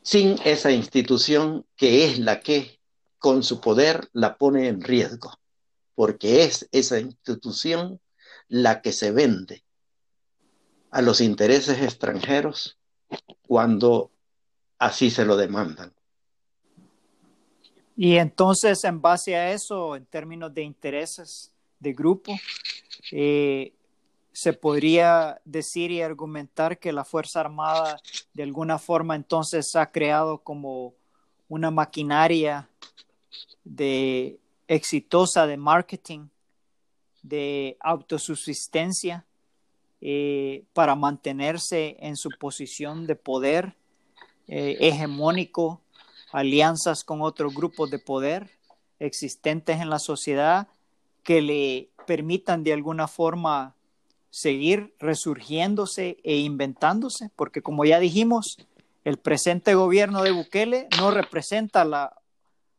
sin 0.04 0.38
esa 0.44 0.72
institución 0.72 1.66
que 1.76 2.06
es 2.06 2.20
la 2.20 2.42
que 2.42 2.80
con 3.18 3.42
su 3.42 3.62
poder 3.62 4.10
la 4.12 4.38
pone 4.38 4.68
en 4.68 4.82
riesgo, 4.82 5.34
porque 5.96 6.44
es 6.44 6.68
esa 6.72 7.00
institución 7.00 8.00
la 8.50 8.82
que 8.82 8.92
se 8.92 9.12
vende 9.12 9.64
a 10.92 11.02
los 11.02 11.22
intereses 11.22 11.82
extranjeros 11.82 12.78
cuando 13.48 14.12
así 14.78 15.10
se 15.10 15.26
lo 15.26 15.38
demandan. 15.38 15.94
Y 17.96 18.18
entonces, 18.18 18.84
en 18.84 19.02
base 19.02 19.36
a 19.36 19.54
eso, 19.54 19.96
en 19.96 20.06
términos 20.06 20.54
de 20.54 20.64
intereses 20.64 21.54
de 21.80 21.94
grupo, 21.94 22.34
eh, 23.12 23.74
se 24.34 24.52
podría 24.54 25.40
decir 25.46 25.92
y 25.92 26.02
argumentar 26.02 26.80
que 26.80 26.92
la 26.92 27.06
Fuerza 27.06 27.40
Armada 27.40 28.02
de 28.34 28.44
alguna 28.44 28.80
forma 28.80 29.16
entonces 29.16 29.76
ha 29.76 29.92
creado 29.92 30.40
como 30.40 30.96
una 31.48 31.72
maquinaria 31.72 32.68
de 33.64 34.40
exitosa 34.68 35.46
de 35.46 35.58
marketing, 35.58 36.28
de 37.22 37.78
autosubsistencia, 37.80 39.26
eh, 40.02 40.66
para 40.74 40.96
mantenerse 40.96 41.96
en 42.02 42.18
su 42.18 42.30
posición 42.38 43.08
de 43.08 43.16
poder 43.16 43.74
eh, 44.48 44.76
hegemónico, 44.82 45.80
alianzas 46.34 47.06
con 47.06 47.22
otros 47.22 47.54
grupos 47.56 47.90
de 47.90 48.00
poder 48.00 48.50
existentes 49.00 49.80
en 49.80 49.90
la 49.90 50.00
sociedad 50.00 50.68
que 51.24 51.42
le 51.42 51.90
permitan 52.06 52.66
de 52.66 52.74
alguna 52.74 53.08
forma 53.08 53.76
seguir 54.34 54.96
resurgiéndose 54.98 56.18
e 56.24 56.38
inventándose, 56.38 57.30
porque 57.36 57.62
como 57.62 57.86
ya 57.86 58.00
dijimos, 58.00 58.58
el 59.04 59.18
presente 59.18 59.76
gobierno 59.76 60.24
de 60.24 60.32
Bukele 60.32 60.88
no 60.98 61.12
representa 61.12 61.86
la 61.86 62.20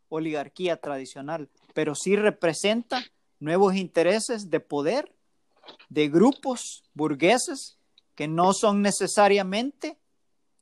oligarquía 0.09 0.79
tradicional, 0.79 1.49
pero 1.73 1.95
sí 1.95 2.17
representa 2.17 3.05
nuevos 3.39 3.77
intereses 3.77 4.51
de 4.51 4.59
poder 4.59 5.15
de 5.89 6.09
grupos 6.09 6.83
burgueses 6.93 7.79
que 8.17 8.27
no 8.27 8.53
son 8.53 8.83
necesariamente 8.83 9.97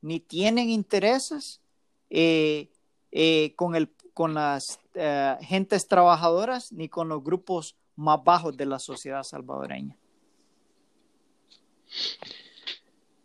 ni 0.02 0.20
tienen 0.20 0.68
intereses 0.68 1.62
eh, 2.10 2.70
eh, 3.12 3.54
con, 3.56 3.76
el, 3.76 3.88
con 4.12 4.34
las 4.34 4.78
eh, 4.92 5.38
gentes 5.40 5.88
trabajadoras 5.88 6.70
ni 6.70 6.90
con 6.90 7.08
los 7.08 7.24
grupos 7.24 7.76
más 7.96 8.22
bajos 8.22 8.54
de 8.58 8.66
la 8.66 8.78
sociedad 8.78 9.22
salvadoreña. 9.22 9.96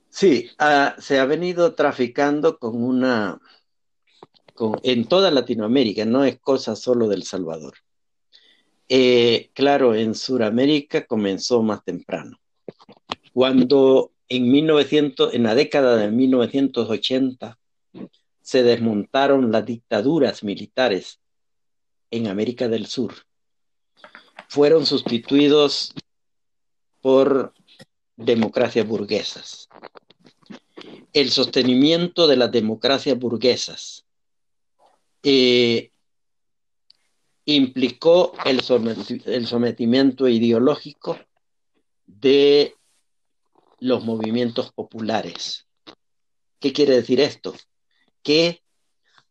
Sí, 0.09 0.49
ah, 0.57 0.95
se 0.99 1.19
ha 1.19 1.25
venido 1.25 1.75
traficando 1.75 2.57
con 2.57 2.81
una, 2.83 3.39
con, 4.55 4.79
en 4.83 5.07
toda 5.07 5.29
Latinoamérica, 5.29 6.05
no 6.05 6.23
es 6.23 6.39
cosa 6.39 6.75
solo 6.75 7.07
del 7.07 7.23
Salvador. 7.23 7.75
Eh, 8.89 9.51
claro, 9.53 9.93
en 9.93 10.15
Sudamérica 10.15 11.05
comenzó 11.05 11.61
más 11.61 11.83
temprano. 11.83 12.39
Cuando 13.33 14.11
en 14.29 14.49
1900, 14.49 15.33
en 15.33 15.43
la 15.43 15.55
década 15.55 15.97
de 15.97 16.09
1980 16.09 17.59
se 18.41 18.63
desmontaron 18.63 19.51
las 19.51 19.65
dictaduras 19.65 20.43
militares 20.43 21.19
en 22.11 22.27
América 22.27 22.67
del 22.67 22.87
Sur, 22.87 23.13
fueron 24.47 24.85
sustituidos 24.85 25.93
por 27.01 27.53
democracias 28.17 28.85
burguesas. 28.85 29.69
El 31.13 31.29
sostenimiento 31.31 32.27
de 32.27 32.35
las 32.35 32.51
democracias 32.51 33.17
burguesas 33.17 34.05
eh, 35.23 35.91
implicó 37.45 38.33
el, 38.45 38.61
sometimiento 38.61 40.27
ideológico 40.27 41.17
de 42.05 42.75
los 43.79 44.03
movimientos 44.03 44.73
populares. 44.73 45.65
¿Qué 46.59 46.73
quiere 46.73 46.95
decir 46.95 47.21
esto? 47.21 47.55
Que 48.23 48.61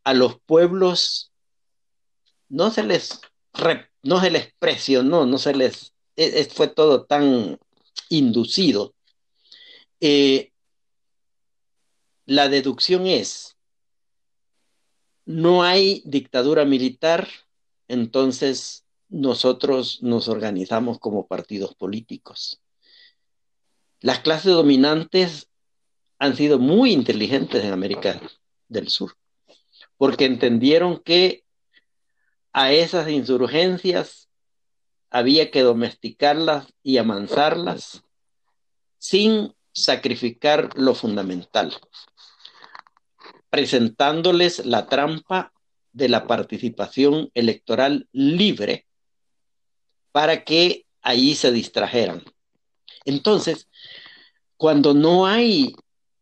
a 0.05 0.15
los 0.15 0.41
pueblos 0.41 1.33
no 2.49 2.71
se 2.71 2.85
les, 2.85 3.21
no 4.03 4.21
se 4.21 4.31
les 4.31 4.55
presionó, 4.59 5.27
no 5.27 5.39
se 5.39 5.55
les, 5.55 5.93
e, 6.15 6.41
e, 6.41 6.45
fue 6.47 6.69
todo 6.69 7.05
tan 7.05 7.59
inducido. 8.09 8.95
Eh, 10.01 10.53
la 12.27 12.49
deducción 12.49 13.07
es, 13.07 13.57
no 15.25 15.63
hay 15.63 16.03
dictadura 16.05 16.65
militar, 16.65 17.29
entonces 17.89 18.85
nosotros 19.09 20.03
nos 20.03 20.29
organizamos 20.29 20.99
como 20.99 21.27
partidos 21.27 21.75
políticos. 21.75 22.61
Las 24.01 24.21
clases 24.21 24.53
dominantes 24.53 25.49
han 26.19 26.37
sido 26.37 26.59
muy 26.59 26.93
inteligentes 26.93 27.65
en 27.65 27.73
América 27.73 28.21
del 28.69 28.89
Sur, 28.89 29.17
porque 29.97 30.25
entendieron 30.25 31.01
que 31.01 31.45
a 32.53 32.73
esas 32.73 33.09
insurgencias 33.11 34.26
había 35.11 35.51
que 35.51 35.63
domesticarlas 35.63 36.67
y 36.83 36.99
amansarlas 36.99 38.03
sin 38.99 39.55
sacrificar 39.73 40.71
lo 40.75 40.95
fundamental, 40.95 41.75
presentándoles 43.51 44.65
la 44.65 44.87
trampa 44.87 45.53
de 45.93 46.09
la 46.09 46.27
participación 46.27 47.31
electoral 47.35 48.09
libre 48.13 48.87
para 50.13 50.45
que 50.45 50.87
allí 51.03 51.35
se 51.35 51.53
distrajeran. 51.53 52.25
Entonces, 53.05 53.69
cuando 54.57 54.95
no 54.95 55.27
hay 55.27 55.75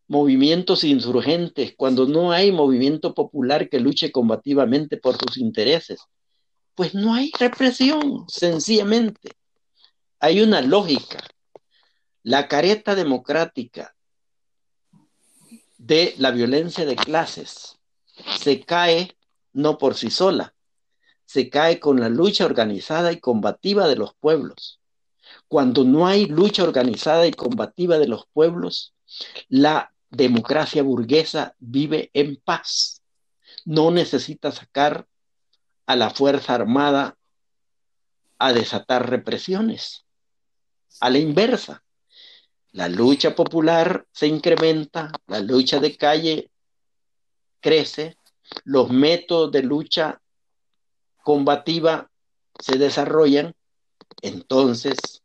movimientos 0.06 0.84
insurgentes, 0.84 1.74
cuando 1.76 2.06
no 2.06 2.32
hay 2.32 2.52
movimiento 2.52 3.14
popular 3.14 3.68
que 3.68 3.80
luche 3.80 4.12
combativamente 4.12 4.96
por 4.96 5.16
sus 5.16 5.38
intereses, 5.38 6.00
pues 6.74 6.94
no 6.94 7.14
hay 7.14 7.30
represión, 7.38 8.24
sencillamente. 8.28 9.32
Hay 10.20 10.40
una 10.40 10.60
lógica. 10.60 11.22
La 12.22 12.48
careta 12.48 12.94
democrática 12.94 13.94
de 15.76 16.14
la 16.18 16.30
violencia 16.30 16.86
de 16.86 16.96
clases 16.96 17.78
se 18.38 18.64
cae 18.64 19.16
no 19.52 19.78
por 19.78 19.94
sí 19.94 20.10
sola, 20.10 20.54
se 21.26 21.50
cae 21.50 21.78
con 21.78 22.00
la 22.00 22.08
lucha 22.08 22.44
organizada 22.44 23.12
y 23.12 23.20
combativa 23.20 23.86
de 23.86 23.96
los 23.96 24.14
pueblos. 24.14 24.80
Cuando 25.48 25.84
no 25.84 26.06
hay 26.06 26.26
lucha 26.26 26.62
organizada 26.62 27.26
y 27.26 27.32
combativa 27.32 27.98
de 27.98 28.08
los 28.08 28.26
pueblos, 28.32 28.94
la 29.48 29.94
democracia 30.10 30.82
burguesa 30.82 31.54
vive 31.58 32.10
en 32.14 32.36
paz. 32.36 33.02
No 33.64 33.90
necesita 33.90 34.50
sacar 34.52 35.06
a 35.86 35.96
la 35.96 36.10
Fuerza 36.10 36.54
Armada 36.54 37.16
a 38.38 38.52
desatar 38.52 39.08
represiones. 39.08 40.04
A 41.00 41.10
la 41.10 41.18
inversa, 41.18 41.82
la 42.72 42.88
lucha 42.88 43.34
popular 43.34 44.06
se 44.12 44.26
incrementa, 44.26 45.10
la 45.26 45.40
lucha 45.40 45.78
de 45.78 45.96
calle 45.96 46.50
crece, 47.60 48.16
los 48.64 48.90
métodos 48.90 49.52
de 49.52 49.62
lucha 49.62 50.20
combativa 51.22 52.10
se 52.58 52.78
desarrollan, 52.78 53.54
entonces 54.22 55.22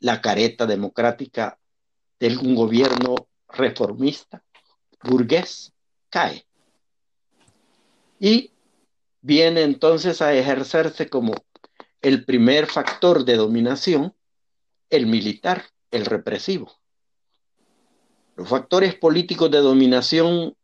la 0.00 0.20
careta 0.20 0.66
democrática 0.66 1.58
de 2.20 2.36
un 2.36 2.54
gobierno 2.54 3.14
reformista, 3.48 4.42
burgués, 5.02 5.72
cae. 6.10 6.46
Y 8.20 8.50
viene 9.28 9.60
entonces 9.60 10.22
a 10.22 10.32
ejercerse 10.32 11.10
como 11.10 11.34
el 12.00 12.24
primer 12.24 12.64
factor 12.64 13.26
de 13.26 13.36
dominación, 13.36 14.14
el 14.88 15.06
militar, 15.06 15.66
el 15.90 16.06
represivo. 16.06 16.72
Los 18.36 18.48
factores 18.48 18.94
políticos 18.94 19.50
de 19.50 19.58
dominación 19.58 20.56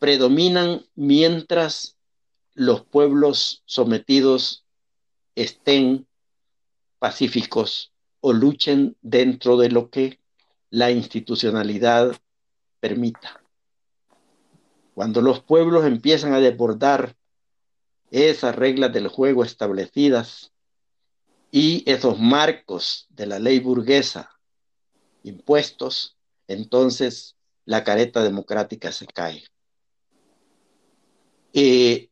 predominan 0.00 0.84
mientras 0.96 1.96
los 2.54 2.84
pueblos 2.86 3.62
sometidos 3.64 4.64
estén 5.36 6.08
pacíficos 6.98 7.92
o 8.20 8.32
luchen 8.32 8.96
dentro 9.00 9.56
de 9.58 9.70
lo 9.70 9.90
que 9.90 10.18
la 10.70 10.90
institucionalidad 10.90 12.16
permita. 12.80 13.41
Cuando 14.94 15.20
los 15.22 15.40
pueblos 15.40 15.84
empiezan 15.84 16.32
a 16.32 16.40
desbordar 16.40 17.16
esas 18.10 18.54
reglas 18.54 18.92
del 18.92 19.08
juego 19.08 19.42
establecidas 19.42 20.52
y 21.50 21.82
esos 21.90 22.18
marcos 22.18 23.06
de 23.10 23.26
la 23.26 23.38
ley 23.38 23.58
burguesa 23.60 24.30
impuestos, 25.22 26.16
entonces 26.48 27.36
la 27.64 27.84
careta 27.84 28.22
democrática 28.22 28.92
se 28.92 29.06
cae. 29.06 29.44
Y 31.52 32.10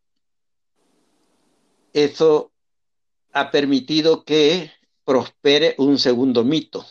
eso 1.92 2.52
ha 3.32 3.50
permitido 3.50 4.24
que 4.24 4.70
prospere 5.04 5.74
un 5.78 5.98
segundo 5.98 6.44
mito, 6.44 6.86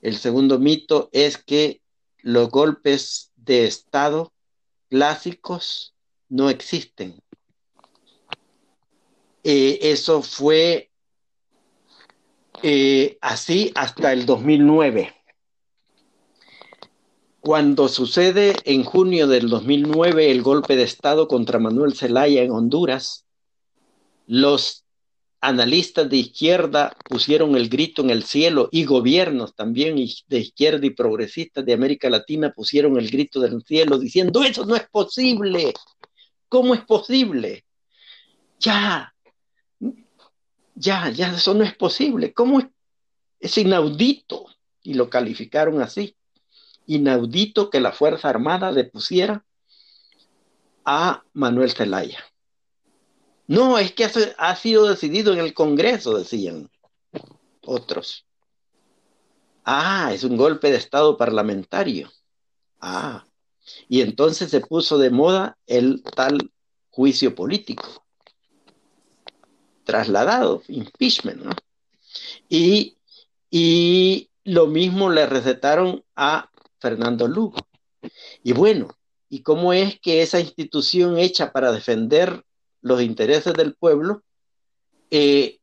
el 0.00 0.16
segundo 0.16 0.58
mito 0.58 1.08
es 1.12 1.38
que 1.38 1.82
los 2.18 2.50
golpes 2.50 3.32
de 3.36 3.66
Estado 3.66 4.32
clásicos 4.88 5.94
no 6.28 6.50
existen. 6.50 7.20
Eh, 9.44 9.78
eso 9.82 10.22
fue 10.22 10.90
eh, 12.62 13.18
así 13.20 13.72
hasta 13.74 14.12
el 14.12 14.26
2009. 14.26 15.14
Cuando 17.40 17.88
sucede 17.88 18.56
en 18.64 18.84
junio 18.84 19.26
del 19.26 19.48
2009 19.48 20.30
el 20.30 20.42
golpe 20.42 20.76
de 20.76 20.82
Estado 20.82 21.28
contra 21.28 21.58
Manuel 21.58 21.94
Zelaya 21.94 22.42
en 22.42 22.50
Honduras, 22.50 23.24
los 24.26 24.84
analistas 25.40 26.08
de 26.08 26.16
izquierda 26.16 26.96
pusieron 27.04 27.56
el 27.56 27.68
grito 27.68 28.02
en 28.02 28.10
el 28.10 28.24
cielo 28.24 28.68
y 28.72 28.84
gobiernos 28.84 29.54
también 29.54 29.96
de 29.96 30.38
izquierda 30.38 30.84
y 30.84 30.90
progresistas 30.90 31.64
de 31.64 31.72
América 31.72 32.10
Latina 32.10 32.52
pusieron 32.52 32.98
el 32.98 33.10
grito 33.10 33.40
del 33.40 33.62
cielo 33.62 33.98
diciendo, 33.98 34.42
eso 34.42 34.66
no 34.66 34.74
es 34.74 34.88
posible. 34.88 35.72
¿Cómo 36.48 36.74
es 36.74 36.80
posible? 36.80 37.64
Ya, 38.58 39.14
ya, 40.74 41.10
ya, 41.10 41.32
eso 41.32 41.54
no 41.54 41.64
es 41.64 41.74
posible. 41.74 42.32
¿Cómo 42.32 42.60
es? 42.60 42.66
Es 43.40 43.58
inaudito. 43.58 44.46
Y 44.82 44.94
lo 44.94 45.10
calificaron 45.10 45.80
así. 45.82 46.16
Inaudito 46.86 47.68
que 47.70 47.80
la 47.80 47.92
Fuerza 47.92 48.28
Armada 48.28 48.72
depusiera 48.72 49.44
a 50.84 51.22
Manuel 51.34 51.70
Zelaya. 51.72 52.24
No, 53.48 53.78
es 53.78 53.92
que 53.92 54.04
ha 54.36 54.56
sido 54.56 54.86
decidido 54.86 55.32
en 55.32 55.38
el 55.38 55.54
Congreso, 55.54 56.16
decían. 56.16 56.70
otros. 57.64 58.26
Ah, 59.64 60.10
es 60.12 60.22
un 60.22 60.36
golpe 60.36 60.70
de 60.70 60.76
Estado 60.76 61.16
parlamentario. 61.16 62.10
Ah, 62.78 63.26
y 63.88 64.02
entonces 64.02 64.50
se 64.50 64.60
puso 64.60 64.98
de 64.98 65.10
moda 65.10 65.58
el 65.66 66.02
tal 66.02 66.52
juicio 66.90 67.34
político. 67.34 68.04
Trasladado, 69.84 70.62
impeachment, 70.68 71.42
¿no? 71.42 71.52
Y, 72.50 72.98
y 73.50 74.28
lo 74.44 74.66
mismo 74.66 75.08
le 75.08 75.26
recetaron 75.26 76.04
a 76.16 76.50
Fernando 76.80 77.26
Lugo. 77.26 77.66
Y 78.42 78.52
bueno, 78.52 78.88
¿y 79.30 79.40
cómo 79.40 79.72
es 79.72 79.98
que 80.00 80.20
esa 80.20 80.38
institución 80.38 81.18
hecha 81.18 81.50
para 81.50 81.72
defender 81.72 82.44
los 82.80 83.02
intereses 83.02 83.54
del 83.54 83.74
pueblo 83.74 84.22
eh, 85.10 85.58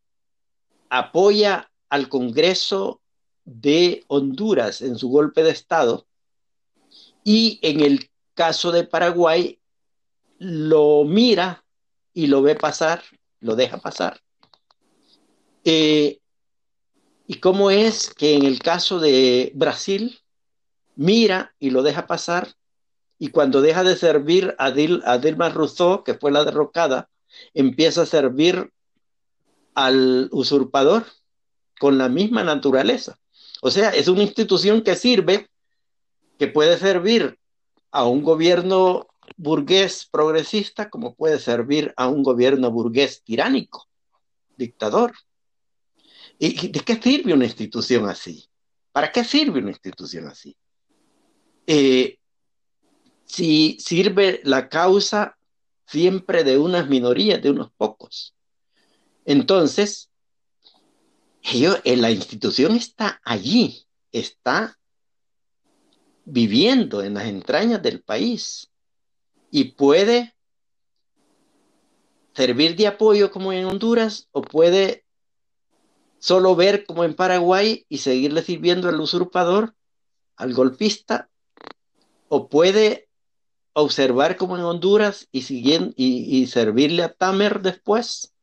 apoya 0.89 1.71
al 1.89 2.09
Congreso 2.09 3.01
de 3.43 4.03
Honduras 4.07 4.81
en 4.81 4.97
su 4.97 5.09
golpe 5.09 5.43
de 5.43 5.51
Estado 5.51 6.07
y 7.23 7.59
en 7.61 7.81
el 7.81 8.09
caso 8.33 8.71
de 8.71 8.83
Paraguay 8.83 9.59
lo 10.37 11.03
mira 11.05 11.63
y 12.13 12.27
lo 12.27 12.41
ve 12.41 12.55
pasar, 12.55 13.03
lo 13.39 13.55
deja 13.55 13.77
pasar. 13.77 14.21
Eh, 15.63 16.19
¿Y 17.27 17.35
cómo 17.39 17.71
es 17.71 18.13
que 18.13 18.35
en 18.35 18.45
el 18.45 18.59
caso 18.59 18.99
de 18.99 19.51
Brasil 19.55 20.19
mira 20.95 21.55
y 21.59 21.71
lo 21.71 21.81
deja 21.81 22.07
pasar 22.07 22.55
y 23.17 23.29
cuando 23.29 23.61
deja 23.61 23.83
de 23.83 23.95
servir 23.95 24.55
a, 24.57 24.71
Dilma 24.71 25.49
Rousseau, 25.49 26.03
que 26.03 26.15
fue 26.15 26.31
la 26.31 26.43
derrocada, 26.43 27.09
empieza 27.53 28.03
a 28.03 28.05
servir 28.05 28.71
al 29.73 30.29
usurpador 30.31 31.05
con 31.79 31.97
la 31.97 32.09
misma 32.09 32.43
naturaleza? 32.43 33.17
O 33.61 33.71
sea, 33.71 33.89
es 33.89 34.07
una 34.07 34.23
institución 34.23 34.81
que 34.81 34.95
sirve, 34.95 35.49
que 36.37 36.47
puede 36.47 36.77
servir 36.77 37.39
a 37.91 38.05
un 38.05 38.23
gobierno 38.23 39.07
burgués 39.37 40.07
progresista 40.11 40.89
como 40.89 41.15
puede 41.15 41.39
servir 41.39 41.93
a 41.97 42.07
un 42.07 42.23
gobierno 42.23 42.71
burgués 42.71 43.23
tiránico, 43.23 43.87
dictador. 44.57 45.13
¿Y 46.37 46.67
de 46.67 46.79
qué 46.81 47.01
sirve 47.01 47.33
una 47.33 47.45
institución 47.45 48.09
así? 48.09 48.49
¿Para 48.91 49.11
qué 49.11 49.23
sirve 49.23 49.59
una 49.59 49.71
institución 49.71 50.27
así? 50.27 50.55
Eh, 51.65 52.17
si 53.25 53.77
sirve 53.79 54.41
la 54.43 54.69
causa 54.69 55.37
siempre 55.85 56.43
de 56.43 56.57
unas 56.57 56.87
minorías, 56.87 57.41
de 57.41 57.51
unos 57.51 57.71
pocos. 57.71 58.33
Entonces, 59.25 60.09
ellos, 61.43 61.79
eh, 61.83 61.97
la 61.97 62.11
institución 62.11 62.75
está 62.75 63.21
allí, 63.23 63.85
está 64.11 64.77
viviendo 66.25 67.03
en 67.03 67.13
las 67.15 67.25
entrañas 67.25 67.81
del 67.81 68.01
país 68.01 68.71
y 69.51 69.65
puede 69.65 70.35
servir 72.33 72.75
de 72.75 72.87
apoyo 72.87 73.31
como 73.31 73.53
en 73.53 73.65
Honduras 73.65 74.27
o 74.31 74.41
puede 74.41 75.05
solo 76.19 76.55
ver 76.55 76.85
como 76.85 77.03
en 77.03 77.13
Paraguay 77.13 77.85
y 77.87 77.99
seguirle 77.99 78.41
sirviendo 78.41 78.89
al 78.89 78.99
usurpador, 78.99 79.75
al 80.35 80.53
golpista, 80.53 81.29
o 82.27 82.49
puede 82.49 83.04
observar 83.77 84.37
como 84.37 84.55
en 84.55 84.63
Honduras 84.63 85.27
y, 85.33 85.41
y, 85.49 85.93
y 85.97 86.47
servirle 86.47 87.03
a 87.03 87.13
Tamer 87.13 87.61
después, 87.61 88.33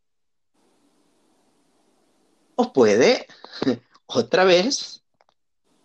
o 2.54 2.72
puede 2.72 3.26
otra 4.06 4.44
vez 4.44 5.02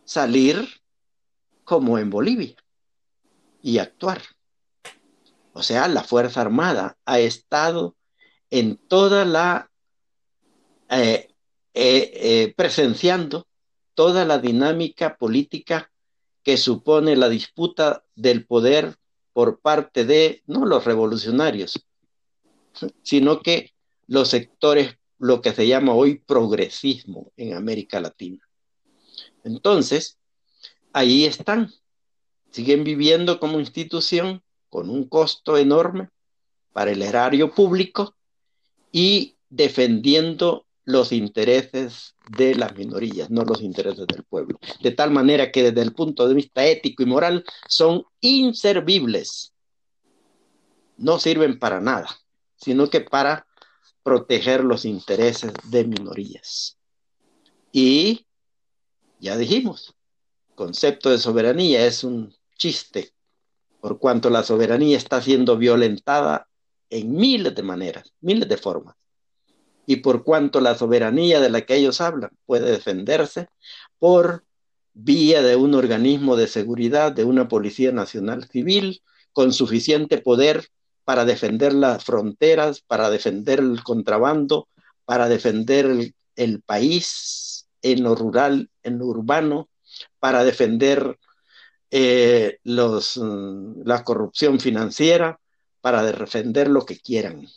salir 0.04 0.68
como 1.64 1.98
en 1.98 2.10
Bolivia 2.10 2.56
y 3.62 3.80
actuar. 3.80 4.22
O 5.54 5.64
sea, 5.64 5.88
la 5.88 6.04
Fuerza 6.04 6.42
Armada 6.42 6.98
ha 7.06 7.20
estado 7.20 7.96
en 8.50 8.76
toda 8.76 9.24
la, 9.24 9.72
eh, 10.90 11.30
eh, 11.74 12.12
eh, 12.14 12.54
presenciando 12.56 13.48
toda 13.94 14.26
la 14.26 14.40
dinámica 14.40 15.16
política 15.16 15.90
que 16.44 16.58
supone 16.58 17.16
la 17.16 17.30
disputa 17.30 18.04
del 18.14 18.46
poder 18.46 18.98
por 19.38 19.60
parte 19.60 20.04
de, 20.04 20.42
no 20.48 20.66
los 20.66 20.84
revolucionarios, 20.84 21.86
sino 23.04 23.44
que 23.44 23.72
los 24.08 24.30
sectores, 24.30 24.98
lo 25.20 25.44
que 25.44 25.54
se 25.54 25.68
llama 25.68 25.94
hoy 25.94 26.18
progresismo 26.18 27.32
en 27.38 27.54
América 27.54 28.00
Latina. 28.00 28.44
Entonces, 29.44 30.18
ahí 30.92 31.26
están, 31.26 31.72
siguen 32.50 32.84
viviendo 32.84 33.40
como 33.40 33.60
institución 33.60 34.42
con 34.70 34.90
un 34.90 35.08
costo 35.08 35.56
enorme 35.56 36.10
para 36.74 36.90
el 36.90 37.04
erario 37.04 37.54
público 37.54 38.16
y 38.92 39.38
defendiendo 39.50 40.66
los 40.88 41.12
intereses 41.12 42.16
de 42.38 42.56
las 42.56 42.74
minorías, 42.74 43.30
no 43.30 43.44
los 43.44 43.62
intereses 43.62 44.08
del 44.08 44.24
pueblo. 44.24 44.58
De 44.82 44.92
tal 44.92 45.12
manera 45.12 45.52
que 45.52 45.62
desde 45.62 45.82
el 45.82 45.94
punto 45.94 46.26
de 46.30 46.34
vista 46.34 46.66
ético 46.66 47.04
y 47.04 47.06
moral 47.06 47.44
son 47.68 48.06
inservibles. 48.22 49.54
No 50.96 51.20
sirven 51.20 51.60
para 51.60 51.82
nada, 51.82 52.08
sino 52.56 52.90
que 52.90 53.02
para 53.02 53.46
proteger 54.02 54.64
los 54.64 54.86
intereses 54.86 55.52
de 55.66 55.84
minorías. 55.84 56.78
Y 57.74 58.26
ya 59.20 59.36
dijimos, 59.36 59.94
concepto 60.56 61.10
de 61.10 61.18
soberanía 61.18 61.86
es 61.86 62.06
un 62.06 62.34
chiste, 62.58 63.12
por 63.82 64.00
cuanto 64.00 64.30
la 64.30 64.42
soberanía 64.42 64.96
está 64.96 65.22
siendo 65.22 65.58
violentada 65.58 66.48
en 66.90 67.12
miles 67.12 67.54
de 67.54 67.64
maneras, 67.64 68.14
miles 68.22 68.48
de 68.48 68.56
formas. 68.56 68.96
Y 69.88 69.98
por 69.98 70.24
cuanto 70.24 70.62
la 70.62 70.78
soberanía 70.78 71.40
de 71.40 71.50
la 71.50 71.62
que 71.62 71.76
ellos 71.76 72.02
hablan 72.02 72.30
puede 72.46 72.70
defenderse 72.70 73.48
por 73.98 74.44
vía 74.94 75.42
de 75.42 75.56
un 75.56 75.74
organismo 75.74 76.36
de 76.36 76.48
seguridad, 76.48 77.12
de 77.12 77.24
una 77.24 77.48
Policía 77.48 77.92
Nacional 77.92 78.48
Civil, 78.50 79.02
con 79.32 79.54
suficiente 79.54 80.18
poder 80.18 80.68
para 81.06 81.24
defender 81.24 81.74
las 81.74 82.04
fronteras, 82.04 82.82
para 82.82 83.10
defender 83.10 83.60
el 83.60 83.82
contrabando, 83.82 84.68
para 85.06 85.30
defender 85.30 86.14
el, 86.36 86.62
país 86.64 87.66
en 87.82 88.04
lo 88.04 88.14
rural, 88.14 88.70
en 88.84 88.98
lo 88.98 89.06
urbano, 89.06 89.70
para 90.20 90.44
defender 90.44 91.18
eh, 91.92 92.60
los, 92.64 93.18
mm, 93.18 93.84
la 93.86 94.04
corrupción 94.04 94.60
financiera, 94.60 95.40
para 95.80 96.04
defender 96.04 96.68
lo 96.68 96.86
que 96.86 97.00
quieran. 97.00 97.48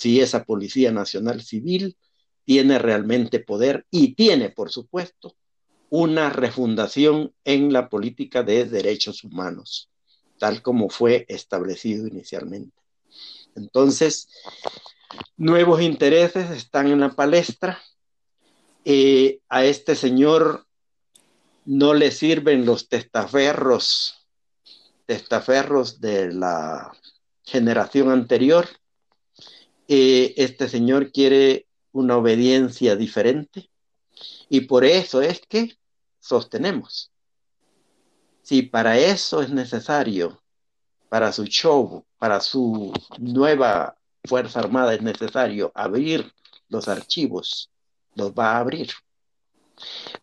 Si 0.00 0.18
esa 0.18 0.44
Policía 0.44 0.90
Nacional 0.92 1.42
Civil 1.42 1.98
tiene 2.46 2.78
realmente 2.78 3.38
poder 3.38 3.84
y 3.90 4.14
tiene, 4.14 4.48
por 4.48 4.70
supuesto, 4.70 5.36
una 5.90 6.30
refundación 6.30 7.34
en 7.44 7.70
la 7.70 7.90
política 7.90 8.42
de 8.42 8.64
derechos 8.64 9.24
humanos, 9.24 9.90
tal 10.38 10.62
como 10.62 10.88
fue 10.88 11.26
establecido 11.28 12.06
inicialmente. 12.06 12.74
Entonces, 13.54 14.28
nuevos 15.36 15.82
intereses 15.82 16.50
están 16.50 16.86
en 16.86 17.00
la 17.00 17.10
palestra. 17.10 17.78
Eh, 18.86 19.40
a 19.50 19.66
este 19.66 19.96
señor 19.96 20.64
no 21.66 21.92
le 21.92 22.10
sirven 22.10 22.64
los 22.64 22.88
testaferros, 22.88 24.26
testaferros 25.04 26.00
de 26.00 26.32
la 26.32 26.90
generación 27.44 28.08
anterior. 28.08 28.66
Este 29.92 30.68
señor 30.68 31.10
quiere 31.10 31.66
una 31.90 32.16
obediencia 32.16 32.94
diferente. 32.94 33.70
Y 34.48 34.60
por 34.60 34.84
eso 34.84 35.20
es 35.20 35.40
que 35.48 35.76
sostenemos. 36.20 37.10
Si 38.42 38.62
para 38.62 38.98
eso 38.98 39.42
es 39.42 39.50
necesario, 39.50 40.40
para 41.08 41.32
su 41.32 41.44
show, 41.46 42.04
para 42.18 42.38
su 42.40 42.92
nueva 43.18 43.96
Fuerza 44.22 44.60
Armada 44.60 44.94
es 44.94 45.02
necesario 45.02 45.72
abrir 45.74 46.32
los 46.68 46.86
archivos, 46.86 47.68
los 48.14 48.30
va 48.32 48.52
a 48.52 48.58
abrir. 48.58 48.92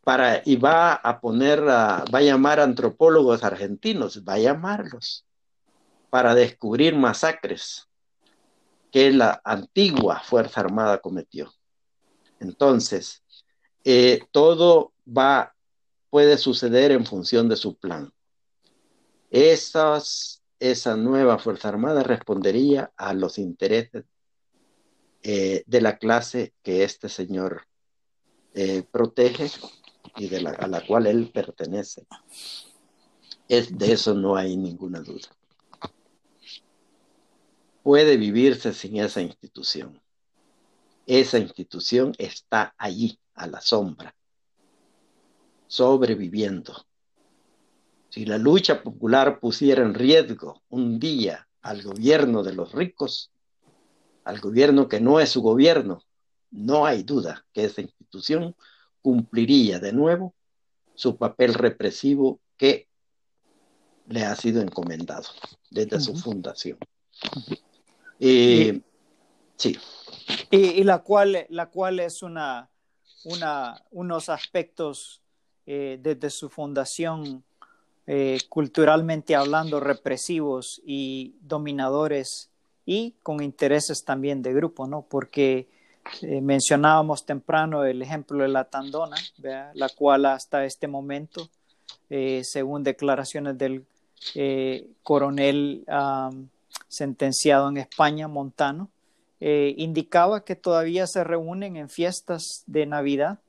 Para, 0.01 0.43
y 0.45 0.55
va 0.55 0.93
a 0.93 1.19
poner, 1.19 1.61
va 1.67 2.05
a 2.05 2.21
llamar 2.21 2.61
antropólogos 2.61 3.43
argentinos, 3.43 4.23
va 4.23 4.35
a 4.35 4.39
llamarlos 4.39 5.25
para 6.09 6.35
descubrir 6.35 6.95
masacres 6.95 7.86
que 8.97 9.11
la 9.11 9.39
antigua 9.45 10.21
Fuerza 10.21 10.59
Armada 10.59 10.97
cometió. 10.97 11.53
Entonces, 12.39 13.21
eh, 13.83 14.21
todo 14.31 14.91
va, 15.07 15.53
puede 16.09 16.35
suceder 16.39 16.89
en 16.89 17.05
función 17.05 17.47
de 17.47 17.57
su 17.57 17.77
plan. 17.77 18.11
Esas, 19.29 20.41
esa 20.59 20.97
nueva 20.97 21.37
Fuerza 21.37 21.69
Armada 21.69 22.01
respondería 22.01 22.91
a 22.97 23.13
los 23.13 23.37
intereses 23.37 24.05
eh, 25.21 25.63
de 25.67 25.81
la 25.81 25.99
clase 25.99 26.55
que 26.63 26.83
este 26.83 27.07
señor 27.07 27.67
eh, 28.55 28.81
protege 28.81 29.51
y 30.15 30.27
de 30.27 30.41
la, 30.41 30.49
a 30.53 30.65
la 30.65 30.83
cual 30.83 31.05
él 31.05 31.29
pertenece. 31.31 32.07
Es, 33.47 33.77
de 33.77 33.91
eso 33.91 34.15
no 34.15 34.35
hay 34.35 34.57
ninguna 34.57 35.01
duda. 35.01 35.27
Puede 37.87 38.17
vivirse 38.17 38.73
sin 38.73 38.97
esa 38.97 39.21
institución. 39.21 40.01
Esa 41.05 41.39
institución 41.39 42.13
está 42.17 42.75
allí, 42.77 43.17
a 43.33 43.47
la 43.47 43.61
sombra, 43.61 44.13
sobreviviendo. 45.67 46.85
Si 48.09 48.25
la 48.25 48.37
lucha 48.37 48.83
popular 48.83 49.39
pusiera 49.39 49.83
en 49.83 49.93
riesgo 49.93 50.61
un 50.67 50.99
día 50.99 51.47
al 51.61 51.81
gobierno 51.81 52.43
de 52.43 52.51
los 52.51 52.73
ricos, 52.73 53.31
al 54.25 54.41
gobierno 54.41 54.89
que 54.89 54.99
no 54.99 55.21
es 55.21 55.29
su 55.29 55.41
gobierno, 55.41 56.03
no 56.51 56.85
hay 56.85 57.03
duda 57.03 57.45
que 57.53 57.63
esa 57.63 57.79
institución 57.79 58.53
cumpliría 59.01 59.79
de 59.79 59.93
nuevo 59.93 60.35
su 60.93 61.15
papel 61.15 61.53
represivo 61.53 62.41
que 62.57 62.89
le 64.07 64.25
ha 64.25 64.35
sido 64.35 64.61
encomendado 64.61 65.29
desde 65.69 66.01
su 66.01 66.17
fundación. 66.17 66.77
Y, 68.19 68.81
sí. 69.55 69.77
Y, 70.51 70.83
la, 70.83 70.99
cual, 70.99 71.45
la 71.49 71.67
cual 71.67 71.99
es 71.99 72.21
una, 72.21 72.69
una 73.23 73.83
unos 73.91 74.29
aspectos 74.29 75.21
eh, 75.65 75.99
desde 76.01 76.29
su 76.29 76.49
fundación 76.49 77.43
eh, 78.05 78.39
culturalmente 78.49 79.35
hablando 79.35 79.79
represivos 79.79 80.81
y 80.85 81.35
dominadores 81.41 82.49
y 82.85 83.15
con 83.21 83.43
intereses 83.43 84.05
también 84.05 84.41
de 84.41 84.53
grupo, 84.53 84.87
¿no? 84.87 85.05
Porque 85.07 85.67
eh, 86.21 86.41
mencionábamos 86.41 87.25
temprano 87.25 87.83
el 87.83 88.01
ejemplo 88.01 88.41
de 88.41 88.47
la 88.47 88.63
tandona, 88.63 89.17
la 89.73 89.89
cual 89.89 90.25
hasta 90.25 90.65
este 90.65 90.87
momento, 90.87 91.49
eh, 92.09 92.41
según 92.43 92.83
declaraciones 92.83 93.57
del 93.57 93.85
eh, 94.35 94.87
coronel 95.03 95.85
sentenciado 96.87 97.69
en 97.69 97.77
España, 97.77 98.27
Montano, 98.27 98.89
indicaba 99.39 100.43
que 100.43 100.55
todavía 100.55 101.05
se 101.05 101.23
reúnen 101.23 101.75
en 101.75 101.89
fiestas 101.89 102.63
de 102.65 102.85
Navidad, 102.87 103.39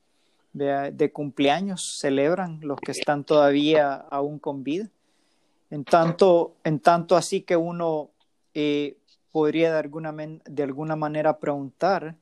de, 0.53 1.11
cumpleaños, 1.13 1.97
celebran 1.99 2.61
los 2.63 2.79
que 2.81 2.93
están 2.93 3.25
todavía 3.25 3.95
aún 3.95 4.39
con 4.39 4.65
vida. 4.65 4.89
En 5.71 5.85
tanto, 5.85 6.57
en 6.65 6.81
tanto 6.81 7.17
así 7.17 7.41
que 7.41 7.57
uno 7.57 8.11
podría 9.33 9.73
de 9.73 9.79
alguna, 9.79 10.13
de 10.13 10.63
alguna 10.63 10.97
manera 10.97 11.39
preguntar 11.39 12.17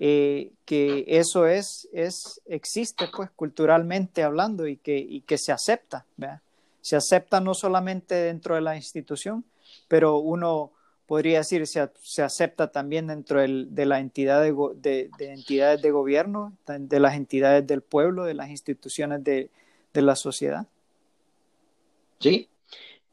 eh, 0.00 0.52
que 0.64 1.04
eso 1.08 1.46
es, 1.46 1.88
es, 1.92 2.40
existe 2.46 3.06
pues 3.14 3.30
culturalmente 3.30 4.22
hablando 4.22 4.66
y 4.66 4.76
que, 4.76 4.96
y 4.96 5.22
que 5.22 5.38
se 5.38 5.50
acepta, 5.50 6.04
se 6.80 6.96
acepta 6.96 7.40
no 7.40 7.52
solamente 7.54 8.14
dentro 8.14 8.54
de 8.54 8.60
la 8.60 8.76
institución, 8.76 9.44
pero 9.88 10.18
uno 10.18 10.72
podría 11.06 11.38
decir 11.38 11.66
se, 11.66 11.90
se 12.00 12.22
acepta 12.22 12.70
también 12.70 13.06
dentro 13.06 13.40
de 13.40 13.86
la 13.86 13.98
entidad 13.98 14.42
de, 14.42 14.52
de, 15.18 15.32
entidades 15.32 15.80
de 15.80 15.90
gobierno, 15.90 16.56
de 16.66 17.00
las 17.00 17.16
entidades 17.16 17.66
del 17.66 17.80
pueblo, 17.80 18.24
de 18.24 18.34
las 18.34 18.50
instituciones 18.50 19.24
de, 19.24 19.50
de 19.94 20.02
la 20.02 20.14
sociedad. 20.16 20.66
Sí, 22.20 22.48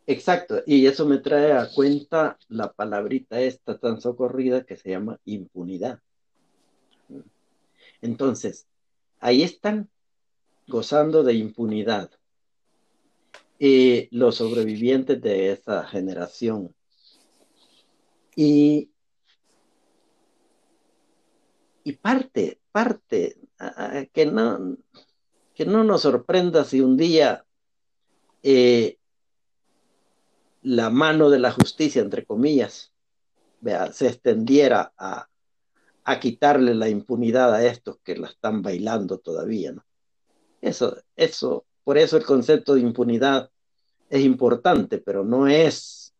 exacto. 0.05 0.61
Y 0.65 0.85
eso 0.87 1.05
me 1.05 1.19
trae 1.19 1.53
a 1.53 1.69
cuenta 1.73 2.37
la 2.49 2.73
palabrita 2.73 3.39
esta 3.39 3.77
tan 3.77 4.01
socorrida 4.01 4.65
que 4.65 4.75
se 4.75 4.89
llama 4.89 5.19
impunidad. 5.23 5.99
Entonces, 8.01 8.67
ahí 9.21 9.41
están 9.41 9.89
gozando 10.67 11.23
de 11.23 11.35
impunidad 11.35 12.11
los 13.59 14.35
sobrevivientes 14.35 15.21
de 15.21 15.51
esa 15.51 15.85
generación. 15.85 16.75
Y, 18.35 18.91
y 21.83 21.93
parte, 21.93 22.59
parte, 22.71 23.37
que, 24.13 24.25
no, 24.25 24.77
que 25.53 25.65
no 25.65 25.83
nos 25.83 26.01
sorprenda 26.01 26.65
si 26.65 26.81
un 26.81 26.97
día 26.97 27.45
eh, 28.43 28.97
la 30.61 30.89
mano 30.89 31.29
de 31.29 31.39
la 31.39 31.51
justicia, 31.51 32.01
entre 32.01 32.25
comillas, 32.25 32.91
se 33.93 34.07
extendiera 34.07 34.93
a, 34.97 35.27
a 36.03 36.19
quitarle 36.19 36.75
la 36.75 36.89
impunidad 36.89 37.53
a 37.53 37.65
estos 37.65 37.97
que 38.03 38.15
la 38.15 38.27
están 38.27 38.61
bailando 38.61 39.17
todavía. 39.17 39.73
Eso, 40.61 40.97
eso, 41.15 41.65
por 41.85 41.97
eso 41.97 42.17
el 42.17 42.25
concepto 42.25 42.75
de 42.75 42.81
impunidad 42.81 43.49
es 44.09 44.21
importante, 44.25 44.97
pero 44.97 45.23
no 45.23 45.47
es, 45.47 46.13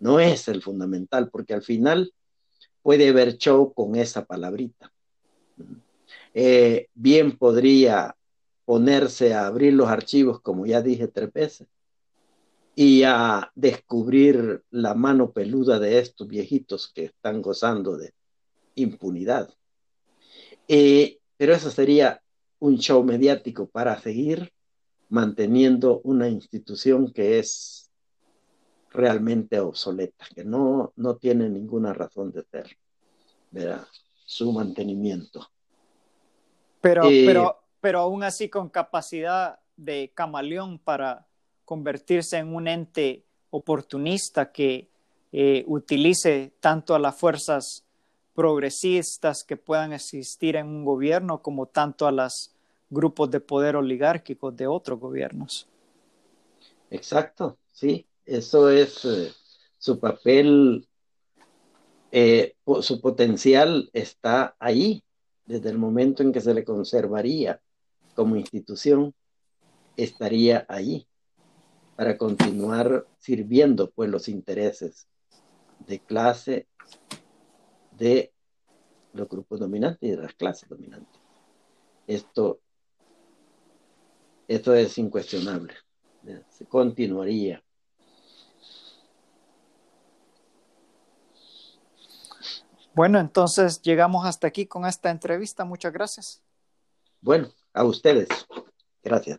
no 0.00 0.18
es 0.18 0.48
el 0.48 0.62
fundamental, 0.62 1.28
porque 1.28 1.52
al 1.52 1.62
final 1.62 2.14
puede 2.82 3.10
haber 3.10 3.36
show 3.36 3.74
con 3.74 3.96
esa 3.96 4.24
palabrita. 4.24 4.90
Eh, 6.32 6.88
bien 6.94 7.36
podría 7.36 8.16
ponerse 8.64 9.34
a 9.34 9.46
abrir 9.46 9.74
los 9.74 9.88
archivos, 9.88 10.40
como 10.40 10.64
ya 10.64 10.80
dije 10.80 11.08
tres 11.08 11.30
veces, 11.32 11.68
y 12.74 13.02
a 13.02 13.52
descubrir 13.54 14.62
la 14.70 14.94
mano 14.94 15.32
peluda 15.32 15.78
de 15.78 15.98
estos 15.98 16.26
viejitos 16.26 16.90
que 16.94 17.04
están 17.04 17.42
gozando 17.42 17.98
de, 17.98 18.14
impunidad. 18.78 19.52
Eh, 20.66 21.18
pero 21.36 21.54
eso 21.54 21.70
sería 21.70 22.22
un 22.58 22.78
show 22.78 23.02
mediático 23.04 23.68
para 23.68 24.00
seguir 24.00 24.52
manteniendo 25.08 26.00
una 26.04 26.28
institución 26.28 27.12
que 27.12 27.38
es 27.38 27.90
realmente 28.90 29.60
obsoleta, 29.60 30.26
que 30.34 30.44
no, 30.44 30.92
no 30.96 31.16
tiene 31.16 31.48
ninguna 31.48 31.92
razón 31.92 32.32
de 32.32 32.42
ser, 32.44 32.76
¿verdad? 33.50 33.86
Su 34.24 34.52
mantenimiento. 34.52 35.46
Pero, 36.80 37.04
eh, 37.04 37.24
pero, 37.26 37.60
pero 37.80 38.00
aún 38.00 38.22
así 38.22 38.48
con 38.48 38.68
capacidad 38.68 39.58
de 39.76 40.10
camaleón 40.14 40.78
para 40.78 41.26
convertirse 41.64 42.38
en 42.38 42.54
un 42.54 42.68
ente 42.68 43.24
oportunista 43.50 44.52
que 44.52 44.90
eh, 45.32 45.64
utilice 45.66 46.54
tanto 46.60 46.94
a 46.94 46.98
las 46.98 47.16
fuerzas 47.16 47.84
progresistas 48.34 49.44
que 49.44 49.56
puedan 49.56 49.92
existir 49.92 50.56
en 50.56 50.66
un 50.66 50.84
gobierno 50.84 51.42
como 51.42 51.66
tanto 51.66 52.06
a 52.06 52.12
los 52.12 52.54
grupos 52.90 53.30
de 53.30 53.40
poder 53.40 53.76
oligárquicos 53.76 54.56
de 54.56 54.66
otros 54.66 54.98
gobiernos. 54.98 55.68
Exacto, 56.90 57.58
sí, 57.70 58.06
eso 58.24 58.70
es 58.70 59.04
eh, 59.04 59.32
su 59.78 59.98
papel, 59.98 60.88
eh, 62.10 62.54
su 62.80 63.00
potencial 63.00 63.90
está 63.92 64.56
ahí 64.58 65.02
desde 65.44 65.70
el 65.70 65.78
momento 65.78 66.22
en 66.22 66.32
que 66.32 66.40
se 66.40 66.54
le 66.54 66.64
conservaría 66.64 67.60
como 68.14 68.36
institución, 68.36 69.14
estaría 69.96 70.66
ahí 70.68 71.06
para 71.96 72.16
continuar 72.16 73.06
sirviendo 73.18 73.90
pues 73.90 74.08
los 74.08 74.28
intereses 74.28 75.08
de 75.86 76.00
clase 76.00 76.68
de 77.92 78.32
los 79.12 79.28
grupos 79.28 79.60
dominantes 79.60 80.02
y 80.02 80.10
de 80.10 80.16
las 80.18 80.34
clases 80.34 80.68
dominantes. 80.68 81.20
Esto, 82.06 82.60
esto 84.48 84.74
es 84.74 84.98
incuestionable. 84.98 85.74
Se 86.48 86.66
continuaría. 86.66 87.62
Bueno, 92.94 93.20
entonces 93.20 93.80
llegamos 93.80 94.26
hasta 94.26 94.48
aquí 94.48 94.66
con 94.66 94.84
esta 94.84 95.10
entrevista. 95.10 95.64
Muchas 95.64 95.92
gracias. 95.92 96.42
Bueno, 97.20 97.48
a 97.72 97.84
ustedes. 97.84 98.28
Gracias. 99.02 99.38